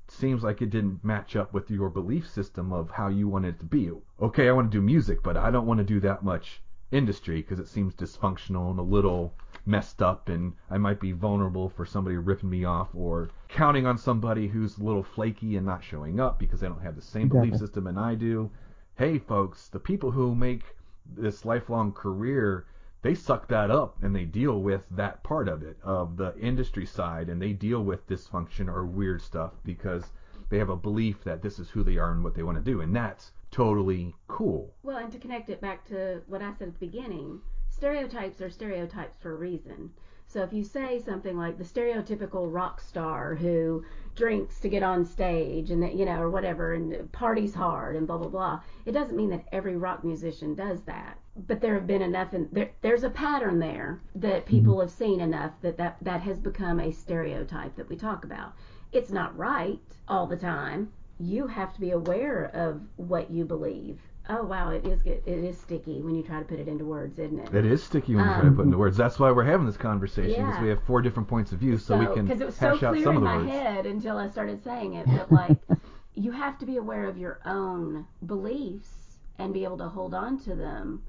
seems 0.08 0.42
like 0.42 0.62
it 0.62 0.70
didn't 0.70 1.04
match 1.04 1.36
up 1.36 1.52
with 1.52 1.70
your 1.70 1.90
belief 1.90 2.28
system 2.28 2.72
of 2.72 2.90
how 2.90 3.08
you 3.08 3.28
wanted 3.28 3.54
it 3.56 3.58
to 3.60 3.66
be. 3.66 3.90
Okay, 4.20 4.48
I 4.48 4.52
want 4.52 4.70
to 4.70 4.76
do 4.78 4.82
music, 4.82 5.22
but 5.22 5.36
I 5.36 5.50
don't 5.50 5.66
want 5.66 5.78
to 5.78 5.84
do 5.84 6.00
that 6.00 6.22
much 6.22 6.62
industry 6.90 7.42
because 7.42 7.58
it 7.58 7.68
seems 7.68 7.94
dysfunctional 7.94 8.70
and 8.70 8.78
a 8.78 8.82
little 8.82 9.34
messed 9.66 10.00
up 10.00 10.30
and 10.30 10.54
I 10.70 10.78
might 10.78 10.98
be 11.00 11.12
vulnerable 11.12 11.68
for 11.68 11.84
somebody 11.84 12.16
ripping 12.16 12.48
me 12.48 12.64
off 12.64 12.88
or 12.94 13.28
counting 13.48 13.84
on 13.86 13.98
somebody 13.98 14.48
who's 14.48 14.78
a 14.78 14.82
little 14.82 15.02
flaky 15.02 15.56
and 15.56 15.66
not 15.66 15.84
showing 15.84 16.18
up 16.18 16.38
because 16.38 16.60
they 16.60 16.68
don't 16.68 16.80
have 16.80 16.96
the 16.96 17.02
same 17.02 17.24
Exactly. 17.26 17.50
belief 17.50 17.60
system 17.60 17.86
and 17.86 17.98
I 17.98 18.14
do. 18.14 18.50
Hey 18.96 19.18
folks, 19.18 19.68
the 19.68 19.78
people 19.78 20.10
who 20.10 20.34
make 20.34 20.62
this 21.04 21.44
lifelong 21.44 21.92
career 21.92 22.64
they 23.02 23.14
suck 23.14 23.48
that 23.48 23.70
up 23.70 24.02
and 24.02 24.14
they 24.14 24.24
deal 24.24 24.61
with 24.61 24.82
that 24.90 25.22
part 25.22 25.48
of 25.48 25.62
it 25.62 25.76
of 25.82 26.16
the 26.16 26.37
industry 26.38 26.84
side 26.84 27.28
and 27.28 27.40
they 27.40 27.52
deal 27.52 27.82
with 27.82 28.06
dysfunction 28.08 28.68
or 28.68 28.84
weird 28.84 29.22
stuff 29.22 29.52
because 29.64 30.12
they 30.48 30.58
have 30.58 30.70
a 30.70 30.76
belief 30.76 31.22
that 31.24 31.42
this 31.42 31.58
is 31.58 31.70
who 31.70 31.82
they 31.84 31.96
are 31.96 32.12
and 32.12 32.24
what 32.24 32.34
they 32.34 32.42
want 32.42 32.56
to 32.58 32.72
do 32.72 32.80
and 32.80 32.94
that's 32.94 33.32
totally 33.50 34.14
cool. 34.26 34.74
Well, 34.82 34.98
and 34.98 35.12
to 35.12 35.18
connect 35.18 35.48
it 35.48 35.61
back 35.61 35.87
to 35.88 36.22
what 36.26 36.42
I 36.42 36.52
said 36.52 36.68
at 36.68 36.78
the 36.78 36.87
beginning, 36.87 37.40
stereotypes 37.70 38.40
are 38.40 38.50
stereotypes 38.50 39.16
for 39.18 39.32
a 39.32 39.37
reason. 39.37 39.90
So 40.30 40.42
if 40.42 40.52
you 40.52 40.62
say 40.62 41.00
something 41.00 41.38
like 41.38 41.56
the 41.56 41.64
stereotypical 41.64 42.52
rock 42.52 42.82
star 42.82 43.34
who 43.34 43.82
drinks 44.14 44.60
to 44.60 44.68
get 44.68 44.82
on 44.82 45.06
stage 45.06 45.70
and 45.70 45.82
that 45.82 45.94
you 45.94 46.04
know 46.04 46.20
or 46.20 46.28
whatever 46.28 46.74
and 46.74 47.10
parties 47.12 47.54
hard 47.54 47.96
and 47.96 48.06
blah 48.06 48.18
blah 48.18 48.28
blah, 48.28 48.60
it 48.84 48.92
doesn't 48.92 49.16
mean 49.16 49.30
that 49.30 49.48
every 49.52 49.78
rock 49.78 50.04
musician 50.04 50.54
does 50.54 50.82
that. 50.82 51.16
But 51.34 51.62
there 51.62 51.72
have 51.72 51.86
been 51.86 52.02
enough 52.02 52.34
and 52.34 52.46
there, 52.52 52.72
there's 52.82 53.04
a 53.04 53.10
pattern 53.10 53.58
there 53.58 54.02
that 54.16 54.44
mm-hmm. 54.44 54.54
people 54.54 54.80
have 54.80 54.90
seen 54.90 55.20
enough 55.20 55.52
that, 55.62 55.78
that 55.78 55.96
that 56.02 56.20
has 56.20 56.38
become 56.38 56.78
a 56.78 56.92
stereotype 56.92 57.74
that 57.76 57.88
we 57.88 57.96
talk 57.96 58.22
about. 58.22 58.52
It's 58.92 59.10
not 59.10 59.36
right 59.38 59.80
all 60.08 60.26
the 60.26 60.36
time. 60.36 60.92
You 61.18 61.46
have 61.46 61.72
to 61.72 61.80
be 61.80 61.92
aware 61.92 62.50
of 62.52 62.82
what 62.96 63.30
you 63.30 63.46
believe. 63.46 63.98
Oh 64.30 64.42
wow, 64.42 64.70
it 64.70 64.86
is 64.86 65.00
good. 65.00 65.22
It 65.24 65.44
is 65.44 65.58
sticky 65.58 66.02
when 66.02 66.14
you 66.14 66.22
try 66.22 66.38
to 66.38 66.44
put 66.44 66.58
it 66.58 66.68
into 66.68 66.84
words, 66.84 67.18
isn't 67.18 67.38
it? 67.38 67.54
It 67.54 67.64
is 67.64 67.82
sticky 67.82 68.14
when 68.14 68.26
you 68.26 68.34
try 68.34 68.44
to 68.44 68.50
put 68.50 68.60
it 68.60 68.64
into 68.64 68.74
um, 68.76 68.80
words. 68.80 68.96
That's 68.96 69.18
why 69.18 69.30
we're 69.30 69.44
having 69.44 69.64
this 69.66 69.78
conversation 69.78 70.44
because 70.44 70.56
Yeah. 70.56 70.62
we 70.62 70.68
have 70.68 70.82
four 70.82 71.00
different 71.00 71.28
points 71.28 71.52
of 71.52 71.58
view, 71.60 71.78
so, 71.78 71.96
we 71.98 72.06
can 72.06 72.26
because 72.26 72.40
it 72.40 72.44
was 72.46 72.56
so 72.56 72.74
hash 72.74 72.82
out 72.82 72.92
clear 72.92 73.04
some 73.04 73.16
in 73.16 73.16
of 73.16 73.22
the 73.22 73.28
my 73.28 73.36
words. 73.38 73.50
head 73.50 73.86
until 73.86 74.18
I 74.18 74.28
started 74.28 74.62
saying 74.62 74.94
it. 74.94 75.06
But 75.06 75.32
like, 75.32 75.56
you 76.14 76.30
have 76.32 76.58
to 76.58 76.66
be 76.66 76.76
aware 76.76 77.06
of 77.06 77.16
your 77.16 77.40
own 77.46 78.06
beliefs 78.26 79.18
and 79.38 79.54
be 79.54 79.64
able 79.64 79.78
to 79.78 79.88
hold 79.88 80.12
on 80.12 80.38
to 80.40 80.54
them, 80.54 81.02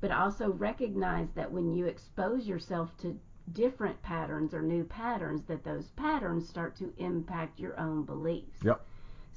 but 0.00 0.10
also 0.10 0.50
recognize 0.52 1.28
that 1.36 1.52
when 1.52 1.72
you 1.72 1.86
expose 1.86 2.46
yourself 2.46 2.96
to 2.98 3.18
different 3.52 4.02
patterns 4.02 4.52
or 4.52 4.62
new 4.62 4.82
patterns, 4.84 5.42
that 5.44 5.62
those 5.64 5.90
patterns 5.90 6.48
start 6.48 6.74
to 6.76 6.92
impact 6.96 7.60
your 7.60 7.78
own 7.78 8.02
beliefs. 8.02 8.58
Yep. 8.64 8.84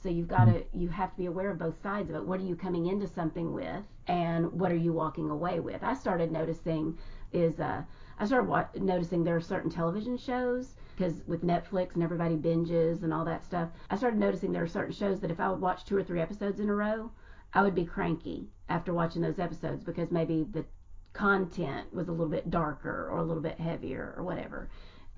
So 0.01 0.09
you've 0.09 0.27
got 0.27 0.45
to 0.45 0.63
you 0.73 0.89
have 0.89 1.11
to 1.11 1.17
be 1.17 1.25
aware 1.25 1.49
of 1.51 1.57
both 1.57 1.81
sides 1.81 2.09
of 2.09 2.15
it. 2.15 2.23
What 2.23 2.39
are 2.39 2.43
you 2.43 2.55
coming 2.55 2.85
into 2.85 3.07
something 3.07 3.51
with, 3.53 3.83
and 4.07 4.51
what 4.51 4.71
are 4.71 4.75
you 4.75 4.93
walking 4.93 5.29
away 5.29 5.59
with? 5.59 5.83
I 5.83 5.95
started 5.95 6.31
noticing 6.31 6.97
is 7.33 7.59
uh, 7.59 7.81
I 8.19 8.25
started 8.25 8.47
wa- 8.47 8.67
noticing 8.75 9.23
there 9.23 9.35
are 9.35 9.41
certain 9.41 9.71
television 9.71 10.17
shows 10.17 10.75
because 10.95 11.23
with 11.27 11.43
Netflix 11.43 11.95
and 11.95 12.03
everybody 12.03 12.35
binges 12.35 13.03
and 13.03 13.13
all 13.13 13.25
that 13.25 13.43
stuff. 13.43 13.69
I 13.89 13.97
started 13.97 14.19
noticing 14.19 14.51
there 14.51 14.63
are 14.63 14.67
certain 14.67 14.93
shows 14.93 15.19
that 15.21 15.31
if 15.31 15.39
I 15.39 15.49
would 15.49 15.61
watch 15.61 15.85
two 15.85 15.97
or 15.97 16.03
three 16.03 16.21
episodes 16.21 16.59
in 16.59 16.69
a 16.69 16.75
row, 16.75 17.11
I 17.53 17.63
would 17.63 17.75
be 17.75 17.85
cranky 17.85 18.49
after 18.69 18.93
watching 18.93 19.21
those 19.21 19.39
episodes 19.39 19.83
because 19.83 20.11
maybe 20.11 20.45
the 20.51 20.65
content 21.13 21.91
was 21.93 22.07
a 22.07 22.11
little 22.11 22.29
bit 22.29 22.51
darker 22.51 23.09
or 23.11 23.17
a 23.17 23.23
little 23.23 23.41
bit 23.41 23.59
heavier 23.59 24.13
or 24.15 24.23
whatever. 24.23 24.69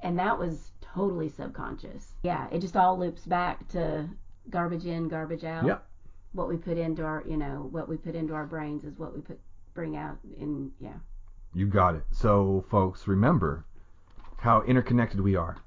And 0.01 0.17
that 0.19 0.39
was 0.39 0.71
totally 0.81 1.27
subconscious. 1.29 2.13
Yeah, 2.23 2.47
it 2.51 2.59
just 2.59 2.77
all 2.77 2.97
loops 2.97 3.25
back 3.25 3.67
to 3.69 4.07
garbage 4.49 4.85
in, 4.85 5.07
garbage 5.07 5.43
out. 5.43 5.65
Yep. 5.65 5.85
What 6.33 6.47
we 6.47 6.57
put 6.57 6.77
into 6.77 7.03
our, 7.03 7.23
you 7.27 7.37
know, 7.37 7.67
what 7.71 7.89
we 7.89 7.97
put 7.97 8.15
into 8.15 8.33
our 8.33 8.45
brains 8.45 8.83
is 8.83 8.97
what 8.97 9.15
we 9.15 9.21
put 9.21 9.39
bring 9.73 9.95
out 9.95 10.17
in, 10.37 10.71
yeah. 10.79 10.97
You 11.53 11.67
got 11.67 11.95
it. 11.95 12.03
So, 12.11 12.65
folks, 12.69 13.07
remember 13.07 13.65
how 14.37 14.61
interconnected 14.63 15.21
we 15.21 15.35
are, 15.35 15.57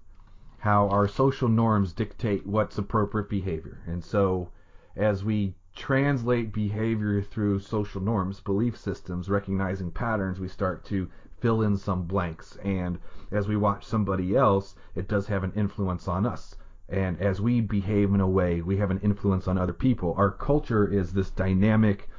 how 0.59 0.88
our 0.88 1.09
social 1.09 1.49
norms 1.49 1.92
dictate 1.92 2.47
what's 2.47 2.79
appropriate 2.79 3.29
behavior. 3.29 3.81
And 3.87 4.05
so, 4.05 4.51
as 4.97 5.25
we 5.25 5.55
translate 5.75 6.53
behavior 6.53 7.23
through 7.23 7.61
social 7.61 8.01
norms, 8.01 8.40
belief 8.40 8.77
systems, 8.77 9.31
recognizing 9.31 9.90
patterns, 9.90 10.38
we 10.38 10.49
start 10.49 10.85
to 10.85 11.09
fill 11.40 11.62
in 11.62 11.77
some 11.77 12.05
blanks. 12.05 12.57
And 12.62 12.99
as 13.31 13.49
we 13.49 13.57
watch 13.57 13.85
somebody 13.85 14.37
else, 14.37 14.75
it 14.95 15.09
does 15.09 15.27
have 15.27 15.42
an 15.42 15.53
influence 15.57 16.07
on 16.07 16.27
us. 16.27 16.55
And 16.92 17.18
as 17.22 17.40
we 17.40 17.62
behave 17.62 18.12
in 18.12 18.20
a 18.20 18.28
way, 18.28 18.61
we 18.61 18.76
have 18.76 18.90
an 18.90 19.00
influence 19.00 19.48
on 19.48 19.57
other 19.57 19.72
people. 19.72 20.12
Our 20.18 20.31
culture 20.31 20.87
is 20.87 21.14
this 21.14 21.31
dynamic 21.31 22.11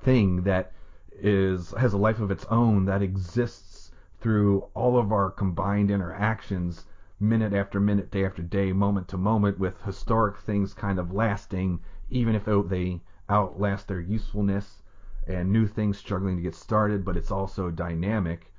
thing 0.00 0.42
that 0.42 0.72
is 1.12 1.70
has 1.78 1.92
a 1.92 1.98
life 1.98 2.18
of 2.18 2.32
its 2.32 2.44
own 2.46 2.84
that 2.86 3.00
exists 3.00 3.92
through 4.20 4.64
all 4.74 4.98
of 4.98 5.12
our 5.12 5.30
combined 5.30 5.88
interactions 5.88 6.86
minute 7.20 7.52
after 7.52 7.78
minute, 7.78 8.10
day 8.10 8.24
after 8.24 8.42
day, 8.42 8.72
moment 8.72 9.06
to 9.06 9.16
moment, 9.16 9.56
with 9.56 9.82
historic 9.82 10.38
things 10.38 10.74
kind 10.74 10.98
of 10.98 11.12
lasting, 11.12 11.78
even 12.10 12.34
if 12.34 12.44
they 12.68 13.00
outlast 13.30 13.86
their 13.86 14.00
usefulness, 14.00 14.82
and 15.28 15.52
new 15.52 15.68
things 15.68 15.96
struggling 15.96 16.34
to 16.34 16.42
get 16.42 16.56
started, 16.56 17.04
but 17.04 17.16
it's 17.16 17.30
also 17.30 17.70
dynamic. 17.70 18.52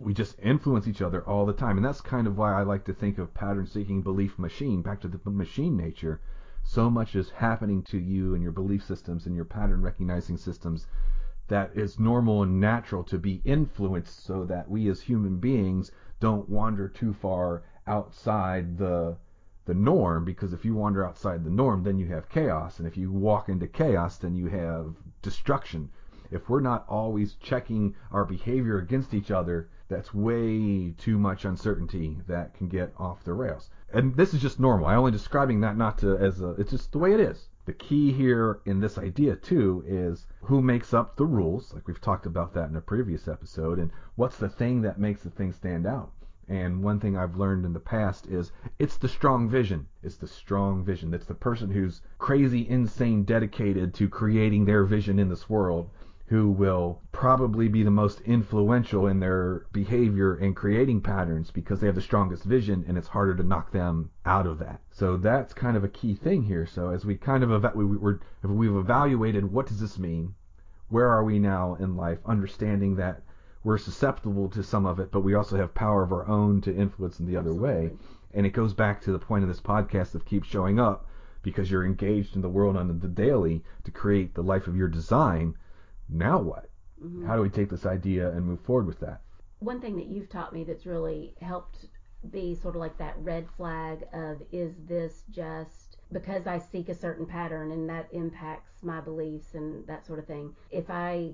We 0.00 0.14
just 0.14 0.38
influence 0.38 0.86
each 0.86 1.02
other 1.02 1.26
all 1.28 1.44
the 1.44 1.52
time, 1.52 1.76
and 1.76 1.84
that's 1.84 2.00
kind 2.00 2.28
of 2.28 2.38
why 2.38 2.52
I 2.52 2.62
like 2.62 2.84
to 2.84 2.94
think 2.94 3.18
of 3.18 3.34
pattern 3.34 3.66
seeking 3.66 4.00
belief 4.00 4.38
machine, 4.38 4.80
back 4.80 5.00
to 5.00 5.08
the 5.08 5.18
machine 5.28 5.76
nature. 5.76 6.20
So 6.62 6.88
much 6.88 7.16
is 7.16 7.30
happening 7.30 7.82
to 7.84 7.98
you 7.98 8.34
and 8.34 8.42
your 8.42 8.52
belief 8.52 8.84
systems 8.84 9.26
and 9.26 9.34
your 9.34 9.44
pattern 9.44 9.82
recognizing 9.82 10.36
systems 10.36 10.86
that 11.48 11.74
is 11.74 11.98
normal 11.98 12.42
and 12.42 12.60
natural 12.60 13.02
to 13.04 13.18
be 13.18 13.40
influenced 13.44 14.22
so 14.22 14.44
that 14.44 14.70
we 14.70 14.86
as 14.88 15.00
human 15.00 15.38
beings 15.38 15.90
don't 16.20 16.48
wander 16.48 16.88
too 16.88 17.12
far 17.12 17.62
outside 17.86 18.78
the 18.78 19.16
the 19.64 19.74
norm. 19.74 20.24
Because 20.24 20.52
if 20.52 20.64
you 20.64 20.74
wander 20.74 21.04
outside 21.04 21.42
the 21.42 21.50
norm 21.50 21.82
then 21.82 21.98
you 21.98 22.06
have 22.06 22.28
chaos. 22.28 22.78
And 22.78 22.86
if 22.86 22.96
you 22.96 23.10
walk 23.10 23.48
into 23.48 23.66
chaos 23.66 24.18
then 24.18 24.36
you 24.36 24.46
have 24.46 24.94
destruction. 25.22 25.90
If 26.30 26.48
we're 26.48 26.60
not 26.60 26.84
always 26.88 27.34
checking 27.34 27.94
our 28.12 28.24
behavior 28.24 28.78
against 28.78 29.14
each 29.14 29.30
other 29.30 29.70
that's 29.88 30.12
way 30.12 30.92
too 30.98 31.18
much 31.18 31.44
uncertainty 31.44 32.18
that 32.26 32.54
can 32.54 32.68
get 32.68 32.92
off 32.98 33.24
the 33.24 33.32
rails. 33.32 33.70
And 33.90 34.14
this 34.16 34.34
is 34.34 34.42
just 34.42 34.60
normal. 34.60 34.86
I'm 34.86 34.98
only 34.98 35.12
describing 35.12 35.60
that 35.60 35.78
not 35.78 35.98
to 35.98 36.16
as 36.18 36.42
a 36.42 36.50
it's 36.52 36.72
just 36.72 36.92
the 36.92 36.98
way 36.98 37.14
it 37.14 37.20
is. 37.20 37.48
The 37.64 37.72
key 37.72 38.12
here 38.12 38.60
in 38.66 38.80
this 38.80 38.98
idea 38.98 39.36
too 39.36 39.82
is 39.86 40.26
who 40.42 40.60
makes 40.60 40.92
up 40.92 41.16
the 41.16 41.26
rules. 41.26 41.72
Like 41.72 41.88
we've 41.88 42.00
talked 42.00 42.26
about 42.26 42.52
that 42.54 42.68
in 42.68 42.76
a 42.76 42.82
previous 42.82 43.28
episode. 43.28 43.78
And 43.78 43.90
what's 44.14 44.36
the 44.36 44.48
thing 44.48 44.82
that 44.82 45.00
makes 45.00 45.22
the 45.22 45.30
thing 45.30 45.52
stand 45.52 45.86
out? 45.86 46.12
And 46.50 46.82
one 46.82 46.98
thing 46.98 47.16
I've 47.16 47.36
learned 47.36 47.66
in 47.66 47.74
the 47.74 47.80
past 47.80 48.26
is 48.26 48.52
it's 48.78 48.96
the 48.96 49.08
strong 49.08 49.50
vision. 49.50 49.86
It's 50.02 50.16
the 50.16 50.26
strong 50.26 50.82
vision. 50.82 51.12
It's 51.12 51.26
the 51.26 51.34
person 51.34 51.70
who's 51.70 52.00
crazy, 52.18 52.66
insane, 52.68 53.24
dedicated 53.24 53.92
to 53.94 54.08
creating 54.08 54.64
their 54.64 54.84
vision 54.84 55.18
in 55.18 55.28
this 55.28 55.50
world 55.50 55.90
who 56.28 56.50
will 56.50 57.00
probably 57.10 57.68
be 57.68 57.82
the 57.82 57.90
most 57.90 58.20
influential 58.20 59.06
in 59.06 59.18
their 59.18 59.66
behavior 59.72 60.34
and 60.34 60.54
creating 60.54 61.00
patterns 61.00 61.50
because 61.50 61.80
they 61.80 61.86
have 61.86 61.94
the 61.94 62.02
strongest 62.02 62.44
vision 62.44 62.84
and 62.86 62.98
it's 62.98 63.08
harder 63.08 63.34
to 63.34 63.42
knock 63.42 63.72
them 63.72 64.10
out 64.26 64.46
of 64.46 64.58
that. 64.58 64.80
So 64.90 65.16
that's 65.16 65.54
kind 65.54 65.74
of 65.74 65.84
a 65.84 65.88
key 65.88 66.14
thing 66.14 66.42
here. 66.42 66.66
So 66.66 66.90
as 66.90 67.06
we 67.06 67.16
kind 67.16 67.42
of 67.42 67.50
eva- 67.50 67.72
we, 67.74 67.84
we're, 67.84 68.20
we've 68.42 68.76
evaluated 68.76 69.50
what 69.50 69.66
does 69.66 69.80
this 69.80 69.98
mean, 69.98 70.34
where 70.90 71.08
are 71.08 71.24
we 71.24 71.38
now 71.38 71.76
in 71.76 71.96
life, 71.96 72.18
understanding 72.26 72.96
that 72.96 73.22
we're 73.64 73.78
susceptible 73.78 74.50
to 74.50 74.62
some 74.62 74.84
of 74.84 75.00
it, 75.00 75.10
but 75.10 75.20
we 75.20 75.34
also 75.34 75.56
have 75.56 75.74
power 75.74 76.02
of 76.02 76.12
our 76.12 76.26
own 76.28 76.60
to 76.60 76.74
influence 76.74 77.20
in 77.20 77.26
the 77.26 77.36
other 77.36 77.54
way. 77.54 77.90
And 78.34 78.44
it 78.44 78.50
goes 78.50 78.74
back 78.74 79.00
to 79.02 79.12
the 79.12 79.18
point 79.18 79.44
of 79.44 79.48
this 79.48 79.60
podcast 79.60 80.14
of 80.14 80.26
keep 80.26 80.44
showing 80.44 80.78
up 80.78 81.06
because 81.42 81.70
you're 81.70 81.86
engaged 81.86 82.36
in 82.36 82.42
the 82.42 82.48
world 82.48 82.76
on 82.76 82.98
the 82.98 83.08
daily 83.08 83.64
to 83.84 83.90
create 83.90 84.34
the 84.34 84.42
life 84.42 84.66
of 84.66 84.76
your 84.76 84.88
design. 84.88 85.54
Now 86.08 86.40
what? 86.40 86.68
Mhm. 87.02 87.26
How 87.26 87.36
do 87.36 87.42
we 87.42 87.50
take 87.50 87.70
this 87.70 87.86
idea 87.86 88.30
and 88.30 88.44
move 88.46 88.60
forward 88.60 88.86
with 88.86 89.00
that? 89.00 89.20
one 89.60 89.80
thing 89.80 89.96
that 89.96 90.06
you've 90.06 90.28
taught 90.28 90.52
me 90.52 90.62
that's 90.62 90.86
really 90.86 91.34
helped 91.40 91.86
be 92.30 92.54
sort 92.54 92.76
of 92.76 92.80
like 92.80 92.96
that 92.98 93.16
red 93.18 93.44
flag 93.56 94.06
of 94.12 94.40
is 94.52 94.72
this 94.86 95.24
just 95.30 95.96
because 96.12 96.46
I 96.46 96.58
seek 96.58 96.88
a 96.88 96.94
certain 96.94 97.26
pattern 97.26 97.72
and 97.72 97.88
that 97.88 98.08
impacts 98.12 98.84
my 98.84 99.00
beliefs 99.00 99.54
and 99.54 99.84
that 99.88 100.06
sort 100.06 100.20
of 100.20 100.26
thing. 100.26 100.54
If 100.70 100.90
I 100.90 101.32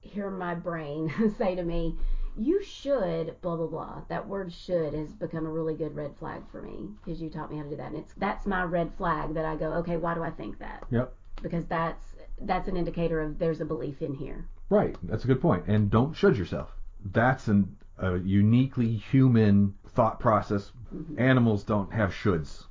hear 0.00 0.30
my 0.30 0.54
brain 0.54 1.12
say 1.38 1.54
to 1.56 1.62
me, 1.64 1.96
you 2.36 2.62
should 2.62 3.40
blah 3.40 3.56
blah 3.56 3.66
blah. 3.66 4.02
That 4.08 4.28
word 4.28 4.52
should 4.52 4.94
has 4.94 5.12
become 5.12 5.44
a 5.44 5.50
really 5.50 5.74
good 5.74 5.94
red 5.96 6.16
flag 6.16 6.42
for 6.52 6.62
me 6.62 6.90
because 7.04 7.20
you 7.20 7.30
taught 7.30 7.50
me 7.50 7.56
how 7.56 7.64
to 7.64 7.70
do 7.70 7.76
that. 7.76 7.88
And 7.90 7.96
it's 7.96 8.14
that's 8.14 8.46
my 8.46 8.62
red 8.62 8.92
flag 8.94 9.34
that 9.34 9.44
I 9.44 9.56
go, 9.56 9.72
okay, 9.74 9.96
why 9.96 10.14
do 10.14 10.22
I 10.22 10.30
think 10.30 10.58
that? 10.60 10.84
Yep. 10.90 11.12
Because 11.42 11.66
that's 11.66 12.14
that's 12.42 12.68
an 12.68 12.76
indicator 12.76 13.20
of 13.20 13.38
there's 13.38 13.60
a 13.60 13.64
belief 13.64 14.02
in 14.02 14.14
here. 14.14 14.46
Right. 14.68 14.96
That's 15.02 15.24
a 15.24 15.26
good 15.26 15.40
point. 15.40 15.64
And 15.66 15.90
don't 15.90 16.14
should 16.14 16.36
yourself. 16.36 16.70
That's 17.12 17.48
an, 17.48 17.76
a 17.98 18.18
uniquely 18.18 18.96
human 18.96 19.74
thought 19.88 20.20
process. 20.20 20.72
Mm-hmm. 20.94 21.20
Animals 21.20 21.64
don't 21.64 21.92
have 21.92 22.10
shoulds. 22.10 22.64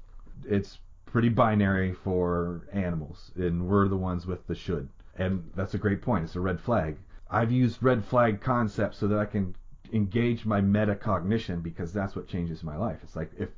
It's 0.46 0.80
pretty 1.06 1.30
binary 1.30 1.94
for 1.94 2.68
animals, 2.72 3.32
and 3.36 3.68
we're 3.68 3.88
the 3.88 3.98
ones 3.98 4.26
with 4.26 4.46
the 4.48 4.56
should. 4.56 4.90
And 5.18 5.50
that's 5.56 5.74
a 5.74 5.78
great 5.78 6.02
point. 6.02 6.26
It's 6.26 6.36
a 6.36 6.40
red 6.40 6.60
flag. 6.60 6.98
I've 7.30 7.52
used 7.52 7.84
red 7.84 8.06
flag 8.06 8.42
concepts 8.42 8.98
so 8.98 9.08
that 9.08 9.20
I 9.20 9.26
can 9.26 9.56
engage 9.92 10.46
my 10.46 10.62
metacognition 10.62 11.62
because 11.62 11.92
that's 11.92 12.16
what 12.16 12.28
changes 12.28 12.64
my 12.64 12.78
life. 12.78 13.00
It's 13.04 13.16
like 13.16 13.32
if 13.38 13.50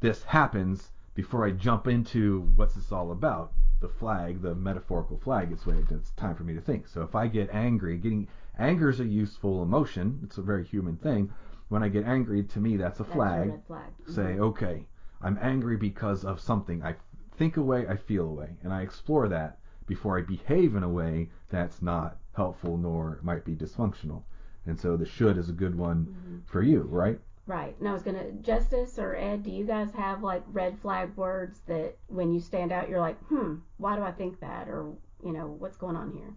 this 0.00 0.22
happens 0.24 0.90
before 1.14 1.44
I 1.44 1.50
jump 1.50 1.86
into 1.86 2.42
what's 2.56 2.74
this 2.74 2.92
all 2.92 3.10
about, 3.12 3.52
the 3.80 3.88
flag, 3.88 4.42
the 4.42 4.54
metaphorical 4.54 5.18
flag, 5.18 5.52
it's 5.52 5.66
when 5.66 5.86
it's 5.90 6.10
time 6.10 6.34
for 6.34 6.42
me 6.44 6.54
to 6.54 6.60
think. 6.60 6.88
So 6.88 7.02
if 7.02 7.14
I 7.14 7.28
get 7.28 7.48
angry, 7.52 7.96
getting 7.98 8.28
anger 8.58 8.88
is 8.88 9.00
a 9.00 9.04
useful 9.04 9.62
emotion. 9.62 10.20
It's 10.24 10.38
a 10.38 10.42
very 10.42 10.64
human 10.64 10.96
thing. 10.96 11.30
When 11.68 11.82
I 11.82 11.88
get 11.88 12.04
angry, 12.04 12.42
to 12.42 12.60
me, 12.60 12.76
that's 12.76 13.00
a 13.00 13.04
That's 13.04 13.14
flag. 13.14 13.66
flag. 13.66 13.92
Say, 14.06 14.38
okay, 14.38 14.86
I'm 15.20 15.38
angry 15.40 15.76
because 15.76 16.24
of 16.24 16.40
something. 16.40 16.82
I 16.82 16.96
think 17.36 17.56
a 17.56 17.62
way, 17.62 17.86
I 17.86 17.96
feel 17.96 18.24
a 18.26 18.32
way, 18.32 18.56
and 18.62 18.72
I 18.72 18.82
explore 18.82 19.28
that 19.28 19.58
before 19.86 20.18
I 20.18 20.22
behave 20.22 20.74
in 20.74 20.82
a 20.82 20.88
way 20.88 21.30
that's 21.50 21.80
not 21.82 22.18
helpful 22.34 22.76
nor 22.76 23.18
might 23.22 23.44
be 23.44 23.54
dysfunctional. 23.54 24.22
And 24.66 24.78
so 24.78 24.96
the 24.96 25.06
should 25.06 25.38
is 25.38 25.48
a 25.48 25.52
good 25.52 25.76
one 25.76 26.06
Mhm. 26.06 26.40
for 26.46 26.62
you, 26.62 26.82
right? 26.82 27.20
Right. 27.48 27.74
And 27.80 27.88
I 27.88 27.92
was 27.94 28.02
gonna 28.04 28.30
Justice 28.42 28.98
or 28.98 29.16
Ed, 29.16 29.42
do 29.42 29.50
you 29.50 29.64
guys 29.64 29.92
have 29.94 30.22
like 30.22 30.44
red 30.52 30.78
flag 30.80 31.16
words 31.16 31.60
that 31.66 31.96
when 32.06 32.32
you 32.32 32.40
stand 32.40 32.70
out 32.72 32.88
you're 32.88 33.00
like, 33.00 33.18
hmm, 33.24 33.56
why 33.78 33.96
do 33.96 34.02
I 34.02 34.12
think 34.12 34.38
that? 34.40 34.68
Or, 34.68 34.92
you 35.24 35.32
know, 35.32 35.46
what's 35.58 35.76
going 35.78 35.96
on 35.96 36.12
here? 36.12 36.34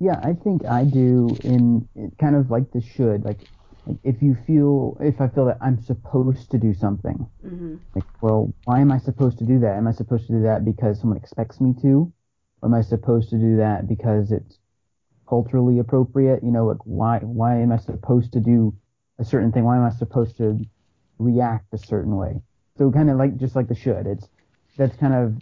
Yeah, 0.00 0.20
I 0.22 0.34
think 0.34 0.64
I 0.66 0.84
do 0.84 1.38
in 1.44 1.88
in 1.94 2.10
kind 2.20 2.36
of 2.36 2.50
like 2.50 2.70
the 2.72 2.80
should. 2.80 3.24
Like, 3.24 3.48
like 3.86 3.98
if 4.04 4.22
you 4.22 4.34
feel, 4.46 4.96
if 5.00 5.20
I 5.20 5.28
feel 5.28 5.46
that 5.46 5.58
I'm 5.60 5.80
supposed 5.80 6.50
to 6.50 6.58
do 6.58 6.74
something, 6.74 7.26
Mm-hmm. 7.44 7.76
like, 7.94 8.04
well, 8.20 8.54
why 8.64 8.80
am 8.80 8.92
I 8.92 8.98
supposed 8.98 9.38
to 9.38 9.46
do 9.46 9.60
that? 9.60 9.76
Am 9.76 9.88
I 9.88 9.92
supposed 9.92 10.26
to 10.28 10.34
do 10.34 10.42
that 10.42 10.64
because 10.64 11.00
someone 11.00 11.18
expects 11.18 11.60
me 11.60 11.74
to? 11.82 12.12
Or 12.62 12.68
am 12.68 12.74
I 12.74 12.82
supposed 12.82 13.30
to 13.30 13.38
do 13.38 13.56
that 13.56 13.88
because 13.88 14.32
it's 14.32 14.58
culturally 15.28 15.78
appropriate? 15.78 16.42
You 16.44 16.52
know, 16.52 16.66
like 16.66 16.84
why 16.84 17.20
why 17.20 17.60
am 17.60 17.72
I 17.72 17.78
supposed 17.78 18.32
to 18.34 18.40
do 18.40 18.74
a 19.18 19.24
certain 19.24 19.52
thing? 19.52 19.64
Why 19.64 19.76
am 19.76 19.84
I 19.84 19.90
supposed 19.90 20.36
to 20.38 20.58
react 21.18 21.72
a 21.72 21.78
certain 21.78 22.16
way? 22.16 22.40
So 22.78 22.90
kind 22.90 23.10
of 23.10 23.16
like 23.16 23.36
just 23.36 23.54
like 23.56 23.68
the 23.68 23.74
should. 23.74 24.06
It's 24.06 24.28
that's 24.76 24.96
kind 24.96 25.14
of 25.14 25.38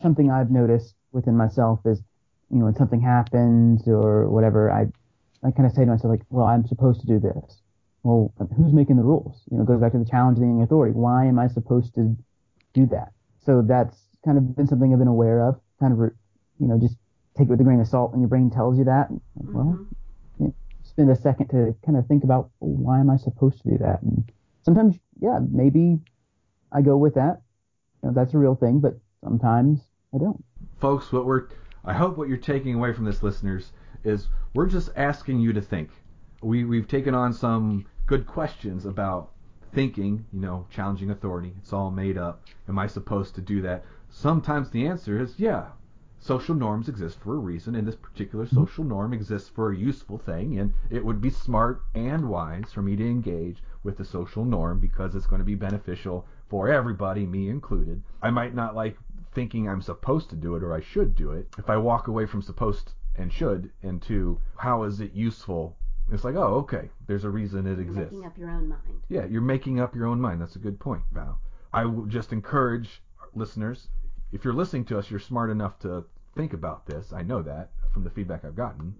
something 0.00 0.30
I've 0.30 0.50
noticed 0.50 0.94
within 1.12 1.36
myself 1.36 1.80
is, 1.86 2.02
you 2.50 2.58
know, 2.58 2.66
when 2.66 2.74
something 2.74 3.00
happens 3.00 3.86
or 3.88 4.28
whatever, 4.28 4.70
I 4.70 4.86
I 5.44 5.50
kind 5.50 5.66
of 5.66 5.72
say 5.72 5.84
to 5.84 5.90
myself 5.90 6.10
like, 6.10 6.22
well, 6.30 6.46
I'm 6.46 6.66
supposed 6.66 7.00
to 7.00 7.06
do 7.06 7.18
this. 7.18 7.62
Well, 8.04 8.32
who's 8.56 8.72
making 8.72 8.96
the 8.96 9.02
rules? 9.02 9.42
You 9.50 9.56
know, 9.56 9.62
it 9.64 9.66
goes 9.66 9.80
back 9.80 9.92
to 9.92 9.98
the 9.98 10.04
challenging 10.04 10.62
authority. 10.62 10.92
Why 10.92 11.26
am 11.26 11.38
I 11.38 11.48
supposed 11.48 11.94
to 11.94 12.16
do 12.74 12.86
that? 12.86 13.12
So 13.44 13.62
that's 13.62 13.96
kind 14.24 14.38
of 14.38 14.54
been 14.56 14.66
something 14.66 14.92
I've 14.92 14.98
been 14.98 15.08
aware 15.08 15.46
of. 15.48 15.60
Kind 15.80 15.92
of, 15.92 15.98
you 16.58 16.66
know, 16.68 16.78
just 16.78 16.96
take 17.36 17.46
it 17.46 17.50
with 17.50 17.60
a 17.60 17.64
grain 17.64 17.80
of 17.80 17.88
salt 17.88 18.12
when 18.12 18.20
your 18.20 18.28
brain 18.28 18.50
tells 18.50 18.76
you 18.78 18.84
that. 18.84 19.10
Like, 19.10 19.20
Well, 19.54 19.64
Mhm. 19.64 19.86
Spend 20.92 21.10
a 21.10 21.16
second 21.16 21.48
to 21.48 21.74
kind 21.84 21.96
of 21.96 22.06
think 22.06 22.22
about 22.24 22.50
why 22.58 23.00
am 23.00 23.10
I 23.10 23.16
supposed 23.16 23.62
to 23.62 23.70
do 23.70 23.78
that? 23.78 24.02
And 24.02 24.30
sometimes, 24.62 24.98
yeah, 25.20 25.38
maybe 25.50 25.98
I 26.70 26.82
go 26.82 26.96
with 26.96 27.14
that. 27.14 27.42
You 28.02 28.08
know, 28.08 28.14
that's 28.14 28.34
a 28.34 28.38
real 28.38 28.54
thing, 28.54 28.80
but 28.80 28.98
sometimes 29.24 29.80
I 30.14 30.18
don't. 30.18 30.44
folks, 30.80 31.12
what 31.12 31.24
we're 31.24 31.48
I 31.84 31.94
hope 31.94 32.16
what 32.16 32.28
you're 32.28 32.36
taking 32.36 32.74
away 32.74 32.92
from 32.92 33.04
this, 33.04 33.22
listeners, 33.22 33.72
is 34.04 34.28
we're 34.54 34.66
just 34.66 34.90
asking 34.96 35.40
you 35.40 35.52
to 35.52 35.60
think. 35.60 35.90
We 36.42 36.64
we've 36.64 36.88
taken 36.88 37.14
on 37.14 37.32
some 37.32 37.86
good 38.06 38.26
questions 38.26 38.84
about 38.84 39.30
thinking, 39.72 40.26
you 40.32 40.40
know, 40.40 40.66
challenging 40.70 41.10
authority. 41.10 41.54
It's 41.58 41.72
all 41.72 41.90
made 41.90 42.18
up. 42.18 42.46
Am 42.68 42.78
I 42.78 42.86
supposed 42.86 43.34
to 43.36 43.40
do 43.40 43.62
that? 43.62 43.84
Sometimes 44.10 44.70
the 44.70 44.86
answer 44.86 45.18
is 45.20 45.38
yeah. 45.38 45.68
Social 46.24 46.54
norms 46.54 46.88
exist 46.88 47.18
for 47.18 47.34
a 47.34 47.38
reason, 47.38 47.74
and 47.74 47.84
this 47.86 47.96
particular 47.96 48.46
social 48.46 48.84
norm 48.84 49.12
exists 49.12 49.48
for 49.48 49.72
a 49.72 49.76
useful 49.76 50.18
thing, 50.18 50.60
and 50.60 50.72
it 50.88 51.04
would 51.04 51.20
be 51.20 51.30
smart 51.30 51.82
and 51.96 52.28
wise 52.28 52.72
for 52.72 52.80
me 52.80 52.94
to 52.94 53.04
engage 53.04 53.60
with 53.82 53.96
the 53.96 54.04
social 54.04 54.44
norm 54.44 54.78
because 54.78 55.16
it's 55.16 55.26
going 55.26 55.40
to 55.40 55.44
be 55.44 55.56
beneficial 55.56 56.24
for 56.48 56.68
everybody, 56.68 57.26
me 57.26 57.48
included. 57.48 58.00
I 58.22 58.30
might 58.30 58.54
not 58.54 58.76
like 58.76 58.96
thinking 59.34 59.68
I'm 59.68 59.82
supposed 59.82 60.30
to 60.30 60.36
do 60.36 60.54
it 60.54 60.62
or 60.62 60.72
I 60.72 60.80
should 60.80 61.16
do 61.16 61.32
it. 61.32 61.48
If 61.58 61.68
I 61.68 61.76
walk 61.76 62.06
away 62.06 62.26
from 62.26 62.40
supposed 62.40 62.92
and 63.16 63.32
should 63.32 63.72
into 63.82 64.38
how 64.56 64.84
is 64.84 65.00
it 65.00 65.14
useful, 65.14 65.76
it's 66.12 66.22
like, 66.22 66.36
oh, 66.36 66.54
okay, 66.58 66.88
there's 67.08 67.24
a 67.24 67.30
reason 67.30 67.66
it 67.66 67.70
You're 67.70 67.80
exists. 67.80 68.12
making 68.12 68.26
up 68.26 68.38
your 68.38 68.50
own 68.50 68.68
mind. 68.68 69.02
Yeah, 69.08 69.24
you're 69.24 69.40
making 69.40 69.80
up 69.80 69.96
your 69.96 70.06
own 70.06 70.20
mind. 70.20 70.40
That's 70.40 70.54
a 70.54 70.60
good 70.60 70.78
point, 70.78 71.02
Val. 71.10 71.40
I 71.72 71.84
will 71.84 72.06
just 72.06 72.32
encourage 72.32 73.02
listeners, 73.34 73.88
if 74.30 74.44
you're 74.44 74.54
listening 74.54 74.84
to 74.86 74.98
us, 74.98 75.10
you're 75.10 75.20
smart 75.20 75.50
enough 75.50 75.78
to 75.80 76.04
think 76.34 76.52
about 76.52 76.86
this. 76.86 77.12
I 77.12 77.22
know 77.22 77.42
that 77.42 77.70
from 77.92 78.04
the 78.04 78.10
feedback 78.10 78.44
I've 78.44 78.56
gotten. 78.56 78.94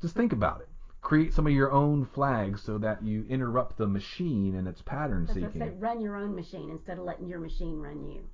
Just 0.00 0.14
think 0.14 0.32
about 0.32 0.60
it. 0.60 0.68
Create 1.00 1.32
some 1.32 1.46
of 1.46 1.52
your 1.52 1.70
own 1.70 2.04
flags 2.04 2.62
so 2.62 2.78
that 2.78 3.02
you 3.02 3.24
interrupt 3.28 3.76
the 3.76 3.86
machine 3.86 4.56
and 4.56 4.66
its 4.66 4.82
pattern 4.82 5.26
That's 5.26 5.38
seeking. 5.38 5.60
say, 5.60 5.70
run 5.78 6.00
your 6.00 6.16
own 6.16 6.34
machine 6.34 6.70
instead 6.70 6.98
of 6.98 7.04
letting 7.04 7.28
your 7.28 7.38
machine 7.38 7.78
run 7.78 8.04
you. 8.08 8.28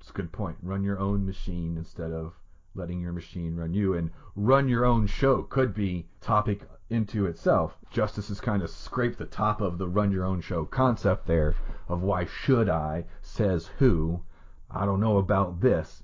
It's 0.00 0.10
a 0.10 0.12
good 0.12 0.32
point. 0.32 0.56
Run 0.62 0.84
your 0.84 0.98
own 1.00 1.26
machine 1.26 1.76
instead 1.76 2.12
of 2.12 2.34
letting 2.74 3.00
your 3.00 3.12
machine 3.12 3.56
run 3.56 3.74
you. 3.74 3.94
And 3.94 4.10
run 4.36 4.68
your 4.68 4.84
own 4.84 5.06
show 5.06 5.42
could 5.42 5.74
be 5.74 6.06
topic 6.20 6.62
into 6.90 7.26
itself. 7.26 7.76
Justice 7.90 8.28
has 8.28 8.40
kind 8.40 8.62
of 8.62 8.70
scraped 8.70 9.18
the 9.18 9.26
top 9.26 9.60
of 9.60 9.78
the 9.78 9.88
run 9.88 10.12
your 10.12 10.24
own 10.24 10.40
show 10.40 10.64
concept 10.64 11.26
there 11.26 11.54
of 11.88 12.02
why 12.02 12.24
should 12.24 12.68
I 12.68 13.04
says 13.20 13.68
who. 13.78 14.22
I 14.70 14.84
don't 14.84 15.00
know 15.00 15.18
about 15.18 15.60
this. 15.60 16.02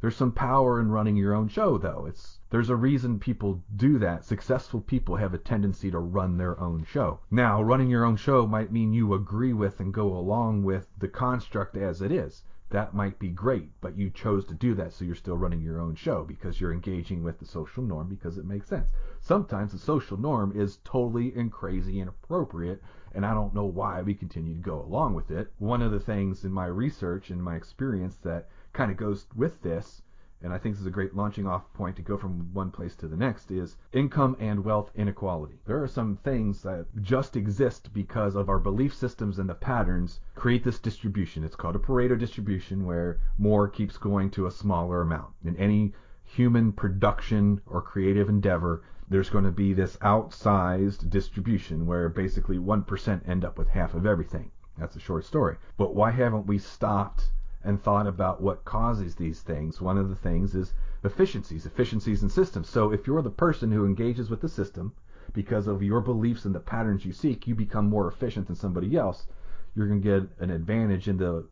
There's 0.00 0.16
some 0.16 0.32
power 0.32 0.80
in 0.80 0.90
running 0.90 1.16
your 1.16 1.34
own 1.34 1.48
show 1.48 1.78
though. 1.78 2.06
It's 2.06 2.38
there's 2.50 2.70
a 2.70 2.76
reason 2.76 3.18
people 3.18 3.62
do 3.74 3.98
that. 3.98 4.24
Successful 4.24 4.80
people 4.80 5.16
have 5.16 5.34
a 5.34 5.38
tendency 5.38 5.90
to 5.90 5.98
run 5.98 6.36
their 6.36 6.58
own 6.60 6.84
show. 6.84 7.20
Now, 7.30 7.62
running 7.62 7.90
your 7.90 8.04
own 8.04 8.16
show 8.16 8.46
might 8.46 8.70
mean 8.72 8.92
you 8.92 9.12
agree 9.14 9.52
with 9.52 9.80
and 9.80 9.92
go 9.92 10.16
along 10.16 10.62
with 10.62 10.88
the 10.98 11.08
construct 11.08 11.76
as 11.76 12.00
it 12.00 12.12
is 12.12 12.44
that 12.70 12.92
might 12.92 13.18
be 13.18 13.30
great, 13.30 13.70
but 13.80 13.96
you 13.96 14.10
chose 14.10 14.44
to 14.44 14.52
do 14.52 14.74
that, 14.74 14.92
so 14.92 15.02
you're 15.02 15.14
still 15.14 15.38
running 15.38 15.62
your 15.62 15.80
own 15.80 15.94
show 15.94 16.22
because 16.22 16.60
you're 16.60 16.72
engaging 16.72 17.22
with 17.22 17.38
the 17.38 17.46
social 17.46 17.82
norm 17.82 18.08
because 18.08 18.36
it 18.36 18.44
makes 18.44 18.66
sense. 18.66 18.92
Sometimes 19.20 19.72
the 19.72 19.78
social 19.78 20.18
norm 20.18 20.52
is 20.54 20.76
totally 20.84 21.34
and 21.34 21.50
crazy 21.50 21.98
inappropriate, 21.98 22.82
and 23.12 23.24
I 23.24 23.32
don't 23.32 23.54
know 23.54 23.64
why 23.64 24.02
we 24.02 24.12
continue 24.12 24.52
to 24.52 24.60
go 24.60 24.82
along 24.82 25.14
with 25.14 25.30
it. 25.30 25.50
One 25.56 25.80
of 25.80 25.92
the 25.92 26.00
things 26.00 26.44
in 26.44 26.52
my 26.52 26.66
research 26.66 27.30
and 27.30 27.42
my 27.42 27.56
experience 27.56 28.16
that 28.16 28.50
kind 28.72 28.90
of 28.90 28.96
goes 28.96 29.26
with 29.34 29.62
this 29.62 30.02
and 30.40 30.52
I 30.52 30.58
think 30.58 30.76
this 30.76 30.82
is 30.82 30.86
a 30.86 30.92
great 30.92 31.16
launching 31.16 31.48
off 31.48 31.72
point 31.72 31.96
to 31.96 32.02
go 32.02 32.16
from 32.16 32.54
one 32.54 32.70
place 32.70 32.94
to 32.98 33.08
the 33.08 33.16
next, 33.16 33.50
is 33.50 33.76
income 33.92 34.36
and 34.38 34.64
wealth 34.64 34.92
inequality. 34.94 35.58
There 35.66 35.82
are 35.82 35.88
some 35.88 36.14
things 36.14 36.62
that 36.62 36.86
just 37.02 37.34
exist 37.34 37.92
because 37.92 38.36
of 38.36 38.48
our 38.48 38.60
belief 38.60 38.94
systems 38.94 39.40
and 39.40 39.48
the 39.48 39.56
patterns 39.56 40.20
create 40.36 40.62
this 40.62 40.78
distribution. 40.78 41.42
It's 41.42 41.56
called 41.56 41.74
a 41.74 41.80
Pareto 41.80 42.16
distribution 42.16 42.86
where 42.86 43.18
more 43.36 43.66
keeps 43.66 43.98
going 43.98 44.30
to 44.30 44.46
a 44.46 44.52
smaller 44.52 45.00
amount. 45.00 45.34
In 45.44 45.56
any 45.56 45.92
human 46.22 46.70
production 46.70 47.60
or 47.66 47.82
creative 47.82 48.28
endeavor, 48.28 48.84
there's 49.10 49.30
going 49.30 49.42
to 49.42 49.50
be 49.50 49.72
this 49.72 49.96
outsized 49.96 51.10
distribution 51.10 51.84
where 51.84 52.08
basically 52.08 52.58
1% 52.58 53.28
end 53.28 53.44
up 53.44 53.58
with 53.58 53.70
half 53.70 53.92
of 53.92 54.06
everything. 54.06 54.52
That's 54.78 54.94
a 54.94 55.00
short 55.00 55.24
story. 55.24 55.56
But 55.76 55.96
why 55.96 56.12
haven't 56.12 56.46
we 56.46 56.58
stopped 56.58 57.32
and 57.64 57.82
thought 57.82 58.06
about 58.06 58.40
what 58.40 58.64
causes 58.64 59.14
these 59.14 59.40
things, 59.40 59.80
one 59.80 59.98
of 59.98 60.08
the 60.08 60.16
things 60.16 60.54
is 60.54 60.74
efficiencies, 61.04 61.66
efficiencies 61.66 62.22
in 62.22 62.28
systems. 62.28 62.68
So 62.68 62.92
if 62.92 63.06
you're 63.06 63.22
the 63.22 63.30
person 63.30 63.70
who 63.70 63.84
engages 63.84 64.30
with 64.30 64.40
the 64.40 64.48
system, 64.48 64.92
because 65.32 65.66
of 65.66 65.82
your 65.82 66.00
beliefs 66.00 66.44
and 66.44 66.54
the 66.54 66.60
patterns 66.60 67.04
you 67.04 67.12
seek, 67.12 67.46
you 67.46 67.54
become 67.54 67.88
more 67.88 68.08
efficient 68.08 68.46
than 68.46 68.56
somebody 68.56 68.96
else. 68.96 69.26
You're 69.74 69.86
going 69.86 70.00
to 70.02 70.20
get 70.20 70.30
an 70.40 70.50
advantage 70.50 71.08
in 71.08 71.18
the 71.18 71.46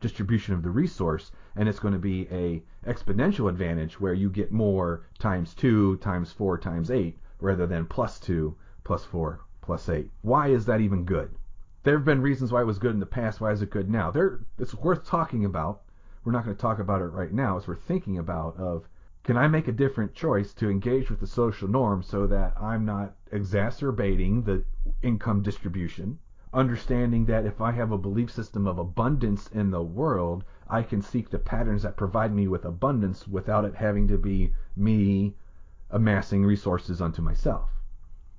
distribution 0.00 0.54
of 0.54 0.62
the 0.62 0.70
resource, 0.70 1.32
and 1.56 1.68
it's 1.68 1.78
going 1.78 1.94
to 1.94 2.00
be 2.00 2.28
a 2.30 2.62
exponential 2.86 3.48
advantage 3.48 3.98
where 3.98 4.12
you 4.12 4.28
get 4.28 4.52
more 4.52 5.06
times 5.18 5.54
two, 5.54 5.96
times 5.96 6.30
four, 6.30 6.58
times 6.58 6.90
eight, 6.90 7.18
rather 7.40 7.66
than 7.66 7.86
plus 7.86 8.20
two, 8.20 8.54
plus 8.84 9.04
four, 9.04 9.40
plus 9.62 9.88
eight. 9.88 10.10
Why 10.20 10.48
is 10.48 10.66
that 10.66 10.82
even 10.82 11.04
good? 11.04 11.30
There 11.84 11.98
have 11.98 12.04
been 12.06 12.22
reasons 12.22 12.50
why 12.50 12.62
it 12.62 12.66
was 12.66 12.78
good 12.78 12.94
in 12.94 13.00
the 13.00 13.04
past. 13.04 13.42
Why 13.42 13.52
is 13.52 13.60
it 13.60 13.68
good 13.68 13.90
now? 13.90 14.10
There, 14.10 14.40
it's 14.58 14.74
worth 14.74 15.04
talking 15.04 15.44
about. 15.44 15.82
We're 16.24 16.32
not 16.32 16.46
going 16.46 16.56
to 16.56 16.60
talk 16.60 16.78
about 16.78 17.02
it 17.02 17.08
right 17.08 17.30
now. 17.30 17.58
As 17.58 17.68
we're 17.68 17.76
thinking 17.76 18.16
about 18.16 18.56
of 18.56 18.88
can 19.22 19.36
I 19.36 19.48
make 19.48 19.68
a 19.68 19.72
different 19.72 20.14
choice 20.14 20.54
to 20.54 20.70
engage 20.70 21.10
with 21.10 21.20
the 21.20 21.26
social 21.26 21.68
norm 21.68 22.02
so 22.02 22.26
that 22.26 22.54
I'm 22.58 22.86
not 22.86 23.16
exacerbating 23.30 24.44
the 24.44 24.64
income 25.02 25.42
distribution? 25.42 26.20
Understanding 26.54 27.26
that 27.26 27.44
if 27.44 27.60
I 27.60 27.72
have 27.72 27.92
a 27.92 27.98
belief 27.98 28.30
system 28.30 28.66
of 28.66 28.78
abundance 28.78 29.48
in 29.48 29.70
the 29.70 29.82
world, 29.82 30.42
I 30.66 30.82
can 30.82 31.02
seek 31.02 31.28
the 31.28 31.38
patterns 31.38 31.82
that 31.82 31.98
provide 31.98 32.34
me 32.34 32.48
with 32.48 32.64
abundance 32.64 33.28
without 33.28 33.66
it 33.66 33.74
having 33.74 34.08
to 34.08 34.16
be 34.16 34.54
me 34.74 35.36
amassing 35.90 36.46
resources 36.46 37.02
unto 37.02 37.20
myself. 37.20 37.68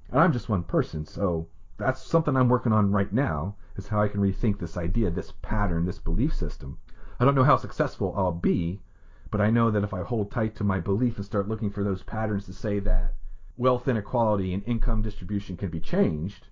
And 0.10 0.20
I'm 0.20 0.34
just 0.34 0.50
one 0.50 0.64
person, 0.64 1.06
so 1.06 1.48
that's 1.78 2.01
something 2.01 2.38
I'm 2.38 2.47
working 2.47 2.71
on 2.71 2.91
right 2.91 3.11
now 3.11 3.55
is 3.76 3.88
how 3.88 4.01
I 4.01 4.07
can 4.07 4.21
rethink 4.21 4.59
this 4.59 4.78
idea, 4.78 5.09
this 5.09 5.34
pattern, 5.41 5.86
this 5.86 5.99
belief 5.99 6.34
system. 6.34 6.78
I 7.19 7.26
don't 7.26 7.36
know 7.36 7.43
how 7.43 7.57
successful 7.57 8.13
I'll 8.15 8.32
be, 8.32 8.82
but 9.30 9.41
I 9.41 9.49
know 9.49 9.69
that 9.71 9.84
if 9.84 9.93
I 9.93 10.03
hold 10.03 10.32
tight 10.32 10.55
to 10.55 10.63
my 10.63 10.80
belief 10.80 11.17
and 11.17 11.26
start 11.26 11.49
looking 11.49 11.69
for 11.69 11.84
those 11.84 12.03
patterns 12.03 12.45
to 12.45 12.53
say 12.53 12.80
that 12.80 13.15
wealth 13.57 13.88
inequality 13.88 14.53
and 14.53 14.63
income 14.65 15.01
distribution 15.01 15.57
can 15.57 15.69
be 15.69 15.82
changed, 15.82 16.47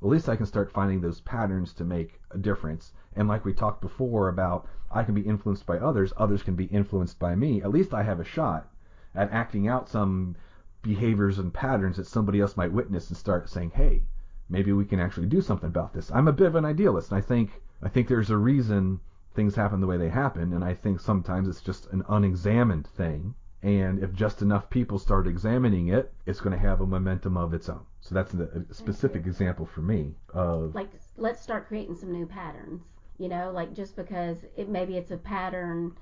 at 0.00 0.08
least 0.08 0.28
I 0.28 0.36
can 0.36 0.46
start 0.46 0.70
finding 0.70 1.00
those 1.00 1.20
patterns 1.20 1.72
to 1.74 1.84
make 1.84 2.20
a 2.30 2.38
difference. 2.38 2.92
And 3.14 3.26
like 3.26 3.44
we 3.44 3.52
talked 3.52 3.80
before 3.80 4.28
about 4.28 4.68
I 4.90 5.02
can 5.02 5.14
be 5.14 5.22
influenced 5.22 5.66
by 5.66 5.78
others, 5.78 6.12
others 6.16 6.42
can 6.42 6.54
be 6.54 6.66
influenced 6.66 7.18
by 7.18 7.34
me. 7.34 7.62
At 7.62 7.70
least 7.70 7.94
I 7.94 8.02
have 8.04 8.20
a 8.20 8.24
shot 8.24 8.70
at 9.14 9.32
acting 9.32 9.66
out 9.66 9.88
some 9.88 10.36
behaviors 10.82 11.38
and 11.38 11.52
patterns 11.52 11.96
that 11.96 12.06
somebody 12.06 12.40
else 12.40 12.56
might 12.56 12.72
witness 12.72 13.08
and 13.08 13.16
start 13.16 13.48
saying, 13.48 13.70
"Hey, 13.70 14.04
maybe 14.52 14.72
we 14.72 14.84
can 14.84 15.00
actually 15.00 15.26
do 15.26 15.40
something 15.40 15.68
about 15.68 15.92
this." 15.92 16.12
I'm 16.12 16.28
a 16.28 16.32
bit 16.32 16.46
of 16.46 16.54
an 16.54 16.64
idealist, 16.64 17.10
and 17.10 17.18
I 17.18 17.20
think 17.22 17.62
I 17.82 17.88
think 17.88 18.06
there's 18.06 18.30
a 18.30 18.36
reason 18.36 19.00
things 19.34 19.56
happen 19.56 19.80
the 19.80 19.86
way 19.86 19.96
they 19.96 20.10
happen, 20.10 20.52
and 20.52 20.62
I 20.62 20.74
think 20.74 21.00
sometimes 21.00 21.48
it's 21.48 21.62
just 21.62 21.90
an 21.92 22.04
unexamined 22.08 22.86
thing. 22.86 23.34
And 23.62 24.02
if 24.02 24.12
just 24.12 24.42
enough 24.42 24.68
people 24.70 24.98
start 24.98 25.26
examining 25.26 25.88
it, 25.88 26.12
it's 26.26 26.40
going 26.40 26.52
to 26.52 26.58
have 26.68 26.80
a 26.80 26.86
momentum 26.86 27.36
of 27.36 27.54
its 27.54 27.68
own. 27.68 27.86
So 28.00 28.14
that's 28.14 28.34
a 28.34 28.66
specific 28.74 29.24
example 29.24 29.66
for 29.66 29.82
me 29.82 30.14
of 30.34 30.74
like 30.74 30.90
let's 31.16 31.40
start 31.40 31.68
creating 31.68 31.96
some 31.96 32.12
new 32.12 32.26
patterns. 32.26 32.82
You 33.18 33.28
know, 33.28 33.52
like 33.52 33.72
just 33.72 33.96
because 33.96 34.38
it 34.56 34.68
maybe 34.68 34.96
it's 34.96 35.12
a 35.12 35.16
pattern 35.16 35.96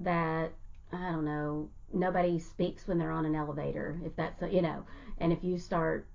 that 0.00 0.52
I 0.92 1.10
don't 1.10 1.24
know 1.24 1.70
nobody 1.92 2.38
speaks 2.38 2.86
when 2.86 2.98
they're 2.98 3.12
on 3.12 3.24
an 3.24 3.34
elevator 3.34 3.98
if 4.04 4.14
that's 4.16 4.42
you 4.52 4.62
know 4.62 4.84
and 5.18 5.32
if 5.32 5.42
you 5.42 5.58
start 5.58 6.06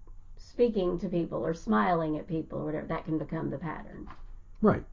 speaking 0.51 0.99
to 0.99 1.07
people 1.07 1.39
or 1.39 1.53
smiling 1.53 2.17
at 2.17 2.27
people 2.27 2.59
or 2.59 2.65
whatever 2.65 2.87
that 2.87 3.05
can 3.05 3.17
become 3.17 3.49
the 3.49 3.57
pattern 3.57 4.07
right 4.61 4.83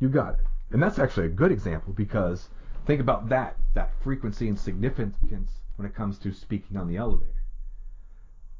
you 0.00 0.08
got 0.08 0.34
it 0.34 0.46
and 0.70 0.82
that's 0.82 0.98
actually 0.98 1.26
a 1.26 1.30
good 1.30 1.52
example 1.52 1.92
because 1.92 2.48
think 2.86 3.00
about 3.00 3.28
that 3.28 3.56
that 3.74 3.90
frequency 4.02 4.48
and 4.48 4.58
significance 4.58 5.58
when 5.78 5.86
it 5.86 5.94
comes 5.94 6.18
to 6.18 6.32
speaking 6.32 6.76
on 6.76 6.88
the 6.88 6.96
elevator. 6.96 7.44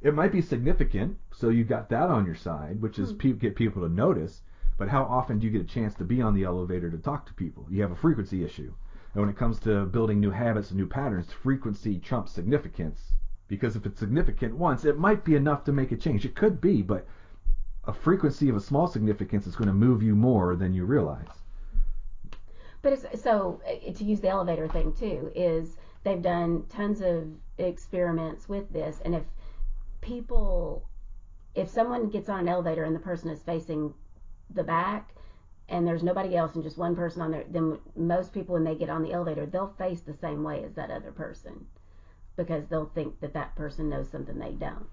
It 0.00 0.14
might 0.14 0.30
be 0.30 0.40
significant, 0.40 1.18
so 1.32 1.48
you've 1.48 1.66
got 1.66 1.88
that 1.88 2.08
on 2.08 2.24
your 2.24 2.36
side, 2.36 2.80
which 2.80 2.96
is 2.96 3.10
hmm. 3.10 3.16
pe- 3.16 3.32
get 3.32 3.56
people 3.56 3.82
to 3.82 3.88
notice. 3.88 4.42
But 4.76 4.88
how 4.88 5.02
often 5.02 5.40
do 5.40 5.46
you 5.46 5.52
get 5.52 5.62
a 5.62 5.74
chance 5.74 5.94
to 5.94 6.04
be 6.04 6.22
on 6.22 6.34
the 6.34 6.44
elevator 6.44 6.88
to 6.88 6.98
talk 6.98 7.26
to 7.26 7.34
people? 7.34 7.66
You 7.68 7.82
have 7.82 7.90
a 7.90 7.96
frequency 7.96 8.44
issue. 8.44 8.72
And 9.12 9.20
when 9.20 9.28
it 9.28 9.36
comes 9.36 9.58
to 9.60 9.86
building 9.86 10.20
new 10.20 10.30
habits 10.30 10.70
and 10.70 10.78
new 10.78 10.86
patterns, 10.86 11.32
frequency 11.32 11.98
trumps 11.98 12.30
significance. 12.30 13.14
Because 13.48 13.76
if 13.76 13.86
it's 13.86 13.98
significant 13.98 14.54
once, 14.54 14.84
it 14.84 14.98
might 14.98 15.24
be 15.24 15.34
enough 15.34 15.64
to 15.64 15.72
make 15.72 15.90
a 15.90 15.96
change. 15.96 16.24
It 16.24 16.36
could 16.36 16.60
be, 16.60 16.82
but 16.82 17.06
a 17.84 17.92
frequency 17.92 18.50
of 18.50 18.56
a 18.56 18.60
small 18.60 18.86
significance 18.86 19.46
is 19.46 19.56
going 19.56 19.68
to 19.68 19.74
move 19.74 20.02
you 20.02 20.14
more 20.14 20.54
than 20.54 20.74
you 20.74 20.84
realize. 20.84 21.26
But 22.82 22.92
it's, 22.92 23.22
so 23.22 23.60
uh, 23.66 23.92
to 23.92 24.04
use 24.04 24.20
the 24.20 24.28
elevator 24.28 24.68
thing 24.68 24.92
too 24.92 25.32
is 25.34 25.78
they've 26.04 26.22
done 26.22 26.64
tons 26.68 27.00
of 27.00 27.26
experiments 27.56 28.48
with 28.48 28.70
this, 28.72 29.00
and 29.04 29.14
if 29.14 29.24
people, 30.00 30.86
if 31.54 31.68
someone 31.68 32.08
gets 32.10 32.28
on 32.28 32.40
an 32.40 32.48
elevator 32.48 32.84
and 32.84 32.94
the 32.94 33.00
person 33.00 33.30
is 33.30 33.42
facing 33.42 33.94
the 34.50 34.62
back, 34.62 35.14
and 35.70 35.86
there's 35.86 36.02
nobody 36.02 36.36
else 36.36 36.54
and 36.54 36.62
just 36.62 36.78
one 36.78 36.94
person 36.94 37.20
on 37.22 37.30
there, 37.30 37.44
then 37.50 37.78
most 37.96 38.32
people 38.32 38.54
when 38.54 38.64
they 38.64 38.74
get 38.74 38.88
on 38.88 39.02
the 39.02 39.12
elevator, 39.12 39.46
they'll 39.46 39.74
face 39.78 40.00
the 40.00 40.14
same 40.14 40.42
way 40.42 40.62
as 40.64 40.74
that 40.74 40.90
other 40.90 41.12
person 41.12 41.66
because 42.38 42.64
they'll 42.68 42.90
think 42.94 43.20
that 43.20 43.34
that 43.34 43.54
person 43.54 43.90
knows 43.90 44.08
something 44.08 44.38
they 44.38 44.52
don't. 44.52 44.86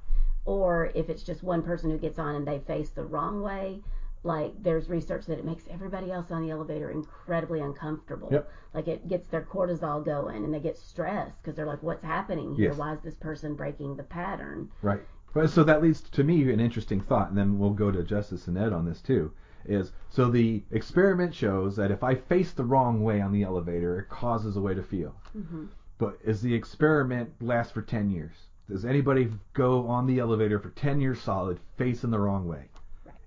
Or 0.43 0.91
if 0.93 1.10
it's 1.10 1.24
just 1.24 1.43
one 1.43 1.64
person 1.64 1.89
who 1.89 1.98
gets 1.98 2.20
on 2.20 2.36
and 2.36 2.46
they 2.46 2.60
face 2.60 2.89
the 2.89 3.06
wrong 3.06 3.41
way, 3.41 3.82
like 4.24 4.52
there's 4.62 4.89
research 4.89 5.28
that 5.28 5.39
it 5.39 5.46
makes 5.46 5.64
everybody 5.70 6.12
else 6.12 6.32
on 6.32 6.41
the 6.41 6.52
elevator 6.52 6.89
incredibly 6.89 7.62
uncomfortable. 7.62 8.28
Yep. 8.32 8.52
Like 8.74 8.88
it 8.88 9.08
gets 9.08 9.28
their 9.28 9.43
cortisol 9.43 10.04
going 10.04 10.43
and 10.43 10.54
they 10.54 10.60
get 10.60 10.78
stressed 10.78 11.41
because 11.41 11.56
they're 11.56 11.66
like, 11.66 11.84
what's 11.84 12.04
happening 12.04 12.56
here? 12.56 12.72
Yes. 12.72 12.78
Why 12.78 12.93
is 12.93 13.02
this 13.02 13.16
person 13.16 13.56
breaking 13.56 13.96
the 13.96 14.04
pattern? 14.04 14.70
Right. 14.82 15.02
So 15.48 15.64
that 15.64 15.82
leads 15.82 16.02
to 16.02 16.24
me 16.24 16.52
an 16.54 16.62
interesting 16.62 17.02
thought, 17.02 17.28
and 17.30 17.38
then 17.38 17.60
we'll 17.60 17.72
go 17.72 17.91
to 17.91 18.04
Justice 18.04 18.48
and 18.48 18.58
Ed 18.58 18.72
on 18.72 18.86
this 18.86 19.02
too. 19.02 19.32
Is 19.66 19.91
so 20.10 20.30
the 20.30 20.64
experiment 20.72 21.34
shows 21.34 21.76
that 21.76 21.91
if 21.91 22.04
I 22.04 22.16
face 22.16 22.52
the 22.52 22.64
wrong 22.64 23.04
way 23.04 23.20
on 23.20 23.34
the 23.34 23.43
elevator, 23.43 24.00
it 24.00 24.10
causes 24.10 24.56
a 24.56 24.62
way 24.62 24.74
to 24.76 24.84
feel. 24.84 25.14
Mm-hmm. 25.36 25.66
But 25.98 26.18
is 26.24 26.41
the 26.41 26.54
experiment 26.54 27.34
last 27.41 27.74
for 27.74 27.82
10 27.82 28.10
years? 28.10 28.36
Does 28.70 28.86
anybody 28.86 29.32
go 29.54 29.88
on 29.88 30.08
the 30.08 30.20
elevator 30.20 30.60
for 30.60 30.70
10 30.70 31.00
years 31.00 31.22
solid 31.22 31.60
facing 31.78 32.12
the 32.12 32.20
wrong 32.20 32.48
way? 32.48 32.70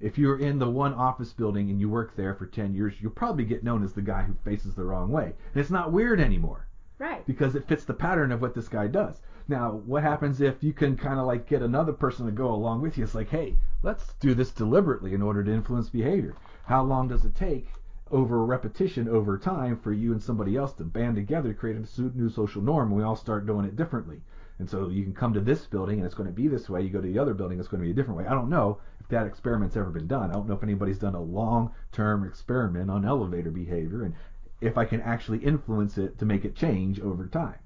if 0.01 0.17
you're 0.17 0.39
in 0.39 0.59
the 0.59 0.71
one 0.71 0.95
office 0.95 1.33
building 1.33 1.71
and 1.71 1.81
you 1.81 1.89
work 1.89 2.15
there 2.15 2.35
for 2.35 2.47
10 2.47 2.73
years, 2.75 2.95
you'll 3.01 3.11
probably 3.11 3.45
get 3.45 3.65
known 3.65 3.83
as 3.83 3.93
the 3.93 4.03
guy 4.03 4.23
who 4.23 4.35
faces 4.45 4.75
the 4.75 4.85
wrong 4.85 5.11
way. 5.11 5.25
And 5.25 5.61
it's 5.61 5.71
not 5.71 5.93
weird 5.93 6.21
anymore. 6.21 6.69
Right. 6.99 7.27
Because 7.27 7.55
it 7.55 7.67
fits 7.67 7.85
the 7.85 7.95
pattern 7.95 8.33
of 8.33 8.41
what 8.41 8.55
this 8.55 8.69
guy 8.69 8.87
does. 8.87 9.21
Now, 9.49 9.73
what 9.87 10.03
happens 10.03 10.41
if 10.41 10.63
you 10.63 10.73
can 10.73 10.97
kind 10.97 11.19
of 11.19 11.27
like 11.27 11.49
get 11.49 11.63
another 11.63 11.93
person 11.93 12.27
to 12.27 12.33
go 12.33 12.53
along 12.53 12.83
with 12.83 12.97
you? 12.97 13.05
It's 13.05 13.15
like, 13.15 13.31
hey, 13.31 13.57
let's 13.83 14.15
do 14.21 14.35
this 14.35 14.51
deliberately 14.51 15.15
in 15.15 15.23
order 15.23 15.43
to 15.43 15.53
influence 15.53 15.89
behavior. 15.89 16.37
How 16.65 16.83
long 16.83 17.09
does 17.09 17.25
it 17.25 17.35
take 17.35 17.69
over 18.11 18.45
repetition 18.45 19.09
over 19.09 19.39
time 19.39 19.79
for 19.79 19.93
you 19.93 20.13
and 20.13 20.23
somebody 20.23 20.57
else 20.57 20.73
to 20.75 20.85
band 20.85 21.17
together 21.17 21.53
to 21.53 21.59
create 21.59 21.77
a 21.77 22.01
new 22.01 22.29
social 22.29 22.63
norm 22.63 22.89
and 22.89 22.97
we 22.97 23.03
all 23.03 23.17
start 23.17 23.47
doing 23.47 23.65
it 23.65 23.77
differently? 23.77 24.21
And 24.59 24.69
so 24.69 24.89
you 24.89 25.05
can 25.05 25.15
come 25.15 25.33
to 25.35 25.41
this 25.41 25.67
building 25.67 25.99
and 25.99 26.07
it's 26.07 26.15
going 26.15 26.29
to 26.29 26.35
be 26.35 26.49
this 26.49 26.69
way. 26.69 26.83
You 26.83 26.91
go 26.91 27.01
to 27.01 27.07
the 27.07 27.19
other 27.19 27.35
building, 27.35 27.59
it's 27.59 27.69
going 27.69 27.81
to 27.81 27.87
be 27.87 27.93
a 27.93 27.95
different 27.95 28.19
way. 28.19 28.27
I 28.27 28.35
don't 28.35 28.51
know 28.51 28.79
if 29.01 29.09
that 29.09 29.27
experiment's 29.27 29.77
ever 29.77 29.91
been 29.91 30.09
done. 30.09 30.31
I 30.31 30.35
don't 30.35 30.49
know 30.49 30.55
if 30.55 30.63
anybody's 30.63 30.99
done 30.99 31.15
a 31.15 31.23
long-term 31.23 32.25
experiment 32.25 32.91
on 32.91 33.05
elevator 33.05 33.51
behavior 33.51 34.05
and 34.05 34.15
if 34.61 34.77
I 34.77 34.85
can 34.85 35.01
actually 35.01 35.39
influence 35.39 35.99
it 35.99 36.19
to 36.19 36.27
make 36.27 36.45
it 36.45 36.57
change 36.57 36.99
over 37.01 37.27
time. 37.27 37.59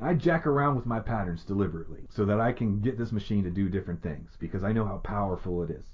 I 0.00 0.14
jack 0.14 0.46
around 0.46 0.76
with 0.76 0.86
my 0.86 1.00
patterns 1.00 1.44
deliberately 1.44 2.06
so 2.10 2.24
that 2.24 2.40
I 2.40 2.52
can 2.52 2.80
get 2.80 2.96
this 2.96 3.12
machine 3.12 3.44
to 3.44 3.50
do 3.50 3.68
different 3.68 4.02
things 4.02 4.36
because 4.38 4.62
I 4.64 4.72
know 4.72 4.84
how 4.84 4.98
powerful 4.98 5.62
it 5.62 5.70
is. 5.70 5.86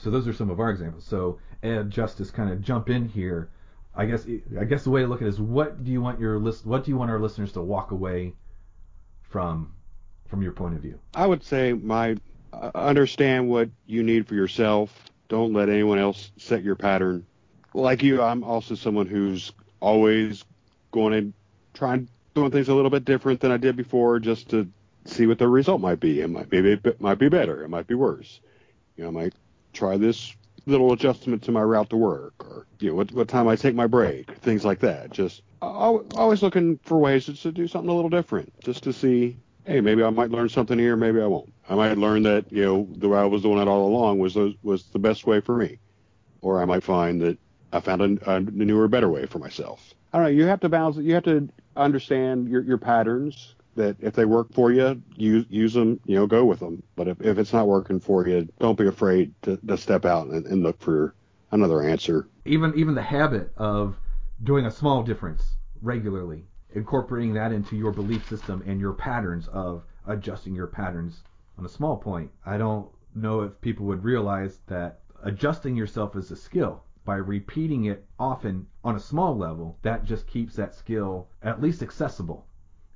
So 0.00 0.10
those 0.10 0.28
are 0.28 0.32
some 0.32 0.50
of 0.50 0.60
our 0.60 0.70
examples. 0.70 1.04
So 1.04 1.38
Ed, 1.62 1.90
Justice, 1.90 2.30
kind 2.30 2.50
of 2.50 2.60
jump 2.60 2.90
in 2.90 3.08
here. 3.08 3.50
I 3.94 4.06
guess 4.06 4.26
I 4.60 4.64
guess 4.64 4.84
the 4.84 4.90
way 4.90 5.02
to 5.02 5.06
look 5.06 5.22
at 5.22 5.26
it 5.26 5.30
is 5.30 5.40
what 5.40 5.84
do 5.84 5.92
you 5.92 6.00
want 6.00 6.18
your 6.18 6.38
list 6.38 6.66
what 6.66 6.84
do 6.84 6.90
you 6.90 6.96
want 6.96 7.10
our 7.10 7.20
listeners 7.20 7.52
to 7.52 7.62
walk 7.62 7.92
away 7.92 8.34
from 9.22 9.72
from 10.26 10.42
your 10.42 10.52
point 10.52 10.74
of 10.74 10.80
view? 10.80 10.98
I 11.14 11.26
would 11.26 11.44
say 11.44 11.72
my 11.72 12.16
uh, 12.52 12.70
understand 12.74 13.48
what 13.48 13.70
you 13.86 14.02
need 14.02 14.26
for 14.26 14.34
yourself. 14.34 15.10
Don't 15.28 15.52
let 15.52 15.68
anyone 15.68 15.98
else 15.98 16.32
set 16.36 16.62
your 16.62 16.76
pattern. 16.76 17.26
Like 17.72 18.02
you, 18.02 18.22
I'm 18.22 18.44
also 18.44 18.74
someone 18.74 19.06
who's 19.06 19.52
always 19.80 20.44
going 20.92 21.12
to 21.12 21.32
try 21.72 22.02
doing 22.34 22.50
things 22.50 22.68
a 22.68 22.74
little 22.74 22.90
bit 22.90 23.04
different 23.04 23.40
than 23.40 23.50
I 23.50 23.56
did 23.56 23.76
before, 23.76 24.18
just 24.20 24.50
to 24.50 24.68
see 25.04 25.26
what 25.26 25.38
the 25.38 25.48
result 25.48 25.80
might 25.80 26.00
be. 26.00 26.20
It 26.20 26.28
might 26.28 26.50
be 26.50 26.58
it 26.58 27.00
might 27.00 27.18
be 27.18 27.28
better. 27.28 27.62
It 27.62 27.68
might 27.68 27.86
be 27.86 27.94
worse. 27.94 28.40
You 28.96 29.04
know, 29.04 29.08
I 29.08 29.12
might 29.12 29.34
try 29.74 29.96
this 29.96 30.34
little 30.66 30.92
adjustment 30.92 31.42
to 31.42 31.52
my 31.52 31.62
route 31.62 31.90
to 31.90 31.96
work, 31.96 32.34
or 32.40 32.66
you 32.80 32.90
know, 32.90 32.96
what 32.96 33.12
what 33.12 33.28
time 33.28 33.48
I 33.48 33.56
take 33.56 33.74
my 33.74 33.86
break, 33.86 34.30
things 34.38 34.64
like 34.64 34.80
that. 34.80 35.10
Just 35.10 35.42
uh, 35.62 35.98
always 36.16 36.42
looking 36.42 36.78
for 36.84 36.98
ways 36.98 37.26
to 37.26 37.52
do 37.52 37.68
something 37.68 37.90
a 37.90 37.94
little 37.94 38.10
different, 38.10 38.52
just 38.60 38.82
to 38.84 38.92
see 38.92 39.36
hey, 39.66 39.80
maybe 39.80 40.02
I 40.02 40.10
might 40.10 40.30
learn 40.30 40.48
something 40.48 40.78
here, 40.78 40.96
maybe 40.96 41.20
I 41.20 41.26
won't. 41.26 41.52
I 41.68 41.74
might 41.74 41.98
learn 41.98 42.22
that 42.24 42.50
you 42.52 42.64
know 42.64 42.88
the 42.96 43.08
way 43.08 43.18
I 43.18 43.24
was 43.24 43.42
doing 43.42 43.58
it 43.58 43.68
all 43.68 43.86
along 43.86 44.18
was 44.18 44.34
the, 44.34 44.54
was 44.62 44.84
the 44.84 44.98
best 44.98 45.26
way 45.26 45.40
for 45.40 45.56
me, 45.56 45.78
or 46.40 46.60
I 46.60 46.64
might 46.64 46.82
find 46.82 47.20
that 47.22 47.38
I 47.72 47.80
found 47.80 48.02
a, 48.02 48.30
a 48.30 48.40
newer, 48.40 48.88
better 48.88 49.08
way 49.08 49.26
for 49.26 49.38
myself. 49.38 49.94
I 50.12 50.18
don't 50.18 50.24
know. 50.26 50.30
You 50.30 50.44
have 50.46 50.60
to 50.60 50.68
balance. 50.68 50.96
it. 50.96 51.04
You 51.04 51.14
have 51.14 51.24
to 51.24 51.48
understand 51.76 52.48
your 52.48 52.62
your 52.62 52.78
patterns 52.78 53.54
that 53.76 53.96
if 54.00 54.14
they 54.14 54.24
work 54.24 54.52
for 54.52 54.72
you, 54.72 55.02
use 55.16 55.46
use 55.48 55.74
them. 55.74 56.00
You 56.04 56.16
know, 56.16 56.26
go 56.26 56.44
with 56.44 56.60
them. 56.60 56.82
But 56.96 57.08
if, 57.08 57.20
if 57.20 57.38
it's 57.38 57.52
not 57.52 57.66
working 57.66 58.00
for 58.00 58.26
you, 58.26 58.48
don't 58.58 58.78
be 58.78 58.86
afraid 58.86 59.34
to, 59.42 59.56
to 59.66 59.76
step 59.76 60.04
out 60.04 60.28
and, 60.28 60.46
and 60.46 60.62
look 60.62 60.80
for 60.80 61.14
another 61.50 61.82
answer. 61.82 62.28
Even 62.44 62.72
even 62.76 62.94
the 62.94 63.02
habit 63.02 63.52
of 63.56 63.96
doing 64.42 64.66
a 64.66 64.70
small 64.70 65.02
difference 65.02 65.56
regularly, 65.80 66.44
incorporating 66.74 67.34
that 67.34 67.52
into 67.52 67.76
your 67.76 67.92
belief 67.92 68.28
system 68.28 68.62
and 68.66 68.80
your 68.80 68.92
patterns 68.92 69.48
of 69.48 69.84
adjusting 70.06 70.54
your 70.54 70.66
patterns 70.66 71.22
on 71.58 71.64
a 71.64 71.68
small 71.68 71.96
point. 71.96 72.30
I 72.44 72.58
don't 72.58 72.88
know 73.14 73.42
if 73.42 73.60
people 73.60 73.86
would 73.86 74.02
realize 74.02 74.58
that 74.66 75.00
adjusting 75.22 75.76
yourself 75.76 76.16
is 76.16 76.30
a 76.30 76.36
skill. 76.36 76.82
By 77.04 77.16
repeating 77.16 77.84
it 77.84 78.06
often 78.18 78.66
on 78.82 78.96
a 78.96 79.00
small 79.00 79.36
level, 79.36 79.78
that 79.82 80.04
just 80.04 80.26
keeps 80.26 80.56
that 80.56 80.74
skill 80.74 81.28
at 81.42 81.60
least 81.60 81.82
accessible, 81.82 82.46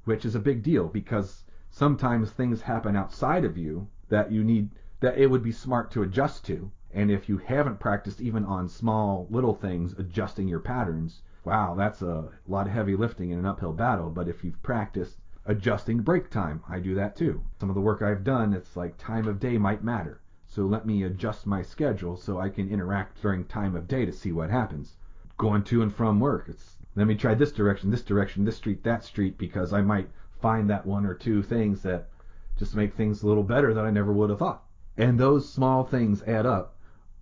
which 0.09 0.24
is 0.24 0.34
a 0.34 0.40
big 0.40 0.62
deal 0.62 0.88
because 0.88 1.44
sometimes 1.68 2.30
things 2.30 2.62
happen 2.62 2.96
outside 2.96 3.44
of 3.44 3.59
you 3.59 3.86
that 4.09 4.32
you 4.32 4.42
need 4.42 4.70
that 5.00 5.18
it 5.18 5.26
would 5.26 5.42
be 5.42 5.52
smart 5.52 5.90
to 5.90 6.02
adjust 6.02 6.46
to. 6.46 6.70
And 6.94 7.11
if 7.11 7.28
you 7.28 7.36
haven't 7.36 7.78
practiced 7.78 8.18
even 8.22 8.42
on 8.46 8.70
small 8.70 9.26
little 9.28 9.52
things 9.52 9.92
adjusting 9.98 10.48
your 10.48 10.61
patterns, 10.61 11.20
wow, 11.44 11.74
that's 11.74 12.00
a 12.00 12.30
lot 12.46 12.66
of 12.66 12.72
heavy 12.72 12.96
lifting 12.96 13.32
in 13.32 13.38
an 13.38 13.44
uphill 13.44 13.74
battle. 13.74 14.09
But 14.09 14.28
if 14.28 14.42
you've 14.42 14.62
practiced 14.62 15.18
adjusting 15.44 16.00
break 16.00 16.30
time, 16.30 16.62
I 16.66 16.78
do 16.80 16.94
that 16.94 17.14
too. 17.14 17.42
Some 17.61 17.68
of 17.68 17.74
the 17.74 17.82
work 17.82 18.00
I've 18.00 18.24
done, 18.24 18.54
it's 18.54 18.78
like 18.78 18.96
time 18.96 19.28
of 19.28 19.38
day 19.38 19.59
might 19.59 19.84
matter. 19.84 20.22
So 20.46 20.64
let 20.64 20.86
me 20.86 21.02
adjust 21.02 21.46
my 21.46 21.61
schedule 21.61 22.16
so 22.16 22.40
I 22.40 22.48
can 22.48 22.70
interact 22.70 23.20
during 23.20 23.44
time 23.44 23.76
of 23.76 23.86
day 23.86 24.06
to 24.06 24.12
see 24.12 24.32
what 24.32 24.48
happens. 24.48 24.96
Going 25.36 25.64
to 25.64 25.82
and 25.82 25.92
from 25.92 26.18
work, 26.18 26.48
it's 26.48 26.78
let 26.99 27.07
me 27.07 27.14
try 27.14 27.34
this 27.34 27.53
direction, 27.53 27.90
this 27.90 28.03
direction, 28.03 28.44
this 28.44 28.57
street, 28.57 28.82
that 28.84 29.05
street 29.05 29.38
because 29.38 29.72
I 29.72 29.80
might 29.80 30.09
find 30.40 30.68
that 30.70 30.86
one 30.86 31.07
or 31.07 31.14
two 31.14 31.42
things 31.42 31.82
that 31.82 32.09
just 32.59 32.74
make 32.74 32.94
things 32.94 33.22
a 33.22 33.26
little 33.26 33.42
better 33.42 33.72
that 33.74 33.84
I 33.84 33.90
never 33.90 34.12
would 34.12 34.30
have 34.30 34.38
thought. 34.40 34.64
And 34.96 35.18
those 35.18 35.51
small 35.51 35.84
things 35.84 36.22
add 36.24 36.44
up 36.44 36.74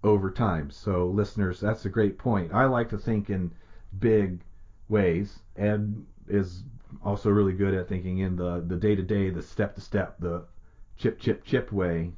over 0.02 0.30
time. 0.30 0.70
So 0.70 1.08
listeners, 1.08 1.60
that's 1.60 1.84
a 1.84 1.90
great 1.90 2.18
point. 2.18 2.54
I 2.54 2.64
like 2.66 2.88
to 2.90 2.98
think 2.98 3.28
in 3.28 3.52
big 3.98 4.40
ways. 4.88 5.40
Ed 5.56 6.04
is 6.28 6.62
also 7.04 7.30
really 7.30 7.52
good 7.52 7.74
at 7.74 7.88
thinking 7.88 8.18
in 8.18 8.36
the 8.36 8.60
the 8.66 8.76
day 8.76 8.94
to 8.94 9.02
day, 9.02 9.30
the 9.30 9.42
step 9.42 9.74
to 9.74 9.80
step, 9.80 10.16
the 10.18 10.44
chip 10.96 11.18
chip 11.18 11.44
chip 11.44 11.72
way 11.72 12.12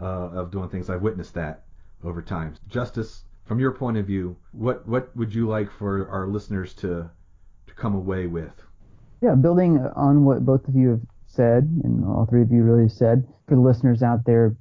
uh, 0.00 0.30
of 0.30 0.50
doing 0.50 0.68
things. 0.68 0.88
I've 0.88 1.02
witnessed 1.02 1.34
that 1.34 1.64
over 2.04 2.22
time. 2.22 2.54
Justice, 2.68 3.24
from 3.46 3.60
your 3.60 3.72
point 3.72 3.96
of 3.96 4.06
view, 4.06 4.36
what 4.52 4.86
what 4.86 5.16
would 5.16 5.34
you 5.34 5.48
like 5.48 5.70
for 5.70 6.08
our 6.10 6.26
listeners 6.26 6.74
to 6.74 7.10
to 7.66 7.74
come 7.74 7.94
away 7.94 8.26
with? 8.26 8.52
Yeah, 9.22 9.34
building 9.34 9.78
on 9.94 10.24
what 10.24 10.44
both 10.44 10.66
of 10.68 10.74
you 10.74 10.90
have 10.90 11.00
said, 11.26 11.64
and 11.84 12.04
all 12.04 12.26
three 12.26 12.42
of 12.42 12.52
you 12.52 12.62
really 12.62 12.88
said, 12.88 13.26
for 13.48 13.54
the 13.54 13.60
listeners 13.60 14.02
out 14.02 14.24
there, 14.26 14.56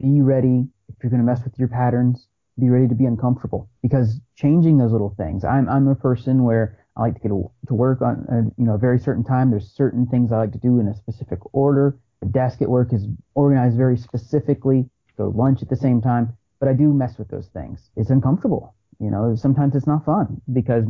be 0.00 0.20
ready 0.20 0.66
if 0.88 0.96
you're 1.02 1.10
going 1.10 1.20
to 1.20 1.26
mess 1.26 1.44
with 1.44 1.58
your 1.58 1.68
patterns. 1.68 2.26
Be 2.58 2.68
ready 2.68 2.88
to 2.88 2.94
be 2.94 3.06
uncomfortable 3.06 3.70
because 3.80 4.20
changing 4.34 4.76
those 4.76 4.92
little 4.92 5.14
things. 5.16 5.44
I'm 5.44 5.68
I'm 5.68 5.88
a 5.88 5.94
person 5.94 6.42
where 6.42 6.78
I 6.96 7.02
like 7.02 7.14
to 7.14 7.20
get 7.20 7.28
to 7.28 7.74
work 7.74 8.02
on 8.02 8.26
a, 8.28 8.60
you 8.60 8.66
know 8.66 8.74
a 8.74 8.78
very 8.78 8.98
certain 8.98 9.24
time. 9.24 9.50
There's 9.50 9.70
certain 9.70 10.06
things 10.06 10.32
I 10.32 10.38
like 10.38 10.52
to 10.52 10.58
do 10.58 10.80
in 10.80 10.88
a 10.88 10.94
specific 10.94 11.38
order. 11.54 11.98
The 12.20 12.26
desk 12.26 12.60
at 12.60 12.68
work 12.68 12.92
is 12.92 13.06
organized 13.34 13.76
very 13.76 13.96
specifically. 13.96 14.90
Go 15.16 15.30
to 15.30 15.36
lunch 15.36 15.62
at 15.62 15.70
the 15.70 15.76
same 15.76 16.02
time, 16.02 16.36
but 16.60 16.68
I 16.68 16.74
do 16.74 16.92
mess 16.92 17.18
with 17.18 17.28
those 17.28 17.48
things. 17.48 17.90
It's 17.96 18.10
uncomfortable. 18.10 18.74
You 19.00 19.10
know, 19.10 19.34
sometimes 19.34 19.74
it's 19.74 19.86
not 19.86 20.04
fun 20.04 20.40
because 20.52 20.84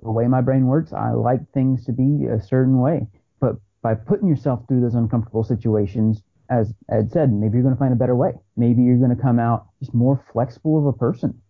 the 0.00 0.10
way 0.10 0.28
my 0.28 0.40
brain 0.40 0.66
works, 0.66 0.92
I 0.92 1.10
like 1.10 1.40
things 1.52 1.84
to 1.86 1.92
be 1.92 2.26
a 2.26 2.40
certain 2.40 2.78
way. 2.78 3.06
But 3.40 3.56
by 3.82 3.94
putting 3.94 4.28
yourself 4.28 4.66
through 4.68 4.80
those 4.80 4.94
uncomfortable 4.94 5.42
situations, 5.42 6.22
as 6.48 6.72
Ed 6.88 7.10
said, 7.10 7.32
maybe 7.32 7.54
you're 7.54 7.64
going 7.64 7.74
to 7.74 7.78
find 7.78 7.92
a 7.92 7.96
better 7.96 8.14
way. 8.14 8.32
Maybe 8.56 8.82
you're 8.82 8.98
going 8.98 9.14
to 9.14 9.20
come 9.20 9.40
out 9.40 9.66
just 9.80 9.92
more 9.92 10.24
flexible 10.32 10.78
of 10.78 10.86
a 10.86 10.92
person. 10.92 11.40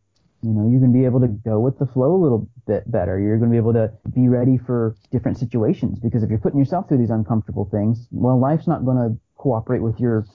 You 0.43 0.51
know, 0.51 0.69
you're 0.69 0.81
going 0.81 0.93
to 0.93 0.99
be 0.99 1.05
able 1.05 1.21
to 1.21 1.29
go 1.29 1.61
with 1.61 1.79
the 1.79 1.87
flow 1.87 2.15
a 2.15 2.23
little 2.23 2.49
bit 2.67 2.91
better. 2.91 3.19
You're 3.19 3.37
going 3.37 3.51
to 3.51 3.55
be 3.55 3.59
able 3.59 3.73
to 3.75 3.93
be 4.15 4.29
ready 4.29 4.57
for 4.57 4.95
different 5.11 5.39
situations 5.39 5.99
because 5.99 6.23
if 6.23 6.31
you're 6.31 6.39
putting 6.39 6.59
yourself 6.59 6.89
through 6.89 6.99
these 6.99 7.11
uncomfortable 7.11 7.69
things, 7.71 8.07
well, 8.11 8.39
life's 8.39 8.67
not 8.67 8.85
going 8.85 8.97
to 8.97 9.19
cooperate 9.37 9.81
with 9.81 10.01
your 10.01 10.27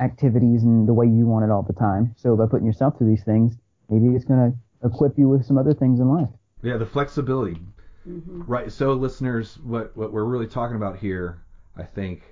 activities 0.00 0.62
and 0.62 0.88
the 0.88 0.94
way 0.94 1.06
you 1.06 1.26
want 1.26 1.44
it 1.44 1.50
all 1.50 1.62
the 1.62 1.72
time. 1.72 2.14
So 2.16 2.36
by 2.36 2.46
putting 2.46 2.66
yourself 2.66 2.96
through 2.96 3.08
these 3.08 3.24
things, 3.24 3.56
maybe 3.90 4.14
it's 4.14 4.24
going 4.24 4.52
to 4.52 4.86
equip 4.86 5.18
you 5.18 5.28
with 5.28 5.44
some 5.44 5.58
other 5.58 5.74
things 5.74 6.00
in 6.00 6.08
life. 6.08 6.28
Yeah, 6.62 6.76
the 6.76 6.86
flexibility. 6.86 7.60
Mm-hmm. 8.08 8.42
Right. 8.42 8.70
So 8.70 8.92
listeners, 8.92 9.58
what 9.62 9.96
what 9.96 10.12
we're 10.12 10.24
really 10.24 10.46
talking 10.46 10.76
about 10.76 10.98
here, 10.98 11.42
I 11.76 11.84
think, 11.84 12.22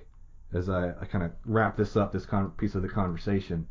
as 0.53 0.69
I, 0.69 0.89
I 1.01 1.05
kind 1.05 1.23
of 1.23 1.31
wrap 1.45 1.77
this 1.77 1.95
up, 1.95 2.11
this 2.11 2.25
con- 2.25 2.51
piece 2.51 2.75
of 2.75 2.83
the 2.83 2.87
conversation, 2.87 3.67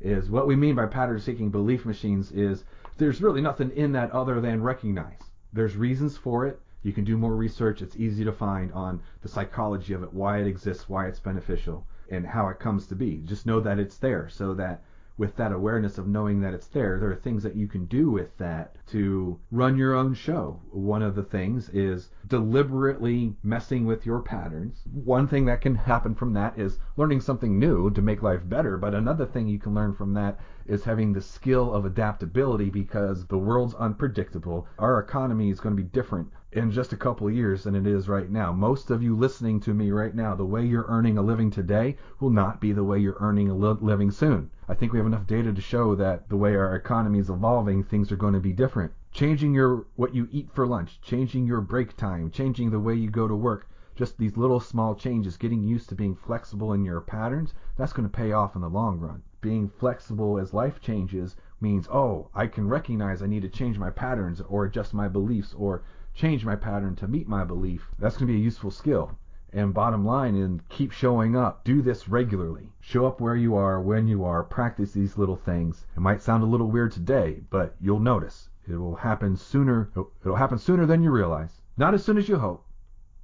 is 0.00 0.30
what 0.30 0.46
we 0.46 0.56
mean 0.56 0.74
by 0.74 0.86
pattern 0.86 1.18
seeking 1.18 1.50
belief 1.50 1.84
machines 1.84 2.30
is 2.32 2.64
there's 2.98 3.22
really 3.22 3.40
nothing 3.40 3.70
in 3.70 3.92
that 3.92 4.10
other 4.10 4.40
than 4.40 4.62
recognize. 4.62 5.20
There's 5.52 5.76
reasons 5.76 6.16
for 6.16 6.46
it. 6.46 6.60
You 6.82 6.92
can 6.92 7.04
do 7.04 7.18
more 7.18 7.34
research. 7.34 7.82
It's 7.82 7.96
easy 7.96 8.24
to 8.24 8.32
find 8.32 8.72
on 8.72 9.00
the 9.22 9.28
psychology 9.28 9.94
of 9.94 10.02
it, 10.02 10.12
why 10.12 10.38
it 10.38 10.46
exists, 10.46 10.88
why 10.88 11.08
it's 11.08 11.18
beneficial, 11.18 11.86
and 12.08 12.26
how 12.26 12.48
it 12.48 12.60
comes 12.60 12.86
to 12.86 12.94
be. 12.94 13.16
Just 13.24 13.46
know 13.46 13.60
that 13.60 13.78
it's 13.78 13.98
there 13.98 14.28
so 14.28 14.54
that 14.54 14.82
with 15.18 15.34
that 15.34 15.50
awareness 15.50 15.98
of 15.98 16.06
knowing 16.06 16.40
that 16.40 16.54
it's 16.54 16.68
there, 16.68 17.00
there 17.00 17.10
are 17.10 17.16
things 17.16 17.42
that 17.42 17.56
you 17.56 17.66
can 17.66 17.84
do 17.86 18.08
with 18.08 18.38
that 18.38 18.76
to 18.86 19.36
run 19.50 19.76
your 19.76 19.92
own 19.92 20.14
show. 20.14 20.60
One 20.70 21.02
of 21.02 21.16
the 21.16 21.24
things 21.24 21.68
is 21.70 22.10
deliberately 22.28 23.34
messing 23.42 23.84
with 23.84 24.06
your 24.06 24.20
patterns. 24.20 24.84
One 24.92 25.26
thing 25.26 25.46
that 25.46 25.60
can 25.60 25.74
happen 25.74 26.14
from 26.14 26.32
that 26.34 26.56
is 26.56 26.78
learning 26.96 27.22
something 27.22 27.58
new 27.58 27.90
to 27.90 28.00
make 28.00 28.22
life 28.22 28.48
better, 28.48 28.76
but 28.78 28.94
another 28.94 29.26
thing 29.26 29.48
you 29.48 29.58
can 29.58 29.74
learn 29.74 29.92
from 29.92 30.14
that 30.14 30.38
is 30.66 30.84
having 30.84 31.12
the 31.12 31.20
skill 31.20 31.74
of 31.74 31.84
adaptability 31.84 32.70
because 32.70 33.26
the 33.26 33.38
world's 33.38 33.74
unpredictable. 33.74 34.68
Our 34.78 35.00
economy 35.00 35.50
is 35.50 35.58
going 35.58 35.76
to 35.76 35.82
be 35.82 35.88
different 35.88 36.30
in 36.50 36.70
just 36.70 36.94
a 36.94 36.96
couple 36.96 37.30
years 37.30 37.64
than 37.64 37.74
it 37.74 37.86
is 37.86 38.08
right 38.08 38.30
now. 38.30 38.50
Most 38.52 38.90
of 38.90 39.02
you 39.02 39.14
listening 39.14 39.60
to 39.60 39.74
me 39.74 39.90
right 39.90 40.14
now, 40.14 40.34
the 40.34 40.46
way 40.46 40.64
you're 40.64 40.86
earning 40.88 41.18
a 41.18 41.22
living 41.22 41.50
today 41.50 41.94
will 42.20 42.30
not 42.30 42.58
be 42.58 42.72
the 42.72 42.84
way 42.84 42.98
you're 42.98 43.18
earning 43.20 43.50
a 43.50 43.54
li- 43.54 43.76
living 43.82 44.10
soon. 44.10 44.50
I 44.66 44.72
think 44.72 44.92
we 44.92 44.98
have 44.98 45.06
enough 45.06 45.26
data 45.26 45.52
to 45.52 45.60
show 45.60 45.94
that 45.96 46.30
the 46.30 46.38
way 46.38 46.56
our 46.56 46.74
economy 46.74 47.18
is 47.18 47.28
evolving, 47.28 47.82
things 47.82 48.10
are 48.10 48.16
going 48.16 48.32
to 48.32 48.40
be 48.40 48.54
different. 48.54 48.92
Changing 49.12 49.52
your 49.52 49.84
what 49.96 50.14
you 50.14 50.26
eat 50.30 50.50
for 50.50 50.66
lunch, 50.66 51.02
changing 51.02 51.46
your 51.46 51.60
break 51.60 51.94
time, 51.98 52.30
changing 52.30 52.70
the 52.70 52.80
way 52.80 52.94
you 52.94 53.10
go 53.10 53.28
to 53.28 53.36
work, 53.36 53.68
just 53.94 54.16
these 54.16 54.38
little 54.38 54.60
small 54.60 54.94
changes, 54.94 55.36
getting 55.36 55.62
used 55.62 55.90
to 55.90 55.94
being 55.94 56.14
flexible 56.14 56.72
in 56.72 56.82
your 56.82 57.02
patterns, 57.02 57.52
that's 57.76 57.92
going 57.92 58.08
to 58.08 58.16
pay 58.16 58.32
off 58.32 58.54
in 58.54 58.62
the 58.62 58.70
long 58.70 58.98
run. 58.98 59.22
Being 59.42 59.68
flexible 59.68 60.38
as 60.38 60.54
life 60.54 60.80
changes 60.80 61.36
means, 61.60 61.88
oh, 61.88 62.28
I 62.34 62.46
can 62.46 62.68
recognize 62.68 63.22
I 63.22 63.26
need 63.26 63.42
to 63.42 63.48
change 63.48 63.78
my 63.78 63.90
patterns 63.90 64.40
or 64.40 64.64
adjust 64.64 64.94
my 64.94 65.08
beliefs 65.08 65.52
or 65.52 65.82
change 66.18 66.44
my 66.44 66.56
pattern 66.56 66.96
to 66.96 67.06
meet 67.06 67.28
my 67.28 67.44
belief. 67.44 67.88
That's 67.96 68.16
going 68.16 68.26
to 68.26 68.32
be 68.32 68.40
a 68.40 68.42
useful 68.42 68.72
skill. 68.72 69.16
And 69.52 69.72
bottom 69.72 70.04
line, 70.04 70.34
and 70.34 70.68
keep 70.68 70.90
showing 70.90 71.36
up. 71.36 71.64
Do 71.64 71.80
this 71.80 72.08
regularly. 72.08 72.72
Show 72.80 73.06
up 73.06 73.20
where 73.20 73.36
you 73.36 73.54
are, 73.54 73.80
when 73.80 74.08
you 74.08 74.24
are. 74.24 74.42
Practice 74.42 74.92
these 74.92 75.16
little 75.16 75.36
things. 75.36 75.86
It 75.96 76.00
might 76.00 76.20
sound 76.20 76.42
a 76.42 76.46
little 76.46 76.70
weird 76.70 76.90
today, 76.90 77.42
but 77.50 77.76
you'll 77.80 78.00
notice 78.00 78.48
it 78.66 78.76
will 78.76 78.96
happen 78.96 79.36
sooner. 79.36 79.90
It'll 80.20 80.36
happen 80.36 80.58
sooner 80.58 80.84
than 80.86 81.02
you 81.02 81.10
realize. 81.12 81.62
Not 81.76 81.94
as 81.94 82.04
soon 82.04 82.18
as 82.18 82.28
you 82.28 82.36
hope, 82.36 82.66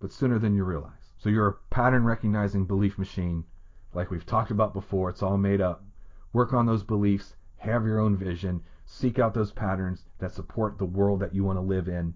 but 0.01 0.13
sooner 0.13 0.39
than 0.39 0.55
you 0.55 0.63
realize. 0.63 1.13
So 1.19 1.29
you're 1.29 1.49
a 1.49 1.75
pattern 1.75 2.05
recognizing 2.05 2.65
belief 2.65 2.97
machine, 2.97 3.45
like 3.93 4.11
we've 4.11 4.25
talked 4.25 4.53
about 4.53 4.73
before. 4.73 5.11
It's 5.11 5.23
all 5.23 5.37
made 5.37 5.61
up. 5.61 5.85
Work 6.33 6.53
on 6.53 6.65
those 6.65 6.85
beliefs. 6.85 7.35
Have 7.57 7.85
your 7.85 7.99
own 7.99 8.17
vision. 8.17 8.63
Seek 8.87 9.19
out 9.19 9.35
those 9.35 9.51
patterns 9.53 10.07
that 10.19 10.33
support 10.33 10.79
the 10.79 10.87
world 10.87 11.21
that 11.21 11.35
you 11.35 11.43
want 11.43 11.57
to 11.57 11.63
live 11.63 11.89
in. 11.89 12.15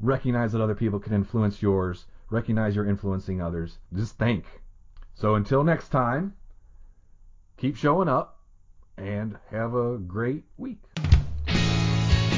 Recognize 0.00 0.52
that 0.52 0.62
other 0.62 0.74
people 0.74 0.98
can 0.98 1.12
influence 1.12 1.60
yours 1.62 2.06
recognize 2.30 2.74
you're 2.74 2.88
influencing 2.88 3.42
others. 3.42 3.76
Just 3.94 4.16
think. 4.16 4.44
So 5.14 5.34
until 5.34 5.64
next 5.64 5.88
time, 5.88 6.34
keep 7.56 7.76
showing 7.76 8.08
up 8.08 8.38
and 8.96 9.36
have 9.50 9.74
a 9.74 9.98
great 9.98 10.44
week. 10.56 10.82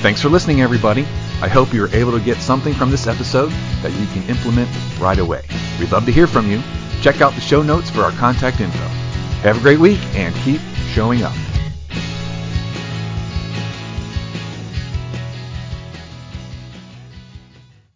Thanks 0.01 0.21
for 0.21 0.29
listening, 0.29 0.63
everybody. 0.63 1.03
I 1.41 1.49
hope 1.49 1.73
you're 1.73 1.95
able 1.95 2.13
to 2.13 2.25
get 2.25 2.39
something 2.39 2.75
from 2.75 2.91
this 2.91 3.07
episode 3.07 3.51
that 3.83 3.93
you 3.93 4.07
can 4.07 4.29
implement 4.29 4.69
right 4.99 5.19
away. 5.19 5.43
We'd 5.79 5.93
love 5.93 6.07
to 6.07 6.13
hear 6.13 6.27
from 6.27 6.51
you. 6.51 6.61
Check 7.03 7.21
out 7.21 7.35
the 7.35 7.41
show 7.41 7.63
notes 7.63 7.91
for 7.91 8.01
our 8.01 8.13
contact 8.13 8.61
info. 8.61 8.79
Have 9.43 9.59
a 9.59 9.61
great 9.61 9.79
week 9.79 10.01
and 10.15 10.35
keep 10.37 10.61
showing 10.93 11.23
up. 11.23 11.35